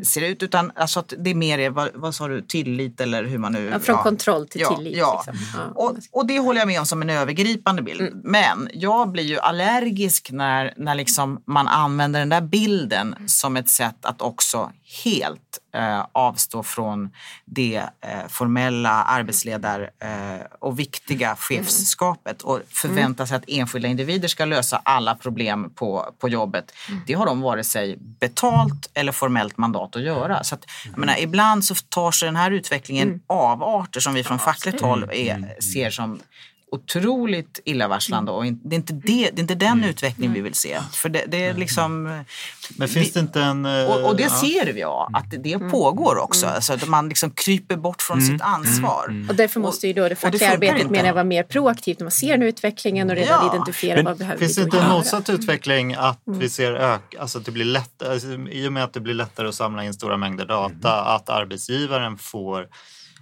ser 0.04 0.20
det 0.20 0.26
ut. 0.26 0.42
Utan 0.42 0.72
alltså 0.74 1.00
att 1.00 1.12
det 1.18 1.30
är 1.30 1.34
mer, 1.34 1.58
är, 1.58 1.70
vad, 1.70 1.90
vad 1.94 2.14
sa 2.14 2.28
du, 2.28 2.42
tillit 2.42 3.00
eller 3.00 3.24
hur 3.24 3.38
man 3.38 3.52
nu... 3.52 3.64
Ja, 3.72 3.78
från 3.78 3.98
kontroll 3.98 4.48
till 4.48 4.60
ja, 4.60 4.76
tillit. 4.76 4.96
Ja. 4.96 5.24
Liksom. 5.26 5.46
Ja. 5.58 5.72
Och, 5.74 5.96
och 6.12 6.26
det 6.26 6.38
håller 6.38 6.60
jag 6.60 6.66
med 6.66 6.80
om 6.80 6.86
som 6.86 7.02
en 7.02 7.10
övergripande 7.10 7.82
bild. 7.82 8.10
Men 8.24 8.68
jag 8.72 9.10
blir 9.10 9.24
ju 9.24 9.38
allergisk 9.38 10.30
när, 10.32 10.74
när 10.76 10.94
liksom 10.94 11.42
man 11.46 11.68
använder 11.68 12.20
den 12.20 12.28
där 12.28 12.40
bilden 12.40 13.14
som 13.26 13.56
ett 13.56 13.68
sätt 13.68 14.04
att 14.04 14.22
också 14.22 14.72
helt 15.04 15.58
eh, 15.74 16.06
avstå 16.12 16.62
från 16.62 17.10
det 17.44 17.82
eh, 18.00 18.28
formella 18.28 18.90
arbetsledar 18.90 19.90
eh, 19.98 20.46
och 20.58 20.78
viktiga 20.78 21.36
chefskapet 21.36 22.42
och 22.42 22.60
förvänta 22.68 23.26
sig 23.26 23.36
att 23.36 23.44
enskilda 23.48 23.88
individer 23.88 24.28
ska 24.28 24.44
lösa 24.44 24.80
alla 24.84 25.14
problem 25.14 25.70
på, 25.74 26.14
på 26.18 26.28
jobbet. 26.28 26.72
Det 27.06 27.14
har 27.14 27.26
de 27.26 27.40
vare 27.40 27.64
sig 27.64 27.96
betalt 27.98 28.90
eller 28.94 29.12
formellt 29.12 29.58
mandat 29.58 29.96
att 29.96 30.02
göra. 30.02 30.44
Så 30.44 30.54
att, 30.54 30.64
jag 30.90 30.98
menar, 30.98 31.16
ibland 31.18 31.64
så 31.64 31.74
tar 31.74 32.10
sig 32.10 32.26
den 32.26 32.36
här 32.36 32.50
utvecklingen 32.50 33.20
avarter 33.26 34.00
som 34.00 34.14
vi 34.14 34.24
från 34.24 34.38
fackligt 34.38 34.80
håll 34.80 35.10
är, 35.12 35.60
ser 35.60 35.90
som 35.90 36.20
otroligt 36.74 37.60
illavarslande 37.64 38.32
och 38.32 38.44
det 38.44 38.74
är 38.74 38.78
inte, 38.78 38.92
det, 38.92 39.30
det 39.32 39.38
är 39.38 39.40
inte 39.40 39.54
den 39.54 39.84
utveckling 39.84 40.32
vi 40.32 40.40
vill 40.40 40.54
se. 40.54 40.78
För 40.92 41.08
det, 41.08 41.24
det 41.28 41.44
är 41.44 41.54
liksom... 41.54 42.22
Men 42.76 42.88
finns 42.88 43.12
det 43.12 43.20
inte 43.20 43.40
en... 43.42 43.66
eh, 43.66 43.84
Och, 43.84 44.08
och 44.08 44.16
det 44.16 44.22
ja. 44.22 44.28
ser 44.28 44.72
vi 44.72 44.80
ja, 44.80 45.10
att 45.12 45.30
det, 45.30 45.36
det 45.36 45.58
pågår 45.58 46.16
också. 46.18 46.46
Alltså 46.46 46.72
att 46.72 46.88
man 46.88 47.08
liksom 47.08 47.30
kryper 47.30 47.76
bort 47.76 48.02
från 48.02 48.22
sitt 48.22 48.40
ansvar. 48.42 49.26
Och 49.28 49.34
därför 49.34 49.60
måste 49.60 49.86
ju 49.86 49.92
då 49.92 50.08
det 50.08 50.16
fackliga 50.16 50.52
arbetet 50.52 50.90
menar 50.90 51.06
jag 51.06 51.14
vara 51.14 51.24
mer 51.24 51.42
proaktivt 51.42 51.98
när 51.98 52.04
man 52.04 52.10
ser 52.10 52.38
nu 52.38 52.48
utvecklingen 52.48 53.10
och 53.10 53.16
redan 53.16 53.38
Ja. 53.42 53.54
identifiera 53.54 53.96
Men 53.96 54.04
vad 54.04 54.18
behöver 54.18 54.38
Finns 54.38 54.58
vi 54.58 54.62
det 54.62 54.64
inte 54.64 54.80
en 54.80 54.90
motsatt 54.90 55.30
utveckling 55.30 55.94
att 55.94 56.20
vi 56.24 56.48
ser 56.48 56.72
ök, 56.72 57.14
alltså 57.20 57.38
att 57.38 57.44
det 57.44 57.50
blir 57.52 57.64
lätt, 57.64 58.02
alltså, 58.02 58.28
i 58.50 58.68
och 58.68 58.72
med 58.72 58.84
att 58.84 58.92
det 58.92 59.00
blir 59.00 59.14
lättare 59.14 59.48
att 59.48 59.54
samla 59.54 59.84
in 59.84 59.94
stora 59.94 60.16
mängder 60.16 60.46
data, 60.46 61.04
att 61.04 61.28
arbetsgivaren 61.28 62.18
får 62.18 62.66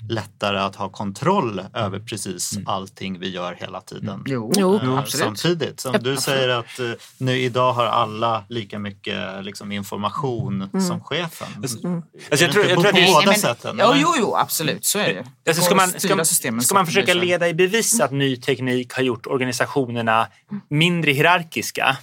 lättare 0.08 0.58
att 0.58 0.76
ha 0.76 0.88
kontroll 0.88 1.60
över 1.74 1.98
precis 2.00 2.58
allting 2.66 3.18
vi 3.18 3.30
gör 3.30 3.54
hela 3.60 3.80
tiden. 3.80 4.22
Jo, 4.26 4.52
Jo. 4.56 4.74
Eh, 4.76 4.98
absolut. 4.98 5.24
Samtidigt 5.24 5.80
som 5.80 5.92
du 6.00 6.16
säger 6.16 6.48
att 6.48 6.78
eh, 6.78 6.90
nu 7.18 7.38
idag 7.38 7.72
har 7.72 7.84
alla 7.86 8.44
lika 8.48 8.78
mycket 8.78 9.44
liksom, 9.44 9.72
information 9.72 10.70
som 10.88 11.00
chefen. 11.00 11.48
Alltså, 11.56 11.86
Är 11.88 12.02
jag 12.42 12.52
tror, 12.52 12.64
jag 12.66 12.74
på 12.76 12.82
tror 12.82 12.90
att 12.90 12.96
det, 12.96 13.12
båda 13.14 13.26
men- 13.26 13.38
sätten? 13.38 13.76
Ja, 13.78 13.92
eller? 13.92 14.02
jo, 14.02 14.08
jo, 14.18 14.36
absolut. 14.36 14.84
Så 14.84 14.98
är 14.98 15.14
det 15.44 15.50
Alltså 15.50 15.64
ska, 15.64 15.74
man, 15.74 15.88
ska, 16.24 16.24
ska 16.60 16.74
man 16.74 16.86
försöka 16.86 17.14
leda 17.14 17.48
i 17.48 17.54
bevis 17.54 18.00
att 18.00 18.12
ny 18.12 18.36
teknik 18.36 18.92
har 18.94 19.02
gjort 19.02 19.26
organisationerna 19.26 20.28
mindre 20.70 21.12
hierarkiska 21.12 21.96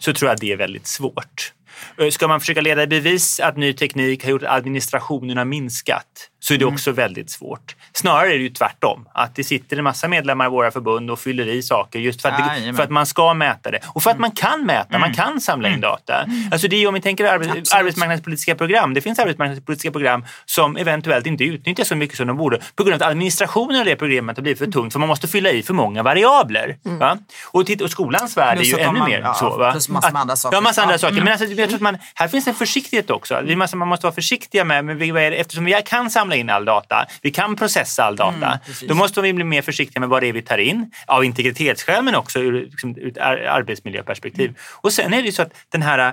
så 0.00 0.12
tror 0.12 0.30
jag 0.30 0.40
det 0.40 0.52
är 0.52 0.56
väldigt 0.56 0.86
svårt. 0.86 1.52
Eh, 1.98 2.08
Ska 2.10 2.28
man 2.28 2.40
försöka 2.40 2.60
leda 2.60 2.82
i 2.82 2.86
bevis 2.86 3.40
att 3.40 3.56
ny 3.56 3.72
teknik 3.72 4.24
har 4.24 4.30
gjort 4.30 4.42
att 4.42 4.50
administrationen 4.56 5.36
har 5.36 5.44
minskat 5.44 6.30
så 6.44 6.54
är 6.54 6.58
det 6.58 6.64
också 6.64 6.92
väldigt 6.92 7.30
svårt. 7.30 7.76
Snarare 7.92 8.26
är 8.26 8.38
det 8.38 8.42
ju 8.42 8.48
tvärtom. 8.48 9.08
Att 9.14 9.36
det 9.36 9.44
sitter 9.44 9.76
en 9.76 9.84
massa 9.84 10.08
medlemmar 10.08 10.46
i 10.46 10.48
våra 10.48 10.70
förbund 10.70 11.10
och 11.10 11.18
fyller 11.18 11.46
i 11.46 11.62
saker 11.62 11.98
just 11.98 12.22
för 12.22 12.28
att, 12.28 12.64
det, 12.64 12.74
för 12.74 12.82
att 12.82 12.90
man 12.90 13.06
ska 13.06 13.34
mäta 13.34 13.70
det. 13.70 13.80
Och 13.86 14.02
för 14.02 14.10
att 14.10 14.18
man 14.18 14.30
kan 14.30 14.66
mäta, 14.66 14.98
man 14.98 15.14
kan 15.14 15.40
samla 15.40 15.68
in 15.68 15.80
data. 15.80 16.26
Alltså 16.52 16.68
det 16.68 16.76
är 16.76 16.88
om 16.88 16.94
vi 16.94 17.00
tänker 17.00 17.24
arbets, 17.24 17.72
arbetsmarknadspolitiska 17.72 18.54
program. 18.54 18.94
Det 18.94 19.00
finns 19.00 19.18
arbetsmarknadspolitiska 19.18 19.90
program 19.90 20.24
som 20.44 20.76
eventuellt 20.76 21.26
inte 21.26 21.44
utnyttjas 21.44 21.88
så 21.88 21.96
mycket 21.96 22.16
som 22.16 22.26
de 22.26 22.36
borde 22.36 22.60
på 22.76 22.84
grund 22.84 23.02
av 23.02 23.06
att 23.06 23.10
administrationen 23.10 23.80
av 23.80 23.84
det 23.84 23.96
programmet 23.96 24.36
har 24.36 24.42
blivit 24.42 24.58
för 24.58 24.66
tungt 24.66 24.92
för 24.92 25.00
man 25.00 25.08
måste 25.08 25.28
fylla 25.28 25.50
i 25.50 25.62
för 25.62 25.74
många 25.74 26.02
variabler. 26.02 26.76
Va? 26.82 27.18
Och, 27.52 27.66
titta, 27.66 27.84
och 27.84 27.90
skolans 27.90 28.36
värld 28.36 28.58
är 28.58 28.62
ju 28.62 28.78
ännu 28.78 28.98
man- 28.98 29.10
mer 29.10 29.20
ja, 29.20 29.34
så. 29.34 29.56
Va? 29.56 29.72
plus 29.72 29.88
massa 29.88 30.08
andra 30.08 30.36
saker. 30.36 30.56
Ja, 30.56 30.60
massa 30.60 30.82
andra 30.82 30.98
saker. 30.98 31.12
Mm. 31.12 31.24
Men 31.24 31.32
alltså, 31.32 31.46
jag 31.46 31.68
tror 31.68 31.76
att 31.76 31.82
man, 31.82 31.98
här 32.14 32.28
finns 32.28 32.46
en 32.46 32.54
försiktighet 32.54 33.10
också. 33.10 33.42
Det 33.46 33.52
är 33.52 33.56
massa 33.56 33.76
man 33.76 33.88
måste 33.88 34.06
vara 34.06 34.14
försiktiga 34.14 34.64
med. 34.64 34.84
Men 34.84 34.98
vi, 34.98 35.10
eftersom 35.10 35.64
vi 35.64 35.82
kan 35.86 36.10
samla 36.10 36.33
in 36.34 36.50
all 36.50 36.64
data, 36.64 37.06
vi 37.22 37.30
kan 37.30 37.56
processa 37.56 38.04
all 38.04 38.16
data, 38.16 38.46
Mm, 38.46 38.58
då 38.88 38.94
måste 38.94 39.20
vi 39.20 39.32
bli 39.32 39.44
mer 39.44 39.62
försiktiga 39.62 40.00
med 40.00 40.08
vad 40.08 40.22
det 40.22 40.26
är 40.28 40.32
vi 40.32 40.42
tar 40.42 40.58
in. 40.58 40.90
Av 41.06 41.24
integritetsskäl 41.24 42.04
men 42.04 42.14
också 42.14 42.38
ur, 42.40 42.52
liksom, 42.52 42.96
ur 42.96 43.08
ett 43.08 43.18
ar- 43.18 43.36
arbetsmiljöperspektiv. 43.46 44.48
Mm. 44.48 44.54
Och 44.80 44.92
sen 44.92 45.12
är 45.14 45.16
det 45.16 45.26
ju 45.26 45.32
så 45.32 45.42
att 45.42 45.52
den 45.68 45.82
här 45.82 45.98
eh, 45.98 46.12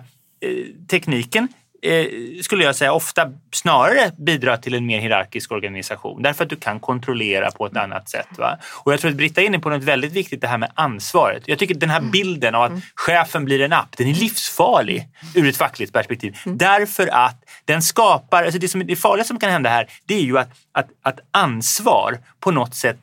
tekniken 0.89 1.47
eh, 1.81 2.05
skulle 2.41 2.63
jag 2.63 2.75
säga 2.75 2.93
ofta 2.93 3.31
snarare 3.51 4.11
bidrar 4.17 4.57
till 4.57 4.73
en 4.73 4.85
mer 4.85 4.99
hierarkisk 4.99 5.51
organisation 5.51 6.21
därför 6.21 6.43
att 6.43 6.49
du 6.49 6.55
kan 6.55 6.79
kontrollera 6.79 7.51
på 7.51 7.65
ett 7.65 7.77
annat 7.77 8.09
sätt. 8.09 8.27
Va? 8.37 8.57
Och 8.83 8.93
jag 8.93 8.99
tror 8.99 9.11
att 9.11 9.17
Britta 9.17 9.41
är 9.41 9.45
inne 9.45 9.59
på 9.59 9.69
något 9.69 9.83
väldigt 9.83 10.11
viktigt, 10.11 10.41
det 10.41 10.47
här 10.47 10.57
med 10.57 10.71
ansvaret. 10.75 11.43
Jag 11.45 11.59
tycker 11.59 11.75
att 11.75 11.79
den 11.79 11.89
här 11.89 12.01
bilden 12.01 12.55
av 12.55 12.63
att 12.63 12.71
chefen 12.95 13.45
blir 13.45 13.61
en 13.61 13.73
app, 13.73 13.97
den 13.97 14.07
är 14.07 14.13
livsfarlig 14.13 15.07
ur 15.35 15.49
ett 15.49 15.57
fackligt 15.57 15.93
perspektiv. 15.93 16.37
Därför 16.45 17.07
att 17.07 17.43
den 17.65 17.81
skapar, 17.81 18.43
alltså 18.43 18.59
det, 18.59 18.67
som, 18.67 18.87
det 18.87 18.95
farliga 18.95 19.23
som 19.23 19.39
kan 19.39 19.51
hända 19.51 19.69
här, 19.69 19.89
det 20.05 20.13
är 20.13 20.21
ju 20.21 20.37
att, 20.37 20.49
att, 20.71 20.89
att 21.01 21.19
ansvar 21.31 22.19
på 22.39 22.51
något 22.51 22.75
sätt 22.75 22.99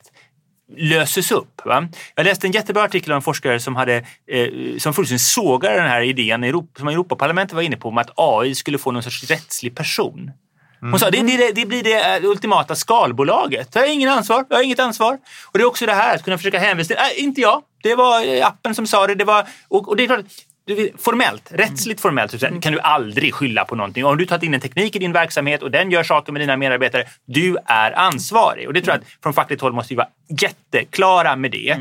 löses 0.77 1.33
upp. 1.33 1.61
Va? 1.65 1.89
Jag 2.15 2.25
läste 2.25 2.47
en 2.47 2.53
jättebra 2.53 2.83
artikel 2.83 3.13
av 3.13 3.17
en 3.17 3.23
forskare 3.23 3.61
som, 3.61 3.77
hade, 3.77 3.97
eh, 4.27 4.49
som 4.79 4.95
fullständigt 4.95 5.23
sågade 5.23 5.75
den 5.75 5.89
här 5.89 6.03
idén 6.03 6.45
Europa, 6.45 6.79
som 6.79 6.89
Europaparlamentet 6.89 7.55
var 7.55 7.63
inne 7.63 7.77
på 7.77 7.89
om 7.89 7.99
att 7.99 8.11
AI 8.17 8.55
skulle 8.55 8.79
få 8.79 8.93
någon 8.93 9.03
sorts 9.03 9.31
rättslig 9.31 9.77
person. 9.77 10.31
Hon 10.81 10.99
sa 10.99 11.11
det, 11.11 11.23
det, 11.23 11.53
det 11.53 11.67
blir 11.67 11.83
det 11.83 12.17
eh, 12.17 12.25
ultimata 12.25 12.75
skalbolaget. 12.75 13.69
Jag 13.75 13.83
har 13.83 13.89
ingen 13.89 14.09
ansvar, 14.09 14.45
jag 14.49 14.57
har 14.57 14.63
inget 14.63 14.79
ansvar. 14.79 15.19
Och 15.47 15.59
det 15.59 15.65
är 15.65 15.67
också 15.67 15.87
det 15.87 15.93
här 15.93 16.15
att 16.15 16.25
kunna 16.25 16.39
försöka 16.39 16.59
hänvisa 16.59 16.89
till, 16.89 16.97
äh, 16.97 17.25
inte 17.25 17.41
jag, 17.41 17.63
det 17.83 17.95
var 17.95 18.37
eh, 18.37 18.47
appen 18.47 18.75
som 18.75 18.87
sa 18.87 19.07
det. 19.07 19.15
det 19.15 19.25
var, 19.25 19.47
och, 19.69 19.89
och 19.89 19.97
det 19.97 20.03
är 20.03 20.07
klart, 20.07 20.25
du 20.69 20.93
formellt, 20.99 21.53
rättsligt 21.53 22.01
formellt 22.01 22.31
så 22.31 22.39
kan 22.39 22.73
du 22.73 22.81
aldrig 22.81 23.35
skylla 23.35 23.65
på 23.65 23.75
någonting. 23.75 24.05
Om 24.05 24.17
du 24.17 24.27
tagit 24.27 24.43
in 24.43 24.55
en 24.55 24.61
teknik 24.61 24.97
i 24.97 24.99
din 24.99 25.13
verksamhet 25.13 25.63
och 25.63 25.71
den 25.71 25.91
gör 25.91 26.03
saker 26.03 26.33
med 26.33 26.43
dina 26.43 26.57
medarbetare, 26.57 27.05
du 27.27 27.57
är 27.67 27.99
ansvarig. 27.99 28.67
Och 28.67 28.73
det 28.73 28.81
tror 28.81 28.95
jag 28.95 29.03
att 29.03 29.23
från 29.23 29.35
fackligt 29.35 29.63
håll 29.63 29.73
måste 29.73 29.95
vi 29.95 29.97
vara 29.97 30.09
jätteklara 30.29 31.37
med 31.37 31.51
det. 31.51 31.77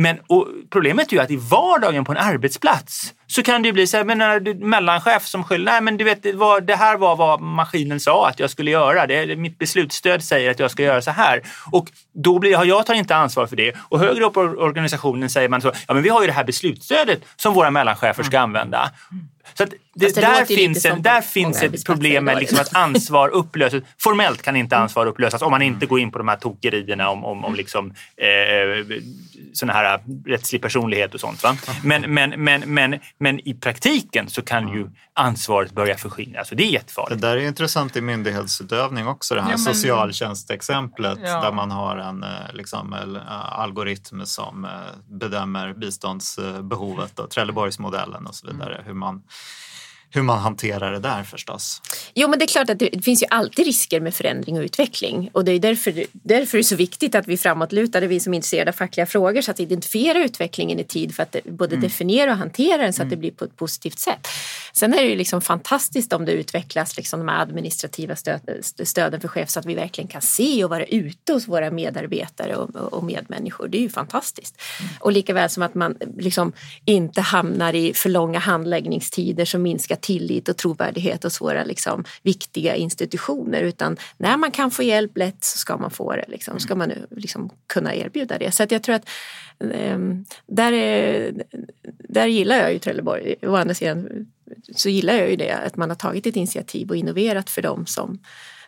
Men 0.00 0.18
och 0.26 0.48
problemet 0.70 1.12
är 1.12 1.16
ju 1.16 1.22
att 1.22 1.30
i 1.30 1.36
vardagen 1.36 2.04
på 2.04 2.12
en 2.12 2.18
arbetsplats 2.18 3.14
så 3.26 3.42
kan 3.42 3.62
det 3.62 3.66
ju 3.66 3.72
bli 3.72 3.86
så 3.86 3.96
här, 3.96 4.04
men 4.04 4.18
när 4.18 4.40
du 4.40 4.54
mellanchef 4.54 5.26
som 5.26 5.44
skyller, 5.44 5.72
nej 5.72 5.80
men 5.80 5.96
du 5.96 6.04
vet, 6.04 6.22
det, 6.22 6.32
var, 6.32 6.60
det 6.60 6.76
här 6.76 6.96
var 6.96 7.16
vad 7.16 7.40
maskinen 7.40 8.00
sa 8.00 8.28
att 8.28 8.40
jag 8.40 8.50
skulle 8.50 8.70
göra. 8.70 9.06
Det, 9.06 9.26
det, 9.26 9.36
mitt 9.36 9.58
beslutsstöd 9.58 10.22
säger 10.22 10.50
att 10.50 10.58
jag 10.58 10.70
ska 10.70 10.82
göra 10.82 11.02
så 11.02 11.10
här. 11.10 11.42
Och 11.72 11.86
då 12.14 12.38
blir, 12.38 12.64
jag 12.64 12.86
tar 12.86 12.94
inte 12.94 13.16
ansvar 13.16 13.46
för 13.46 13.56
det. 13.56 13.76
Och 13.88 13.98
högre 14.00 14.24
upp 14.24 14.36
i 14.36 14.40
organisationen 14.40 15.30
säger 15.30 15.48
man 15.48 15.60
så, 15.60 15.72
ja 15.88 15.94
men 15.94 16.02
vi 16.02 16.08
har 16.08 16.20
ju 16.20 16.26
det 16.26 16.32
här 16.32 16.44
beslutsstödet 16.44 17.24
som 17.36 17.54
våra 17.54 17.70
mellanchefer 17.70 18.22
ska 18.22 18.40
använda. 18.40 18.90
Så 19.54 19.62
att 19.62 19.70
det, 19.98 20.04
Fast 20.06 20.14
det 20.14 20.20
där 20.20 20.44
finns, 20.44 20.84
en, 20.84 21.02
där 21.02 21.20
finns 21.20 21.62
ett 21.62 21.84
problem 21.84 22.24
med 22.24 22.38
liksom 22.38 22.58
att 22.60 22.76
ansvar 22.76 23.28
upplöses. 23.28 23.84
Formellt 23.98 24.42
kan 24.42 24.56
inte 24.56 24.76
ansvar 24.76 25.06
upplösas 25.06 25.42
om 25.42 25.50
man 25.50 25.62
inte 25.62 25.86
går 25.86 26.00
in 26.00 26.10
på 26.10 26.18
de 26.18 26.28
här 26.28 26.36
tokerierna 26.36 27.10
om, 27.10 27.24
om, 27.24 27.44
om 27.44 27.54
liksom, 27.54 27.90
eh, 28.16 28.98
såna 29.52 29.72
här 29.72 30.00
rättslig 30.26 30.62
personlighet 30.62 31.14
och 31.14 31.20
sånt. 31.20 31.42
Va? 31.42 31.56
Men, 31.82 32.14
men, 32.14 32.30
men, 32.44 32.60
men, 32.74 32.98
men 33.18 33.48
i 33.48 33.54
praktiken 33.54 34.28
så 34.28 34.42
kan 34.42 34.68
ju 34.68 34.90
ansvaret 35.14 35.72
börja 35.72 35.96
förskinna. 35.96 36.38
Alltså 36.38 36.54
det 36.54 36.62
är 36.62 36.66
Det 36.66 36.72
jättefarligt. 36.72 37.22
där 37.22 37.36
är 37.36 37.40
intressant 37.40 37.96
i 37.96 38.00
myndighetsutövning 38.00 39.06
också, 39.06 39.34
det 39.34 39.40
här 39.42 39.50
Ja, 39.50 39.56
men- 39.56 39.74
socialtjänstexemplet 39.74 41.18
Ja. 41.24 41.40
där 41.40 41.52
man 41.52 41.70
har 41.70 41.96
en 41.96 42.22
eh, 42.22 42.28
liksom, 42.52 42.92
eh, 42.92 43.58
algoritm 43.60 44.26
som 44.26 44.64
eh, 44.64 44.70
bedömer 45.10 45.72
biståndsbehovet 45.72 47.18
och 47.18 47.30
Trelleborgsmodellen 47.30 48.26
och 48.26 48.34
så 48.34 48.46
vidare. 48.46 48.82
Hur 48.86 48.94
man, 48.94 49.22
hur 50.10 50.22
man 50.22 50.38
hanterar 50.38 50.92
det 50.92 50.98
där 50.98 51.22
förstås. 51.22 51.82
Jo, 52.14 52.28
men 52.28 52.38
det 52.38 52.44
är 52.44 52.46
klart 52.46 52.70
att 52.70 52.78
det, 52.78 53.04
finns 53.04 53.22
ju 53.22 53.26
alltid 53.30 53.66
risker 53.66 54.00
med 54.00 54.14
förändring 54.14 54.58
och 54.58 54.62
utveckling. 54.62 55.30
Och 55.32 55.44
det 55.44 55.52
är 55.52 55.58
därför, 55.58 56.04
därför 56.12 56.58
är 56.58 56.62
det 56.62 56.64
så 56.64 56.76
viktigt 56.76 57.14
att 57.14 57.28
vi 57.28 57.36
framåtlutade, 57.36 58.06
vi 58.06 58.20
som 58.20 58.34
är 58.34 58.36
intresserade 58.36 58.70
av 58.70 58.72
fackliga 58.72 59.06
frågor, 59.06 59.40
så 59.40 59.50
att 59.50 59.60
identifiera 59.60 60.24
utvecklingen 60.24 60.78
i 60.78 60.84
tid 60.84 61.14
för 61.14 61.22
att 61.22 61.36
både 61.44 61.76
definiera 61.76 62.32
och 62.32 62.38
hantera 62.38 62.82
den 62.82 62.92
så 62.92 63.02
att 63.02 63.10
det 63.10 63.16
blir 63.16 63.30
på 63.30 63.44
ett 63.44 63.56
positivt 63.56 63.98
sätt. 63.98 64.28
Sen 64.72 64.94
är 64.94 65.02
det 65.02 65.08
ju 65.08 65.16
liksom 65.16 65.40
fantastiskt 65.40 66.12
om 66.12 66.24
det 66.24 66.32
utvecklas 66.32 66.96
liksom 66.96 67.20
de 67.20 67.28
här 67.28 67.42
administrativa 67.42 68.16
stöd, 68.16 68.40
stöden 68.84 69.20
för 69.20 69.28
chef 69.28 69.50
så 69.50 69.60
att 69.60 69.66
vi 69.66 69.74
verkligen 69.74 70.08
kan 70.08 70.22
se 70.22 70.64
och 70.64 70.70
vara 70.70 70.84
ute 70.84 71.32
hos 71.32 71.48
våra 71.48 71.70
medarbetare 71.70 72.56
och, 72.56 72.74
och 72.74 73.04
medmänniskor. 73.04 73.68
Det 73.68 73.78
är 73.78 73.82
ju 73.82 73.90
fantastiskt. 73.90 74.62
Och 75.00 75.12
lika 75.12 75.34
väl 75.34 75.50
som 75.50 75.62
att 75.62 75.74
man 75.74 75.96
liksom 76.16 76.52
inte 76.84 77.20
hamnar 77.20 77.74
i 77.74 77.94
för 77.94 78.08
långa 78.08 78.38
handläggningstider 78.38 79.44
som 79.44 79.62
minskar 79.62 79.97
tillit 80.00 80.48
och 80.48 80.56
trovärdighet 80.56 81.24
hos 81.24 81.40
våra 81.40 81.64
liksom, 81.64 82.04
viktiga 82.22 82.76
institutioner. 82.76 83.62
Utan 83.62 83.96
när 84.16 84.36
man 84.36 84.50
kan 84.50 84.70
få 84.70 84.82
hjälp 84.82 85.16
lätt 85.16 85.44
så 85.44 85.58
ska 85.58 85.76
man 85.76 85.90
få 85.90 86.12
det. 86.12 86.24
Liksom. 86.28 86.60
Ska 86.60 86.74
man 86.74 86.88
nu 86.88 87.06
liksom 87.10 87.50
kunna 87.66 87.94
erbjuda 87.94 88.38
det. 88.38 88.52
Så 88.52 88.62
att 88.62 88.70
jag 88.70 88.82
tror 88.82 88.94
att 88.94 89.08
ehm, 89.74 90.24
där, 90.46 90.72
är, 90.72 91.32
där 92.08 92.26
gillar 92.26 92.56
jag 92.56 92.72
ju 92.72 92.78
Trelleborg. 92.78 93.34
Å 93.42 93.56
andra 93.56 93.74
sidan 93.74 94.26
så 94.74 94.88
gillar 94.88 95.14
jag 95.14 95.30
ju 95.30 95.36
det 95.36 95.52
att 95.52 95.76
man 95.76 95.90
har 95.90 95.96
tagit 95.96 96.26
ett 96.26 96.36
initiativ 96.36 96.90
och 96.90 96.96
innoverat 96.96 97.50
för 97.50 97.62
dem 97.62 97.86
som 97.86 98.18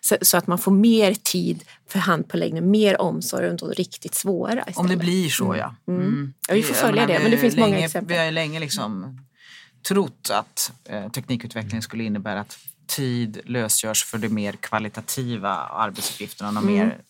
så, 0.01 0.17
så 0.21 0.37
att 0.37 0.47
man 0.47 0.59
får 0.59 0.73
mer 0.73 1.15
tid 1.15 1.65
för 1.89 1.99
handpåläggning, 1.99 2.71
mer 2.71 3.01
omsorg 3.01 3.51
om 3.51 3.57
de 3.57 3.73
riktigt 3.73 4.15
svåra. 4.15 4.53
Istället. 4.53 4.77
Om 4.77 4.89
det 4.89 4.97
blir 4.97 5.29
så 5.29 5.57
ja. 5.59 5.75
Mm. 5.89 6.35
Ja, 6.49 6.55
vi 6.55 6.63
får 6.63 6.75
följa 6.75 7.07
menar, 7.07 7.15
det, 7.15 7.23
men 7.23 7.31
det 7.31 7.39
finns 7.39 7.57
ju 7.57 7.61
många 7.61 7.73
länge, 7.73 7.85
exempel. 7.85 8.13
Vi 8.13 8.19
har 8.19 8.25
ju 8.25 8.31
länge 8.31 8.61
liksom 8.61 9.21
trott 9.89 10.31
att 10.33 10.73
eh, 10.85 11.09
teknikutveckling 11.09 11.83
skulle 11.83 12.05
innebära 12.05 12.41
att 12.41 12.59
tid 12.87 13.41
lösgörs 13.45 14.05
för 14.05 14.19
de 14.19 14.29
mer 14.29 14.53
kvalitativa 14.53 15.55
arbetsuppgifterna. 15.57 16.61
Och, 16.61 16.67
mer, 16.67 17.01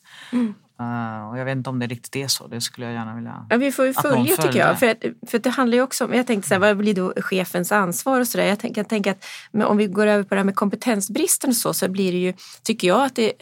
Eh, 0.80 1.28
och 1.28 1.38
jag 1.38 1.44
vet 1.44 1.56
inte 1.56 1.70
om 1.70 1.78
det 1.78 1.86
riktigt 1.86 2.16
är 2.16 2.28
så. 2.28 2.46
Det 2.46 2.60
skulle 2.60 2.86
jag 2.86 2.94
gärna 2.94 3.14
vilja... 3.14 3.46
Ja, 3.50 3.56
vi 3.56 3.72
får 3.72 3.86
ju 3.86 3.94
följa 3.94 4.36
tycker 4.36 4.58
jag. 4.58 4.78
För, 4.78 4.96
för 5.26 5.38
det 5.38 5.50
handlar 5.50 5.76
ju 5.76 5.82
också 5.82 6.04
om, 6.04 6.14
jag 6.14 6.26
tänkte 6.26 6.48
så 6.48 6.54
här, 6.54 6.58
vad 6.58 6.76
blir 6.76 6.94
då 6.94 7.12
chefens 7.16 7.72
ansvar 7.72 8.20
och 8.20 8.28
sådär. 8.28 8.44
Jag 8.44 8.58
tänker, 8.58 8.84
tänker 8.84 9.10
att 9.10 9.24
men 9.52 9.66
om 9.66 9.76
vi 9.76 9.86
går 9.86 10.06
över 10.06 10.24
på 10.24 10.34
det 10.34 10.38
här 10.38 10.44
med 10.44 10.56
kompetensbristen 10.56 11.50
och 11.50 11.56
så, 11.56 11.74
så 11.74 11.88
blir 11.88 12.12
det 12.12 12.18
ju, 12.18 12.32
tycker 12.62 12.88
jag 12.88 13.04
att 13.04 13.14
det 13.14 13.32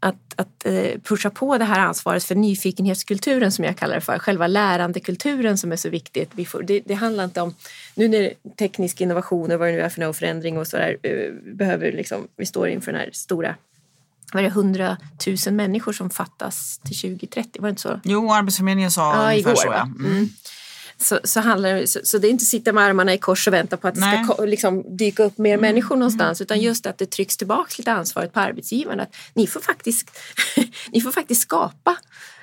att, 0.00 0.34
att 0.36 0.66
eh, 0.66 1.00
pusha 1.04 1.30
på 1.30 1.58
det 1.58 1.64
här 1.64 1.80
ansvaret 1.80 2.24
för 2.24 2.34
nyfikenhetskulturen 2.34 3.52
som 3.52 3.64
jag 3.64 3.76
kallar 3.76 3.94
det 3.94 4.00
för, 4.00 4.18
själva 4.18 4.46
lärandekulturen 4.46 5.58
som 5.58 5.72
är 5.72 5.76
så 5.76 5.88
viktigt. 5.88 6.30
Vi 6.32 6.46
får, 6.46 6.62
det, 6.62 6.80
det 6.80 6.94
handlar 6.94 7.24
inte 7.24 7.40
om, 7.40 7.54
nu 7.94 8.08
när 8.08 8.32
teknisk 8.58 9.00
innovation 9.00 9.52
och 9.52 9.58
vad 9.58 9.68
det 9.68 9.72
nu 9.72 9.80
är 9.80 9.88
för 9.88 10.00
någon 10.00 10.14
förändring 10.14 10.58
och 10.58 10.66
sådär, 10.66 10.96
eh, 11.02 11.54
behöver 11.54 11.92
liksom, 11.92 12.28
vi 12.36 12.46
står 12.46 12.68
inför 12.68 12.92
den 12.92 13.00
här 13.00 13.10
stora 13.12 13.54
var 14.32 14.42
det 14.42 14.48
100 14.48 14.96
000 15.46 15.54
människor 15.54 15.92
som 15.92 16.10
fattas 16.10 16.78
till 16.78 16.96
2030, 16.96 17.62
var 17.62 17.68
det 17.68 17.70
inte 17.70 17.82
så? 17.82 18.00
Jo, 18.04 18.32
Arbetsförmedlingen 18.32 18.90
sa 18.90 19.14
Ja, 19.14 19.30
ungefär 19.30 19.50
igår, 19.50 19.60
så. 19.60 19.68
Ja. 19.68 19.82
Mm. 19.82 20.28
Så, 21.00 21.20
så, 21.24 21.40
handlar 21.40 21.74
det, 21.74 21.86
så, 21.86 22.00
så 22.04 22.18
det 22.18 22.28
är 22.28 22.30
inte 22.30 22.44
sitta 22.44 22.72
med 22.72 22.84
armarna 22.84 23.14
i 23.14 23.18
kors 23.18 23.48
och 23.48 23.54
vänta 23.54 23.76
på 23.76 23.88
att 23.88 23.94
det 23.94 24.00
Nej. 24.00 24.24
ska 24.24 24.34
ko- 24.34 24.44
liksom, 24.44 24.96
dyka 24.96 25.24
upp 25.24 25.38
mer 25.38 25.58
människor 25.58 25.96
någonstans 25.96 26.40
utan 26.40 26.60
just 26.60 26.86
att 26.86 26.98
det 26.98 27.06
trycks 27.10 27.36
tillbaka 27.36 27.74
lite 27.78 27.92
ansvaret 27.92 28.32
på 28.32 28.40
arbetsgivarna. 28.40 29.02
Att 29.02 29.14
ni, 29.34 29.46
får 29.46 29.60
faktiskt, 29.60 30.10
ni 30.92 31.00
får 31.00 31.10
faktiskt 31.10 31.42
skapa 31.42 31.96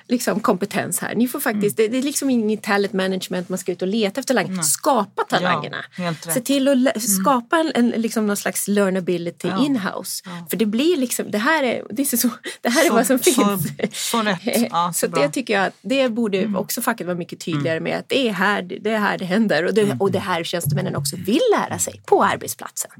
liksom, 0.08 0.40
kompetens 0.40 0.98
här. 1.00 1.14
Ni 1.14 1.28
får 1.28 1.40
faktiskt, 1.40 1.76
det, 1.76 1.88
det 1.88 1.98
är 1.98 2.02
liksom 2.02 2.30
ingen 2.30 2.58
talent 2.58 2.92
management 2.92 3.48
man 3.48 3.58
ska 3.58 3.72
ut 3.72 3.82
och 3.82 3.88
leta 3.88 4.20
efter 4.20 4.34
talang. 4.34 4.62
Skapa 4.62 5.24
talangerna. 5.24 5.84
Ja. 5.98 6.14
Se 6.34 6.40
till 6.40 6.68
att 6.68 6.76
lä- 6.78 7.00
skapa 7.00 7.56
en, 7.58 7.72
en, 7.74 7.88
liksom 7.90 8.26
någon 8.26 8.36
slags 8.36 8.68
learnability 8.68 9.48
Ja. 9.48 9.64
in-house. 9.64 10.24
För 10.50 10.56
det 10.56 10.66
blir 10.66 10.96
liksom, 10.96 11.30
det 11.30 11.38
här 11.38 11.62
är, 11.62 11.82
det 11.90 12.02
är, 12.12 12.16
så, 12.16 12.28
det 12.60 12.68
här 12.68 12.84
är 12.84 12.88
Så- 12.88 12.94
vad 12.94 13.06
som 13.06 13.18
så- 13.18 13.24
finns. 13.32 13.68
så 14.10 14.22
rätt. 14.22 14.38
Ja, 14.70 14.92
så 14.94 14.98
så. 15.00 15.06
Mm. 15.06 15.20
det 15.22 15.28
tycker 15.28 15.54
jag 15.62 15.72
det 15.82 16.08
borde 16.08 16.46
också 16.56 16.82
facket 16.82 17.06
vara 17.06 17.16
mycket 17.16 17.40
tydligare 17.40 17.80
med 17.80 17.98
att 17.98 18.08
det 18.08 18.28
är 18.28 18.32
här 18.32 18.62
det, 18.62 18.90
är 18.90 18.98
här 18.98 19.18
det 19.18 19.24
händer 19.24 19.64
och 19.66 19.74
det, 19.74 19.82
Mm. 19.82 20.00
och 20.00 20.12
det 20.12 20.18
här 20.18 20.44
tjänstemännen 20.44 20.96
också 20.96 21.16
vill 21.16 21.40
lära 21.58 21.78
sig 21.78 22.02
på 22.06 22.24
arbetsplatsen. 22.24 22.90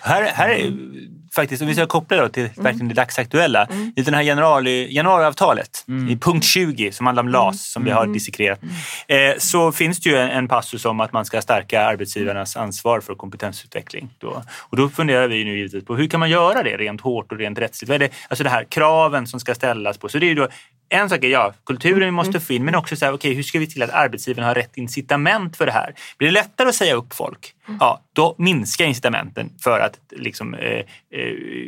Här, 0.00 0.22
här 0.22 0.48
är 0.48 0.72
faktiskt, 1.34 1.62
om 1.62 1.68
vi 1.68 1.74
ska 1.74 1.86
koppla 1.86 2.16
då 2.16 2.28
till 2.28 2.42
Mm. 2.42 2.64
verkligen 2.64 2.88
det 2.88 2.94
dagsaktuella, 2.94 3.68
i 3.96 4.02
den 4.02 4.14
här 4.14 4.22
januari, 4.22 4.94
januariavtalet, 4.94 5.84
i 6.10 6.16
punkt 6.16 6.44
20 6.44 6.92
som 6.92 7.06
handlar 7.06 7.22
om 7.22 7.28
LAS 7.28 7.72
som 7.72 7.84
vi 7.84 7.90
har 7.90 8.06
dissekrerat, 8.06 8.60
eh, 9.08 9.18
så 9.38 9.72
finns 9.72 10.00
det 10.00 10.10
ju 10.10 10.16
en, 10.16 10.30
en 10.30 10.48
passus 10.48 10.84
om 10.84 11.00
att 11.00 11.12
man 11.12 11.24
ska 11.24 11.42
stärka 11.42 11.86
arbetsgivarnas 11.86 12.56
ansvar 12.56 13.00
för 13.00 13.14
kompetensutveckling. 13.14 14.10
Då. 14.18 14.42
Och 14.60 14.76
då 14.76 14.88
funderar 14.88 15.28
vi 15.28 15.44
nu 15.44 15.56
givetvis 15.56 15.84
på 15.84 15.96
hur 15.96 16.08
kan 16.08 16.20
man 16.20 16.30
göra 16.30 16.62
det 16.62 16.76
rent 16.76 17.00
hårt 17.00 17.32
och 17.32 17.38
rent 17.38 17.58
rättsligt? 17.58 17.88
Vad 17.88 17.94
är 17.94 17.98
det, 17.98 18.10
alltså 18.28 18.44
det 18.44 18.50
här 18.50 18.64
kraven 18.64 19.26
som 19.26 19.40
ska 19.40 19.54
ställas 19.54 19.98
på. 19.98 20.08
Så 20.08 20.18
det 20.18 20.26
är 20.26 20.28
ju 20.28 20.34
då 20.34 20.48
en 20.88 21.08
sak 21.08 21.24
är 21.24 21.28
ja, 21.28 21.54
kulturen 21.66 22.00
vi 22.00 22.10
måste 22.10 22.40
få 22.40 22.52
in, 22.52 22.64
men 22.64 22.74
också 22.74 22.96
så 22.96 23.04
här, 23.04 23.12
okay, 23.12 23.34
hur 23.34 23.42
ska 23.42 23.58
vi 23.58 23.66
till 23.66 23.82
att 23.82 23.90
arbetsgivaren 23.90 24.48
har 24.48 24.54
rätt 24.54 24.76
incitament 24.76 25.56
för 25.56 25.66
det 25.66 25.72
här? 25.72 25.94
Blir 26.18 26.28
det 26.28 26.34
lättare 26.34 26.68
att 26.68 26.74
säga 26.74 26.94
upp 26.94 27.14
folk? 27.14 27.53
Ja, 27.80 28.02
då 28.12 28.34
minskar 28.38 28.84
incitamenten 28.84 29.52
för 29.62 29.80
att 29.80 29.98
liksom, 30.10 30.54
eh, 30.54 30.70
eh 30.70 30.84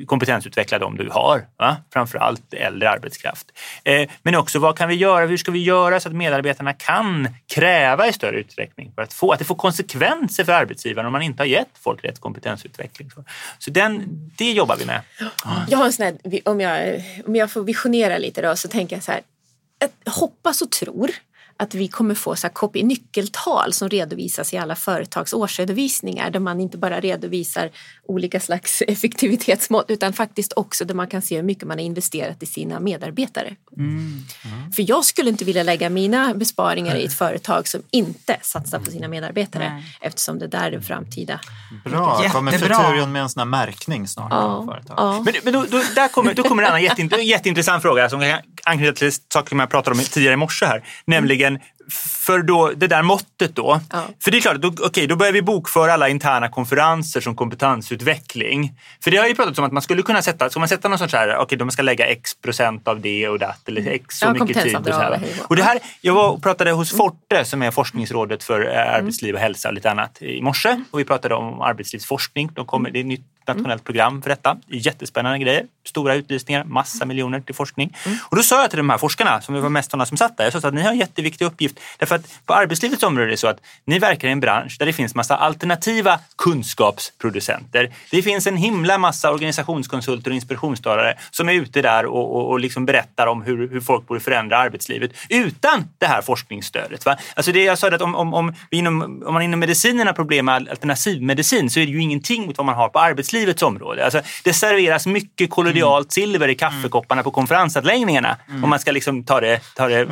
kompetensutveckla 0.06 0.78
de 0.78 0.96
du 0.96 1.08
har. 1.10 1.46
Va? 1.56 1.76
Framförallt 1.92 2.54
äldre 2.54 2.90
arbetskraft. 2.90 3.46
Eh, 3.84 4.08
men 4.22 4.34
också 4.34 4.58
vad 4.58 4.78
kan 4.78 4.88
vi 4.88 4.94
göra? 4.94 5.26
Hur 5.26 5.36
ska 5.36 5.50
vi 5.50 5.62
göra 5.62 6.00
så 6.00 6.08
att 6.08 6.14
medarbetarna 6.14 6.72
kan 6.72 7.28
kräva 7.54 8.08
i 8.08 8.12
större 8.12 8.40
utsträckning 8.40 8.92
för 8.94 9.02
att, 9.02 9.12
få, 9.12 9.32
att 9.32 9.38
det 9.38 9.44
får 9.44 9.54
konsekvenser 9.54 10.44
för 10.44 10.52
arbetsgivaren 10.52 11.06
om 11.06 11.12
man 11.12 11.22
inte 11.22 11.42
har 11.42 11.46
gett 11.46 11.78
folk 11.80 12.04
rätt 12.04 12.20
kompetensutveckling. 12.20 13.10
Så, 13.10 13.24
så 13.58 13.70
den, 13.70 14.04
det 14.36 14.52
jobbar 14.52 14.76
vi 14.76 14.86
med. 14.86 15.00
Jag 15.68 15.78
har 15.78 15.86
en 15.86 15.92
sån 15.92 16.04
här, 16.04 16.40
om, 16.44 16.60
jag, 16.60 17.02
om 17.26 17.36
jag 17.36 17.50
får 17.50 17.62
visionera 17.62 18.18
lite 18.18 18.42
då 18.42 18.56
så 18.56 18.68
tänker 18.68 18.96
jag 18.96 19.02
så 19.02 19.12
här. 19.12 19.20
Jag 20.04 20.12
hoppas 20.12 20.62
och 20.62 20.70
tror 20.70 21.10
att 21.58 21.74
vi 21.74 21.88
kommer 21.88 22.14
få 22.14 22.36
så 22.36 22.46
här 22.46 22.82
nyckeltal 22.82 23.72
som 23.72 23.88
redovisas 23.88 24.54
i 24.54 24.56
alla 24.56 24.74
företags 24.74 25.32
årsredovisningar 25.32 26.30
där 26.30 26.40
man 26.40 26.60
inte 26.60 26.78
bara 26.78 27.00
redovisar 27.00 27.70
olika 28.08 28.40
slags 28.40 28.82
effektivitetsmått 28.88 29.90
utan 29.90 30.12
faktiskt 30.12 30.52
också 30.56 30.84
där 30.84 30.94
man 30.94 31.06
kan 31.06 31.22
se 31.22 31.36
hur 31.36 31.42
mycket 31.42 31.68
man 31.68 31.78
har 31.78 31.84
investerat 31.84 32.42
i 32.42 32.46
sina 32.46 32.80
medarbetare. 32.80 33.56
För 34.76 34.90
jag 34.90 35.04
skulle 35.04 35.30
inte 35.30 35.44
vilja 35.44 35.62
lägga 35.62 35.90
mina 35.90 36.34
besparingar 36.34 36.96
i 36.96 37.04
ett 37.04 37.12
företag 37.12 37.68
som 37.68 37.82
inte 37.90 38.36
satsar 38.42 38.78
på 38.78 38.90
sina 38.90 39.08
medarbetare 39.08 39.68
Nej. 39.68 39.96
eftersom 40.00 40.38
det 40.38 40.46
där 40.46 40.66
är 40.66 40.70
den 40.70 40.82
framtida. 40.82 41.40
Bra, 41.84 42.28
kommer 42.32 42.52
Jättebra. 42.52 42.76
Futurion 42.76 43.12
med 43.12 43.22
en 43.22 43.28
sån 43.28 43.40
här 43.40 43.46
märkning 43.46 44.08
snart? 44.08 44.28
Ja, 44.30 44.78
ja. 44.88 45.22
Men, 45.24 45.34
men 45.44 45.52
då, 45.52 45.64
då, 45.70 45.82
där, 45.94 46.08
kommer, 46.08 46.34
då 46.34 46.42
kommer 46.42 46.62
en 46.62 46.68
annan 46.68 46.82
jätteint- 46.82 47.22
jätteintressant 47.22 47.82
fråga 47.82 48.08
som 48.08 48.20
kan 48.20 48.40
anknyta 48.64 48.92
till 48.92 49.12
saker 49.12 49.48
som 49.48 49.60
jag 49.60 49.70
pratade 49.70 49.96
om 49.96 50.04
tidigare 50.04 50.34
i 50.34 50.36
morse 50.36 50.66
här. 50.66 50.84
Nämligen 51.04 51.45
again 51.46 51.60
för 51.90 52.42
då, 52.42 52.72
det 52.76 52.86
där 52.86 53.02
måttet 53.02 53.56
då. 53.56 53.80
Ja. 53.92 54.02
För 54.24 54.30
det 54.30 54.36
är 54.36 54.40
klart, 54.40 54.56
då, 54.56 54.72
okej, 54.82 55.06
då 55.06 55.16
börjar 55.16 55.32
vi 55.32 55.42
bokföra 55.42 55.92
alla 55.92 56.08
interna 56.08 56.48
konferenser 56.48 57.20
som 57.20 57.36
kompetensutveckling. 57.36 58.72
För 59.04 59.10
det 59.10 59.16
har 59.16 59.26
ju 59.26 59.34
pratats 59.34 59.58
om 59.58 59.64
att 59.64 59.72
man 59.72 59.82
skulle 59.82 60.02
kunna 60.02 60.22
sätta, 60.22 60.50
ska 60.50 60.60
man 60.60 60.68
sätta 60.68 60.88
någon 60.88 60.98
sorts 60.98 61.14
här, 61.14 61.36
okej, 61.36 61.58
de 61.58 61.70
ska 61.70 61.82
lägga 61.82 62.06
x 62.06 62.34
procent 62.34 62.88
av 62.88 63.00
det 63.00 63.28
och 63.28 63.38
det 63.38 63.54
eller 63.66 63.88
x 63.88 64.18
så 64.18 64.26
Ja, 64.26 64.32
mycket 64.32 64.62
tid. 64.62 64.76
Och, 64.76 64.86
så 64.86 64.92
här. 64.92 65.20
och 65.48 65.56
det 65.56 65.62
här, 65.62 65.78
jag 66.00 66.14
var 66.14 66.30
och 66.30 66.42
pratade 66.42 66.70
hos 66.70 66.96
Forte 66.96 67.44
som 67.44 67.62
är 67.62 67.70
forskningsrådet 67.70 68.44
för 68.44 68.74
eh, 68.74 68.94
arbetsliv 68.94 69.34
och 69.34 69.40
hälsa 69.40 69.68
och 69.68 69.74
lite 69.74 69.90
annat 69.90 70.22
i 70.22 70.42
morse. 70.42 70.80
Och 70.90 71.00
vi 71.00 71.04
pratade 71.04 71.34
om 71.34 71.60
arbetslivsforskning. 71.60 72.50
De 72.54 72.66
kommer, 72.66 72.90
det 72.90 72.98
är 72.98 73.00
ett 73.00 73.06
nytt 73.06 73.26
nationellt 73.48 73.84
program 73.84 74.22
för 74.22 74.30
detta. 74.30 74.56
Jättespännande 74.66 75.38
grejer. 75.38 75.66
Stora 75.86 76.14
utlysningar, 76.14 76.64
massa 76.64 77.04
miljoner 77.04 77.40
till 77.40 77.54
forskning. 77.54 77.96
Och 78.22 78.36
då 78.36 78.42
sa 78.42 78.60
jag 78.60 78.70
till 78.70 78.76
de 78.76 78.90
här 78.90 78.98
forskarna, 78.98 79.40
som 79.40 79.62
var 79.62 79.68
mest 79.68 79.90
sådana 79.90 80.06
som 80.06 80.16
satt 80.16 80.36
där, 80.36 80.44
jag 80.44 80.52
sa 80.52 80.60
så 80.60 80.68
att 80.68 80.74
ni 80.74 80.82
har 80.82 80.90
en 80.90 80.98
jätteviktig 80.98 81.44
uppgift. 81.44 81.75
Därför 81.98 82.14
att 82.14 82.46
på 82.46 82.54
arbetslivets 82.54 83.02
område 83.02 83.26
är 83.26 83.30
det 83.30 83.36
så 83.36 83.48
att 83.48 83.60
ni 83.84 83.98
verkar 83.98 84.28
i 84.28 84.32
en 84.32 84.40
bransch 84.40 84.76
där 84.78 84.86
det 84.86 84.92
finns 84.92 85.14
massa 85.14 85.36
alternativa 85.36 86.20
kunskapsproducenter. 86.38 87.92
Det 88.10 88.22
finns 88.22 88.46
en 88.46 88.56
himla 88.56 88.98
massa 88.98 89.32
organisationskonsulter 89.32 90.30
och 90.30 90.34
inspirationstagare 90.34 91.18
som 91.30 91.48
är 91.48 91.52
ute 91.52 91.82
där 91.82 92.06
och, 92.06 92.36
och, 92.36 92.50
och 92.50 92.60
liksom 92.60 92.86
berättar 92.86 93.26
om 93.26 93.42
hur, 93.42 93.68
hur 93.68 93.80
folk 93.80 94.06
borde 94.06 94.20
förändra 94.20 94.58
arbetslivet 94.58 95.10
utan 95.28 95.84
det 95.98 96.06
här 96.06 96.22
forskningsstödet. 96.22 97.04
Va? 97.04 97.16
Alltså 97.34 97.52
det 97.52 97.64
jag 97.64 97.78
sa 97.78 97.88
att 97.88 98.02
om, 98.02 98.14
om, 98.14 98.34
om, 98.34 98.54
inom, 98.70 99.22
om 99.26 99.34
man 99.34 99.42
inom 99.42 99.60
medicinen 99.60 100.06
har 100.06 100.14
problem 100.14 100.44
med 100.44 100.54
alternativmedicin 100.54 101.70
så 101.70 101.80
är 101.80 101.86
det 101.86 101.92
ju 101.92 102.02
ingenting 102.02 102.46
mot 102.46 102.58
vad 102.58 102.66
man 102.66 102.74
har 102.74 102.88
på 102.88 102.98
arbetslivets 102.98 103.62
område. 103.62 104.04
Alltså 104.04 104.20
det 104.44 104.52
serveras 104.52 105.06
mycket 105.06 105.50
kollodialt 105.50 106.12
silver 106.12 106.48
i 106.48 106.54
kaffekopparna 106.54 107.22
på 107.22 107.30
konferensanläggningarna 107.30 108.36
om 108.62 108.70
man 108.70 108.78
ska 108.78 108.92
liksom 108.92 109.24
ta 109.24 109.40
det, 109.40 109.60
ta 109.74 109.88
det 109.88 110.08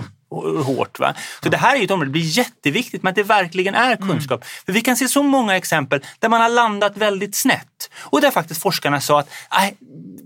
hårt. 0.65 0.99
Va? 0.99 1.15
Så 1.43 1.49
det 1.49 1.57
här 1.57 1.77
är 1.77 1.85
ett 1.85 1.91
område, 1.91 2.09
det 2.09 2.13
blir 2.13 2.39
jätteviktigt 2.39 3.03
med 3.03 3.11
att 3.11 3.17
det 3.17 3.23
verkligen 3.23 3.75
är 3.75 3.97
kunskap. 3.97 4.45
För 4.67 4.73
vi 4.73 4.81
kan 4.81 4.97
se 4.97 5.09
så 5.09 5.23
många 5.23 5.57
exempel 5.57 6.01
där 6.19 6.29
man 6.29 6.41
har 6.41 6.49
landat 6.49 6.97
väldigt 6.97 7.37
snett. 7.37 7.91
Och 8.01 8.21
där 8.21 8.31
faktiskt 8.31 8.63
forskarna 8.63 9.01
sa 9.01 9.21
att 9.21 9.29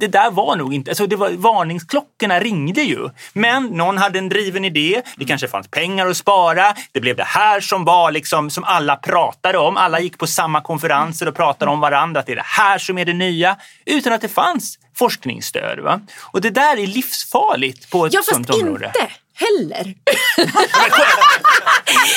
det 0.01 0.07
där 0.07 0.31
var 0.31 0.57
nog 0.57 0.75
inte, 0.75 0.91
alltså 0.91 1.07
det 1.07 1.17
var, 1.17 1.31
varningsklockorna 1.31 2.41
ringde 2.41 2.83
ju. 2.83 3.09
Men 3.33 3.67
någon 3.67 3.99
hade 3.99 4.19
en 4.19 4.29
driven 4.29 4.65
idé, 4.65 5.03
det 5.17 5.25
kanske 5.25 5.49
fanns 5.49 5.69
pengar 5.69 6.07
att 6.07 6.17
spara, 6.17 6.75
det 6.93 7.01
blev 7.01 7.17
det 7.17 7.25
här 7.25 7.61
som 7.61 7.85
var 7.85 8.11
liksom, 8.13 8.51
som 8.51 8.65
alla 8.65 8.97
pratade 8.97 9.59
om. 9.59 9.77
Alla 9.77 10.01
gick 10.01 10.19
på 10.19 10.27
samma 10.27 10.61
konferenser 10.61 11.29
och 11.29 11.35
pratade 11.35 11.71
om 11.71 11.81
varandra, 11.81 12.21
att 12.21 12.27
det 12.27 12.33
är 12.33 12.37
det 12.37 12.43
här 12.45 12.79
som 12.79 12.99
är 12.99 13.05
det 13.05 13.13
nya. 13.13 13.57
Utan 13.87 14.13
att 14.13 14.21
det 14.21 14.29
fanns 14.29 14.79
forskningsstöd. 14.95 15.81
Va? 15.81 16.01
Och 16.21 16.41
det 16.41 16.51
där 16.51 16.77
är 16.77 16.87
livsfarligt 16.87 17.91
på 17.91 18.07
ett 18.07 18.13
Ja 18.13 18.23
sånt 18.25 18.51
område. 18.51 18.87
inte 18.87 19.09
heller. 19.39 19.84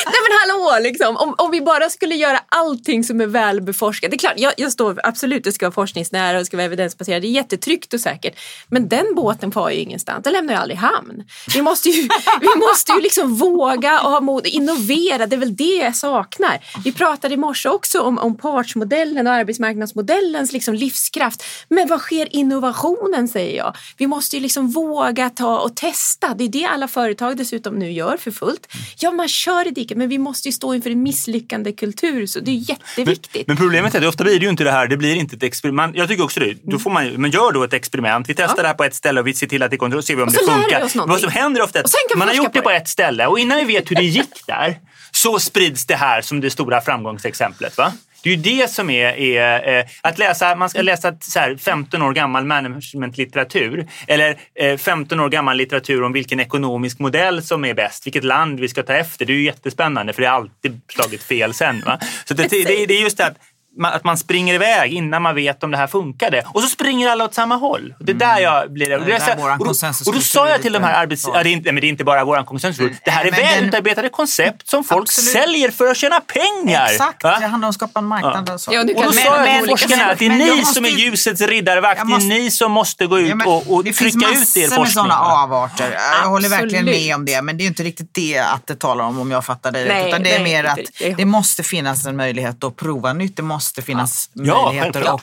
Nej 0.06 0.20
men 0.24 0.32
hallå 0.40 0.80
liksom, 0.84 1.18
om, 1.18 1.36
om 1.38 1.52
vi 1.52 1.62
bara 1.62 1.90
skulle 1.90 2.16
göra 2.16 2.40
allting 2.50 3.04
som 3.04 3.22
är 3.22 3.28
välbeforskat. 3.28 4.12
Det 4.12 4.16
är 4.16 4.20
klart, 4.20 4.34
jag, 4.38 4.54
jag 4.58 4.72
står 4.72 5.00
absolut, 5.04 5.44
det 5.44 5.52
ska 5.52 5.66
vara 5.66 5.74
forskningsnära 5.74 6.38
och 6.38 6.42
det 6.42 6.46
ska 6.46 6.58
vara 6.58 6.66
evidensbaserat. 6.66 7.22
Det 7.22 7.28
är 7.28 7.30
jättetryggt 7.32 7.94
och 7.94 8.00
säkert. 8.00 8.40
Men 8.68 8.88
den 8.88 9.06
båten 9.16 9.52
far 9.52 9.70
ju 9.70 9.78
ingenstans, 9.78 10.24
den 10.24 10.34
lämnar 10.34 10.54
ju 10.54 10.60
aldrig 10.60 10.80
hamn. 10.80 11.24
Vi 11.54 11.62
måste 11.62 11.90
ju, 11.90 12.02
vi 12.42 12.60
måste 12.70 12.92
ju 12.92 13.02
liksom 13.02 13.36
våga 13.36 14.02
och 14.02 14.12
ha 14.12 14.20
mod, 14.20 14.48
innovera, 14.48 15.28
det 15.28 15.36
är 15.36 15.40
väl 15.40 15.56
det 15.56 15.76
jag 15.76 15.96
saknar. 15.96 16.60
Vi 16.84 16.92
pratade 16.92 17.34
i 17.34 17.38
morse 17.38 17.70
också 17.70 18.02
om, 18.02 18.18
om 18.18 18.38
partsmodellen 18.38 19.28
och 19.28 19.34
arbetsmarknadsmodellens 19.34 20.52
liksom 20.52 20.74
livskraft. 20.74 21.44
Men 21.68 21.88
vad 21.88 22.00
sker 22.00 22.36
innovationen 22.36 23.28
säger 23.28 23.58
jag? 23.58 23.76
Vi 23.98 24.08
måste 24.08 24.36
ju 24.36 24.42
liksom 24.42 24.70
våga 24.70 25.30
ta 25.30 25.60
och 25.60 25.76
testa. 25.76 26.34
Det 26.34 26.44
är 26.44 26.50
det 26.50 26.66
alla 26.66 26.88
företag 26.88 27.11
dessutom 27.36 27.76
nu 27.80 27.92
gör 27.92 28.18
för 28.18 28.32
fullt. 28.32 28.68
Ja, 29.00 29.12
man 29.12 29.28
kör 29.28 29.68
i 29.68 29.72
diket 29.72 29.98
men 29.98 30.10
vi 30.10 30.18
måste 30.18 30.48
ju 30.48 30.52
stå 30.52 30.74
inför 30.74 30.90
en 30.90 31.04
misslyckande 31.04 31.72
kultur 31.72 32.26
så 32.26 32.40
det 32.40 32.52
är 32.52 32.56
jätteviktigt. 32.70 33.48
Men 33.48 33.58
problemet 33.58 33.96
är 33.96 34.00
att 34.02 34.06
ofta 34.08 34.24
blir 34.24 34.40
det 34.40 34.44
ju 34.46 34.50
inte 34.50 34.64
det 34.64 34.72
här, 34.72 34.88
det 34.88 34.98
blir 34.98 35.16
inte 35.16 35.36
ett 35.36 35.44
experiment. 35.44 35.96
Jag 35.96 36.08
tycker 36.10 36.24
också 36.24 36.40
det. 36.40 36.58
Då 36.64 36.80
får 36.80 36.90
man, 36.92 37.22
man 37.22 37.32
gör 37.32 37.52
då 37.52 37.64
ett 37.64 37.74
experiment, 37.74 38.30
vi 38.30 38.34
testar 38.34 38.54
Ja. 38.58 38.62
det 38.62 38.68
här 38.68 38.76
på 38.76 38.84
ett 38.84 38.96
ställe 38.96 39.20
och 39.20 39.28
vi 39.28 39.34
ser 39.34 39.48
till 39.48 39.64
att 39.64 39.72
det 39.72 39.78
kontrolleras, 39.78 40.06
ser 40.06 40.16
vi 40.16 40.22
om 40.22 40.28
Och 40.28 40.34
det 40.34 40.40
så 40.40 40.46
vi 40.46 40.62
funkar. 40.62 40.84
oss 40.84 40.96
någonting. 40.96 41.12
Vad 41.12 41.22
som 41.22 41.32
händer 41.42 41.62
ofta 41.62 41.80
är 41.80 41.84
att 41.84 41.92
man 42.18 42.28
har 42.28 42.36
gjort 42.36 42.54
det 42.54 42.60
på 42.60 42.64
på 42.64 42.70
det. 42.70 42.76
ett 42.76 42.88
ställe 42.90 43.28
och 43.28 43.40
innan 43.40 43.58
vi 43.58 43.64
vet 43.64 43.92
hur 43.92 43.96
det 43.96 44.04
gick 44.04 44.46
där 44.48 44.80
så 45.12 45.40
sprids 45.40 45.86
det 45.86 45.96
här 45.96 46.22
som 46.22 46.42
det 46.42 46.50
stora 46.50 46.82
framgångsexemplet. 46.82 47.78
Va? 47.78 47.94
Det 48.24 48.30
är 48.30 48.36
ju 48.36 48.42
det 48.42 48.72
som 48.72 48.90
är, 48.90 49.20
är 49.20 49.78
eh, 49.80 49.86
att 50.02 50.18
läsa, 50.18 50.56
man 50.56 50.70
ska 50.70 50.82
läsa 50.82 51.14
så 51.20 51.40
här, 51.40 51.58
15 51.58 52.02
år 52.02 52.14
gammal 52.14 52.46
managementlitteratur 52.46 53.88
eller 54.08 54.38
eh, 54.56 54.78
15 54.78 55.20
år 55.20 55.30
gammal 55.30 55.58
litteratur 55.58 56.04
om 56.04 56.14
vilken 56.14 56.40
ekonomisk 56.40 57.00
modell 57.00 57.44
som 57.44 57.66
är 57.66 57.74
bäst, 57.74 58.06
vilket 58.06 58.24
land 58.24 58.60
vi 58.60 58.68
ska 58.68 58.84
ta 58.84 58.94
efter. 58.94 59.26
Det 59.26 59.34
är 59.34 59.38
ju 59.38 59.44
jättespännande 59.44 60.14
för 60.14 60.22
det 60.22 60.28
har 60.28 60.36
alltid 60.36 60.82
slagit 60.88 61.24
fel 61.24 61.54
sen. 61.54 61.84
Va? 61.86 62.00
Så 62.26 62.34
det, 62.34 62.48
det, 62.48 62.86
det 62.86 62.94
är 62.94 63.02
just 63.02 63.18
det 63.18 63.26
att 63.26 63.38
att 63.84 64.04
man 64.04 64.18
springer 64.18 64.54
iväg 64.54 64.94
innan 64.94 65.22
man 65.22 65.36
vet 65.36 65.64
om 65.64 65.72
det 65.72 65.78
här 65.78 65.88
funkade. 65.88 66.44
Och 66.54 66.62
så 66.62 66.68
springer 66.68 67.10
alla 67.10 67.24
åt 67.26 67.34
samma 67.34 67.56
håll. 67.56 67.94
Det 68.00 68.12
är 68.12 68.16
där 68.16 68.38
jag 68.40 68.72
blir... 68.74 68.92
Mm. 68.92 69.08
Det 69.08 69.16
är 69.16 69.20
där 69.20 69.34
och, 69.44 69.58
då, 69.60 70.10
och 70.10 70.14
då 70.16 70.22
sa 70.22 70.50
jag 70.50 70.62
till 70.62 70.74
de 70.74 70.84
här 70.84 70.94
arbets... 70.94 71.24
Ja, 71.34 71.44
det, 71.44 71.50
är 71.50 71.54
inte, 71.54 71.72
men 71.72 71.82
det 71.82 71.88
är 71.88 71.90
inte 71.90 72.04
bara 72.04 72.24
våran 72.26 72.46
konsensus. 72.46 72.92
Det 73.06 73.12
här 73.12 73.26
är 73.26 73.32
men 73.32 73.40
väl 73.40 73.56
den- 73.60 73.68
utarbetade 73.70 74.10
koncept 74.10 74.70
som 74.70 74.84
folk 74.84 75.04
Absolut. 75.10 75.32
säljer 75.32 75.72
för 75.72 75.88
att 75.88 75.98
tjäna 75.98 76.22
pengar. 76.22 76.86
Exakt, 76.92 77.24
Va? 77.24 77.38
det 77.40 77.48
handlar 77.48 77.68
om 77.68 77.70
att 77.70 77.76
skapa 77.76 78.00
en 78.00 78.06
marknad. 78.06 78.50
och 78.50 78.62
så. 78.62 78.74
Ja, 78.74 78.84
du 78.84 78.94
Och 78.94 79.02
då 79.02 79.06
Men- 79.06 79.14
sa 79.14 79.24
jag 79.36 79.42
men- 79.42 79.60
till 79.62 79.70
forskarna 79.70 80.06
att 80.06 80.20
det 80.20 80.26
är 80.26 80.30
ni 80.30 80.50
måste 80.56 80.74
som 80.74 80.86
är 80.86 80.90
ju- 80.90 80.98
ljusets 81.06 81.42
riddarvakt. 81.42 82.04
Måste- 82.04 82.30
Det 82.30 82.36
är 82.36 82.40
ni 82.40 82.52
som 82.52 82.72
måste 82.72 83.06
gå 83.08 83.20
ut 83.20 83.30
Ja, 83.30 83.36
men 83.36 83.48
och, 83.48 83.74
och 83.74 83.84
det 83.84 83.94
trycka 83.94 84.28
finns 84.28 84.58
ut 84.58 84.64
er 84.64 84.68
massor 84.70 84.76
forskning. 84.76 84.84
med 84.84 85.14
sådana 85.14 85.16
avarter. 85.44 85.98
Jag 86.24 86.30
håller 86.30 86.50
verkligen 86.50 86.84
Absolut. 86.88 87.06
med 87.08 87.16
om 87.16 87.26
det. 87.26 87.42
Men 87.42 87.58
det 87.58 87.62
är 87.62 87.64
ju 87.64 87.70
inte 87.70 87.84
riktigt 87.84 88.14
det 88.14 88.38
att 88.38 88.68
det 88.68 88.76
talar 88.80 89.04
om, 89.06 89.20
om 89.20 89.32
jag 89.32 89.46
fattar 89.46 89.72
dig 89.72 89.86
rätt. 89.86 90.08
Utan 90.08 90.24
det 90.24 90.36
är 90.36 90.44
mer 90.44 90.64
att 90.64 90.80
det 91.18 91.26
måste 91.26 91.64
finnas 91.64 92.06
en 92.06 92.16
möjlighet 92.16 92.64
att 92.64 92.76
prova 92.76 93.14
nytt. 93.14 93.40
Det 93.62 93.66
måste 93.66 93.82
finnas 93.82 94.30
Ja, 94.34 94.66
möjligheter 94.66 95.14
att 95.14 95.22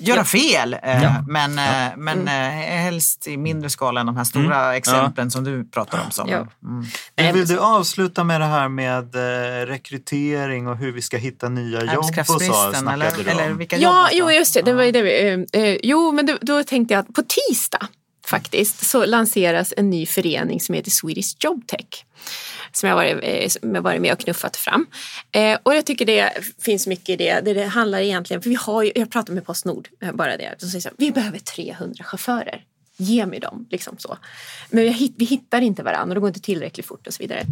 göra 0.00 0.24
fel. 0.24 0.76
Eh, 0.82 1.02
Ja. 1.02 1.24
Men, 1.28 1.58
eh, 1.58 1.96
men 1.96 2.28
eh, 2.28 2.34
helst 2.82 3.26
i 3.26 3.36
mindre 3.36 3.70
skala 3.70 4.00
än 4.00 4.06
de 4.06 4.16
här 4.16 4.24
stora 4.24 4.76
exemplen 4.76 5.30
som 5.30 5.44
du 5.44 5.64
pratar 5.64 6.00
om. 6.04 6.10
Som, 6.10 6.28
Ja. 6.28 6.36
mm. 6.36 6.86
Nej, 7.16 7.32
Vill 7.32 7.46
du 7.46 7.58
avsluta 7.58 8.24
med 8.24 8.40
det 8.40 8.44
här 8.46 8.68
med 8.68 9.14
rekrytering 9.68 10.66
och 10.68 10.76
hur 10.76 10.92
vi 10.92 11.02
ska 11.02 11.16
hitta 11.16 11.48
nya 11.48 11.94
jobb 11.94 12.04
och 12.28 12.42
så? 12.42 12.72
Eller, 12.92 13.12
du 13.16 13.22
om. 13.22 13.28
eller 13.28 13.50
vilka 13.50 13.76
jobb 13.76 13.94
Ja, 13.94 14.06
ska 14.06 14.16
jo 14.16 14.30
just 14.30 14.54
det. 14.54 14.62
det 14.62 14.72
var 14.72 14.84
det 14.84 15.02
vi, 15.02 15.28
eh, 15.52 15.62
eh, 15.62 15.78
jo, 15.82 16.12
men 16.12 16.26
då, 16.26 16.38
då 16.40 16.62
tänkte 16.64 16.94
jag 16.94 17.00
att 17.00 17.14
på 17.14 17.22
tisdag 17.22 17.88
faktiskt 18.26 18.86
så 18.86 19.04
lanseras 19.04 19.74
en 19.76 19.90
ny 19.90 20.06
förening 20.06 20.60
som 20.60 20.74
heter 20.74 20.90
Swedish 20.90 21.36
Jobtech. 21.40 22.04
Som 22.76 22.88
jag 22.88 22.96
varit, 22.96 23.18
eh, 23.22 23.48
som 23.48 23.74
jag 23.74 23.82
varit 23.82 24.00
med 24.00 24.12
och 24.12 24.18
knuffat 24.18 24.56
fram. 24.56 24.86
Eh, 25.32 25.58
och 25.62 25.74
jag 25.74 25.86
tycker 25.86 26.06
det 26.06 26.32
finns 26.64 26.86
mycket 26.86 27.08
i 27.08 27.16
det. 27.16 27.40
Det, 27.40 27.54
det 27.54 27.64
handlar 27.64 27.98
egentligen, 27.98 28.42
för 28.42 28.50
vi 28.50 28.56
har 28.56 28.82
ju, 28.82 28.92
jag 28.94 29.10
pratade 29.10 29.32
med 29.32 29.46
Postnord, 29.46 29.88
eh, 30.02 30.12
bara 30.12 30.36
det. 30.36 30.54
De 30.60 30.66
säger 30.66 30.80
så 30.80 30.88
här, 30.88 30.96
vi 30.98 31.12
behöver 31.12 31.38
300 31.38 32.04
chaufförer. 32.04 32.62
Ge 32.96 33.26
mig 33.26 33.40
dem. 33.40 33.66
Liksom 33.70 33.94
så. 33.98 34.18
Men 34.70 34.84
vi, 34.84 35.14
vi 35.16 35.24
hittar 35.24 35.60
inte 35.60 35.82
varandra 35.82 36.10
och 36.10 36.14
det 36.14 36.20
går 36.20 36.28
inte 36.28 36.40
tillräckligt 36.40 36.86
fort 36.86 37.06
och 37.06 37.12
så 37.12 37.22
vidare. 37.22 37.42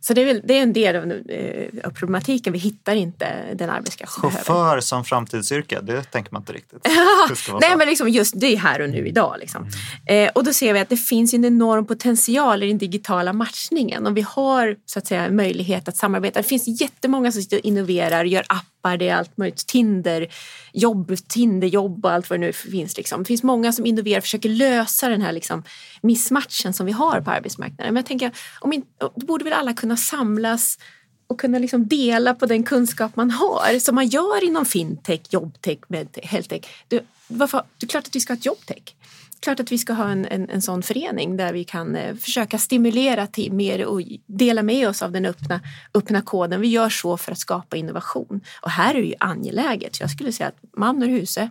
Så 0.00 0.14
det 0.14 0.20
är, 0.20 0.26
väl, 0.26 0.42
det 0.44 0.58
är 0.58 0.62
en 0.62 0.72
del 0.72 0.96
av, 0.96 1.12
eh, 1.12 1.90
problematiken. 1.90 2.52
Vi 2.52 2.58
hittar 2.58 2.94
inte 2.94 3.54
den 3.54 3.70
arbetskraft 3.70 4.18
vi 4.18 4.20
behöver. 4.20 4.44
Chaufför 4.44 4.80
som 4.80 5.04
framtidsyrke, 5.04 5.80
det 5.80 6.02
tänker 6.02 6.32
man 6.32 6.42
inte 6.42 6.52
riktigt. 6.52 6.86
Nej 7.60 7.76
men 7.76 7.88
liksom 7.88 8.08
just 8.08 8.40
det 8.40 8.46
är 8.46 8.56
här 8.56 8.80
och 8.80 8.90
nu 8.90 9.08
idag. 9.08 9.36
Liksom. 9.40 9.68
Eh, 10.06 10.30
och 10.34 10.44
då 10.44 10.52
ser 10.52 10.72
vi 10.72 10.80
att 10.80 10.88
det 10.88 10.96
finns 10.96 11.34
en 11.34 11.44
enorm 11.44 11.86
potential 11.86 12.62
i 12.62 12.68
den 12.68 12.78
digitala 12.78 13.32
matchningen. 13.32 14.06
Om 14.06 14.14
vi 14.14 14.22
har 14.22 14.76
så 14.86 14.98
att 14.98 15.06
säga 15.06 15.30
möjlighet 15.30 15.88
att 15.88 15.96
samarbeta. 15.96 16.42
Det 16.42 16.48
finns 16.48 16.80
jättemånga 16.80 17.32
som 17.32 17.42
sitter 17.42 17.56
och 17.56 17.64
innoverar, 17.64 18.24
gör 18.24 18.44
appar, 18.48 18.69
det 18.82 19.08
är 19.08 19.14
allt 19.14 19.36
möjligt. 19.36 19.66
Tinder, 19.66 20.26
jobb, 20.72 21.16
Tinderjobb 21.28 22.04
och 22.04 22.12
allt 22.12 22.30
vad 22.30 22.40
det 22.40 22.46
nu 22.46 22.52
finns. 22.52 22.96
Liksom. 22.96 23.22
Det 23.22 23.26
finns 23.26 23.42
många 23.42 23.72
som 23.72 23.86
innoverar, 23.86 24.18
och 24.18 24.24
försöker 24.24 24.48
lösa 24.48 25.08
den 25.08 25.22
här 25.22 25.32
liksom, 25.32 25.62
missmatchen 26.02 26.72
som 26.72 26.86
vi 26.86 26.92
har 26.92 27.20
på 27.20 27.30
arbetsmarknaden. 27.30 27.94
Men 27.94 27.96
jag 27.96 28.06
tänker, 28.06 28.30
om 28.60 28.72
in, 28.72 28.82
då 28.98 29.26
borde 29.26 29.44
väl 29.44 29.52
alla 29.52 29.74
kunna 29.74 29.96
samlas 29.96 30.78
och 31.26 31.40
kunna 31.40 31.58
liksom 31.58 31.86
dela 31.86 32.34
på 32.34 32.46
den 32.46 32.62
kunskap 32.62 33.16
man 33.16 33.30
har 33.30 33.78
som 33.78 33.94
man 33.94 34.08
gör 34.08 34.44
inom 34.44 34.64
fintech, 34.64 35.20
jobbtech, 35.30 35.78
medtech, 35.88 36.24
healthtech. 36.24 36.60
Du, 36.88 37.00
varför, 37.28 37.62
det 37.78 37.86
är 37.86 37.88
klart 37.88 38.06
att 38.06 38.16
vi 38.16 38.20
ska 38.20 38.32
ha 38.32 38.38
ett 38.38 38.46
jobbtech. 38.46 38.94
Klart 39.40 39.60
att 39.60 39.72
vi 39.72 39.78
ska 39.78 39.92
ha 39.92 40.08
en, 40.08 40.24
en, 40.24 40.50
en 40.50 40.62
sån 40.62 40.82
förening 40.82 41.36
där 41.36 41.52
vi 41.52 41.64
kan 41.64 41.96
eh, 41.96 42.16
försöka 42.16 42.58
stimulera 42.58 43.26
till 43.26 43.52
mer 43.52 43.86
och 43.86 44.02
dela 44.26 44.62
med 44.62 44.88
oss 44.88 45.02
av 45.02 45.12
den 45.12 45.26
öppna, 45.26 45.60
öppna 45.94 46.22
koden. 46.22 46.60
Vi 46.60 46.68
gör 46.68 46.88
så 46.88 47.16
för 47.16 47.32
att 47.32 47.38
skapa 47.38 47.76
innovation. 47.76 48.40
Och 48.60 48.70
här 48.70 48.94
är 48.94 49.00
det 49.00 49.06
ju 49.06 49.14
angeläget. 49.20 50.00
Jag 50.00 50.10
skulle 50.10 50.32
säga 50.32 50.48
att 50.48 50.58
man 50.76 51.02
ur 51.02 51.08
huset. 51.08 51.50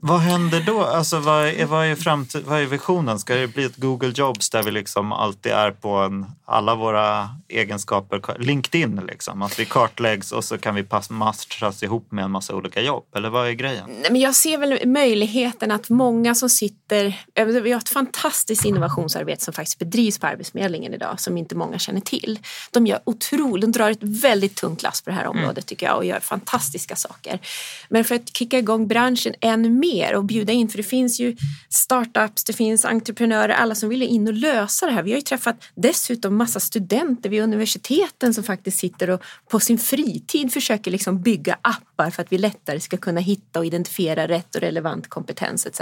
Vad 0.00 0.20
händer 0.20 0.60
då? 0.60 0.84
Alltså, 0.84 1.18
vad, 1.18 1.46
är, 1.46 1.66
vad, 1.66 1.86
är 1.86 1.94
framtid, 1.94 2.42
vad 2.46 2.60
är 2.60 2.66
visionen? 2.66 3.18
Ska 3.18 3.34
det 3.34 3.46
bli 3.46 3.64
ett 3.64 3.76
Google 3.76 4.12
Jobs 4.14 4.50
där 4.50 4.62
vi 4.62 4.70
liksom 4.70 5.12
alltid 5.12 5.52
är 5.52 5.70
på 5.70 5.88
en, 5.88 6.26
alla 6.44 6.74
våra 6.74 7.28
egenskaper? 7.48 8.36
LinkedIn, 8.38 9.00
liksom, 9.06 9.42
att 9.42 9.58
vi 9.58 9.64
kartläggs 9.64 10.32
och 10.32 10.44
så 10.44 10.58
kan 10.58 10.74
vi 10.74 10.84
matchas 11.10 11.82
ihop 11.82 12.12
med 12.12 12.24
en 12.24 12.30
massa 12.30 12.54
olika 12.54 12.82
jobb? 12.82 13.04
Eller 13.16 13.30
vad 13.30 13.48
är 13.48 13.52
grejen? 13.52 13.84
Nej, 13.88 14.10
men 14.10 14.20
jag 14.20 14.34
ser 14.34 14.58
väl 14.58 14.88
möjligheten 14.88 15.70
att 15.70 15.90
många 15.90 16.34
som 16.34 16.50
sitter... 16.50 17.20
Vi 17.62 17.72
har 17.72 17.80
ett 17.80 17.88
fantastiskt 17.88 18.64
innovationsarbete 18.64 19.44
som 19.44 19.54
faktiskt 19.54 19.78
bedrivs 19.78 20.18
på 20.18 20.26
Arbetsförmedlingen 20.26 20.94
idag 20.94 21.20
som 21.20 21.36
inte 21.36 21.54
många 21.54 21.78
känner 21.78 22.00
till. 22.00 22.38
De 22.70 22.86
gör 22.86 23.00
otroligt, 23.04 23.62
de 23.62 23.72
drar 23.72 23.90
ett 23.90 24.02
väldigt 24.02 24.56
tungt 24.56 24.82
lass 24.82 25.02
på 25.02 25.10
det 25.10 25.16
här 25.16 25.26
området 25.26 25.66
tycker 25.66 25.86
jag 25.86 25.96
och 25.96 26.04
gör 26.04 26.20
fantastiska 26.20 26.96
saker. 26.96 27.40
Men 27.88 28.04
för 28.04 28.14
att 28.14 28.36
kicka 28.36 28.58
igång 28.58 28.86
branschen 28.86 29.34
ännu 29.40 29.70
mer 29.70 29.85
och 30.16 30.24
bjuda 30.24 30.52
in, 30.52 30.68
för 30.68 30.76
det 30.76 30.82
finns 30.82 31.20
ju 31.20 31.36
startups, 31.70 32.44
det 32.44 32.52
finns 32.52 32.84
entreprenörer, 32.84 33.54
alla 33.54 33.74
som 33.74 33.88
vill 33.88 34.02
in 34.02 34.28
och 34.28 34.34
lösa 34.34 34.86
det 34.86 34.92
här. 34.92 35.02
Vi 35.02 35.10
har 35.10 35.16
ju 35.16 35.22
träffat 35.22 35.64
dessutom 35.74 36.36
massa 36.36 36.60
studenter 36.60 37.30
vid 37.30 37.42
universiteten 37.42 38.34
som 38.34 38.44
faktiskt 38.44 38.78
sitter 38.78 39.10
och 39.10 39.22
på 39.50 39.60
sin 39.60 39.78
fritid 39.78 40.52
försöker 40.52 40.90
liksom 40.90 41.22
bygga 41.22 41.58
appar 41.62 42.10
för 42.10 42.22
att 42.22 42.32
vi 42.32 42.38
lättare 42.38 42.80
ska 42.80 42.96
kunna 42.96 43.20
hitta 43.20 43.58
och 43.58 43.66
identifiera 43.66 44.28
rätt 44.28 44.54
och 44.54 44.60
relevant 44.60 45.08
kompetens 45.08 45.66
etc. 45.66 45.80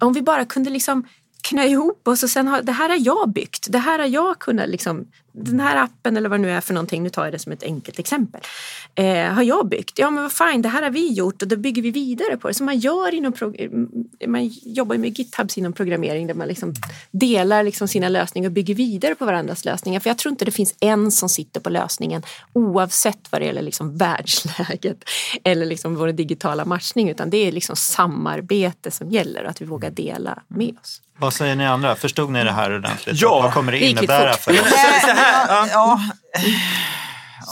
Om 0.00 0.12
vi 0.12 0.22
bara 0.22 0.44
kunde 0.44 0.70
liksom 0.70 1.06
knö 1.42 1.64
ihop 1.64 2.08
oss 2.08 2.22
och 2.22 2.30
sen 2.30 2.48
har, 2.48 2.62
det 2.62 2.72
här 2.72 2.88
har 2.88 2.98
jag 3.00 3.32
byggt, 3.32 3.66
det 3.70 3.78
här 3.78 3.98
har 3.98 4.06
jag 4.06 4.38
kunnat 4.38 4.68
liksom, 4.68 5.06
den 5.32 5.60
här 5.60 5.76
appen 5.76 6.16
eller 6.16 6.28
vad 6.28 6.38
det 6.40 6.42
nu 6.42 6.50
är 6.50 6.60
för 6.60 6.74
någonting, 6.74 7.02
nu 7.02 7.10
tar 7.10 7.24
jag 7.24 7.32
det 7.32 7.38
som 7.38 7.52
ett 7.52 7.62
enkelt 7.62 7.98
exempel, 7.98 8.40
eh, 8.94 9.24
har 9.24 9.42
jag 9.42 9.68
byggt. 9.68 9.98
Ja 9.98 10.10
men 10.10 10.22
vad 10.22 10.32
fine, 10.32 10.62
det 10.62 10.68
här 10.68 10.82
har 10.82 10.90
vi 10.90 11.12
gjort 11.12 11.42
och 11.42 11.48
då 11.48 11.56
bygger 11.56 11.82
vi 11.82 11.90
vidare 11.90 12.36
på 12.36 12.48
det. 12.48 12.54
Som 12.54 12.66
man 12.66 12.78
gör 12.78 13.14
inom, 13.14 13.32
prog- 13.32 13.68
man 14.26 14.50
jobbar 14.62 14.96
med 14.96 15.18
GitHubs 15.18 15.58
inom 15.58 15.72
programmering 15.72 16.26
där 16.26 16.34
man 16.34 16.48
liksom 16.48 16.74
delar 17.10 17.62
liksom 17.62 17.88
sina 17.88 18.08
lösningar 18.08 18.48
och 18.48 18.52
bygger 18.52 18.74
vidare 18.74 19.14
på 19.14 19.24
varandras 19.24 19.64
lösningar. 19.64 20.00
För 20.00 20.10
jag 20.10 20.18
tror 20.18 20.30
inte 20.32 20.44
det 20.44 20.50
finns 20.50 20.74
en 20.80 21.10
som 21.10 21.28
sitter 21.28 21.60
på 21.60 21.70
lösningen 21.70 22.22
oavsett 22.52 23.18
vad 23.30 23.40
det 23.40 23.44
gäller 23.44 23.62
liksom 23.62 23.96
världsläget 23.96 24.98
eller 25.44 25.66
liksom 25.66 25.96
vår 25.96 26.08
digitala 26.08 26.64
matchning 26.64 27.08
utan 27.10 27.30
det 27.30 27.36
är 27.36 27.52
liksom 27.52 27.76
samarbete 27.76 28.90
som 28.90 29.10
gäller 29.10 29.44
och 29.44 29.50
att 29.50 29.62
vi 29.62 29.64
vågar 29.66 29.90
dela 29.90 30.42
med 30.48 30.74
oss. 30.82 31.02
Vad 31.18 31.32
säger 31.34 31.56
ni 31.56 31.66
andra? 31.66 31.94
Förstod 31.94 32.30
ni 32.30 32.44
det 32.44 32.50
här 32.52 32.76
ordentligt? 32.76 33.20
Ja. 33.20 33.40
Vad 33.42 33.52
kommer 33.54 33.72
det 33.72 33.78
innebära 33.78 34.32
för 34.32 34.52
oss? 34.52 34.58
Här, 35.22 35.46
ja. 35.48 35.66
Ja. 35.72 36.00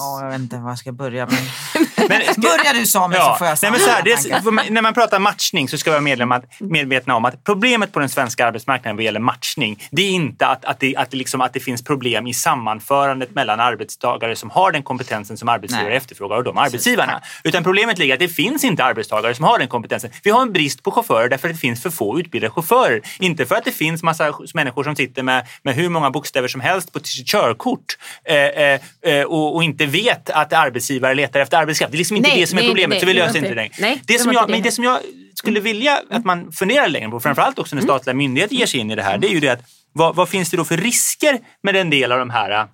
Ja, 0.00 0.22
jag 0.22 0.30
vet 0.30 0.40
inte 0.40 0.56
var 0.56 0.70
jag 0.70 0.78
ska 0.78 0.92
börja. 0.92 1.26
Men... 1.26 1.38
Men 2.08 2.22
ska- 2.22 2.40
Börja 2.40 2.72
du 2.72 2.86
Samuel 2.86 3.22
så 3.22 3.34
får 3.34 3.46
jag 3.46 3.58
Nej, 3.62 3.70
men 3.70 3.80
så 3.80 3.90
här, 3.90 4.08
är, 4.08 4.70
när 4.70 4.82
man 4.82 4.94
pratar 4.94 5.18
matchning 5.18 5.68
så 5.68 5.78
ska 5.78 5.90
vi 5.90 6.10
vara 6.12 6.42
medvetna 6.58 7.16
om 7.16 7.24
att 7.24 7.44
problemet 7.44 7.92
på 7.92 8.00
den 8.00 8.08
svenska 8.08 8.46
arbetsmarknaden 8.46 8.96
vad 8.96 9.04
gäller 9.04 9.20
matchning, 9.20 9.82
det 9.90 10.02
är 10.02 10.10
inte 10.10 10.46
att, 10.46 10.64
att, 10.64 10.80
det, 10.80 10.96
att, 10.96 11.10
det 11.10 11.16
liksom, 11.16 11.40
att 11.40 11.52
det 11.52 11.60
finns 11.60 11.84
problem 11.84 12.26
i 12.26 12.34
sammanförandet 12.34 13.34
mellan 13.34 13.60
arbetstagare 13.60 14.36
som 14.36 14.50
har 14.50 14.72
den 14.72 14.82
kompetensen 14.82 15.36
som 15.36 15.48
arbetsgivare 15.48 15.88
Nej. 15.88 15.96
efterfrågar 15.96 16.36
och 16.36 16.44
de 16.44 16.58
arbetsgivarna. 16.58 17.20
Utan 17.44 17.64
problemet 17.64 17.98
ligger 17.98 18.14
att 18.14 18.20
det 18.20 18.28
finns 18.28 18.64
inte 18.64 18.84
arbetstagare 18.84 19.34
som 19.34 19.44
har 19.44 19.58
den 19.58 19.68
kompetensen. 19.68 20.10
Vi 20.22 20.30
har 20.30 20.42
en 20.42 20.52
brist 20.52 20.82
på 20.82 20.90
chaufförer 20.90 21.28
därför 21.28 21.48
att 21.48 21.54
det 21.54 21.60
finns 21.60 21.82
för 21.82 21.90
få 21.90 22.20
utbildade 22.20 22.50
chaufförer. 22.50 23.02
Inte 23.18 23.46
för 23.46 23.54
att 23.54 23.64
det 23.64 23.72
finns 23.72 24.02
massa 24.02 24.34
människor 24.54 24.84
som 24.84 24.96
sitter 24.96 25.22
med, 25.22 25.46
med 25.62 25.74
hur 25.74 25.88
många 25.88 26.10
bokstäver 26.10 26.48
som 26.48 26.60
helst 26.60 26.92
på 26.92 26.98
sitt 26.98 27.26
körkort 27.26 27.96
eh, 28.24 28.36
eh, 28.36 28.80
eh, 29.02 29.24
och, 29.24 29.54
och 29.56 29.64
inte 29.64 29.86
vet 29.90 30.30
att 30.30 30.52
arbetsgivare 30.52 31.14
letar 31.14 31.40
efter 31.40 31.56
arbetskraft. 31.56 31.92
Det 31.92 31.96
är 31.96 31.98
liksom 31.98 32.16
inte 32.16 32.28
Nej, 32.28 32.40
det 32.40 32.46
som 32.46 32.58
är 32.58 32.62
nej, 32.62 32.70
problemet, 32.70 32.90
nej, 32.90 33.00
så 33.00 33.06
vi 33.06 33.14
löser 33.14 33.38
inte 33.38 33.54
det. 33.54 33.68
Nej, 33.78 34.02
det, 34.06 34.18
som 34.18 34.32
jag, 34.32 34.50
men 34.50 34.62
det. 34.62 34.72
som 34.72 34.84
jag 34.84 34.98
skulle 35.34 35.60
vilja 35.60 36.00
att 36.10 36.24
man 36.24 36.52
funderar 36.52 36.88
längre 36.88 37.10
på, 37.10 37.20
framförallt 37.20 37.58
också 37.58 37.76
när 37.76 37.82
statliga 37.82 38.14
myndigheter 38.14 38.54
ger 38.54 38.66
sig 38.66 38.80
in 38.80 38.90
i 38.90 38.94
det 38.94 39.02
här, 39.02 39.18
det 39.18 39.26
är 39.26 39.32
ju 39.32 39.40
det 39.40 39.48
att 39.48 39.60
vad, 39.92 40.16
vad 40.16 40.28
finst 40.28 40.50
det 40.50 40.56
då 40.56 40.64
för 40.64 40.76
risker 40.76 41.38
med 41.62 41.76
en 41.76 41.90
del 41.90 42.12
av 42.12 42.18
de 42.18 42.30
här 42.30 42.68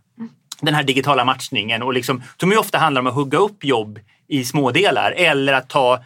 den 0.61 0.75
här 0.75 0.83
digitala 0.83 1.25
matchningen 1.25 1.83
och 1.83 1.93
liksom, 1.93 2.23
som 2.41 2.51
ju 2.53 2.59
ofta 2.59 2.79
handlar 2.79 3.01
om 3.01 3.07
att 3.07 3.15
hugga 3.15 3.39
upp 3.39 3.65
jobb 3.65 3.99
i 4.29 4.45
små 4.45 4.71
delar 4.71 5.13
eller 5.13 5.53
att 5.53 5.69
ta 5.69 5.99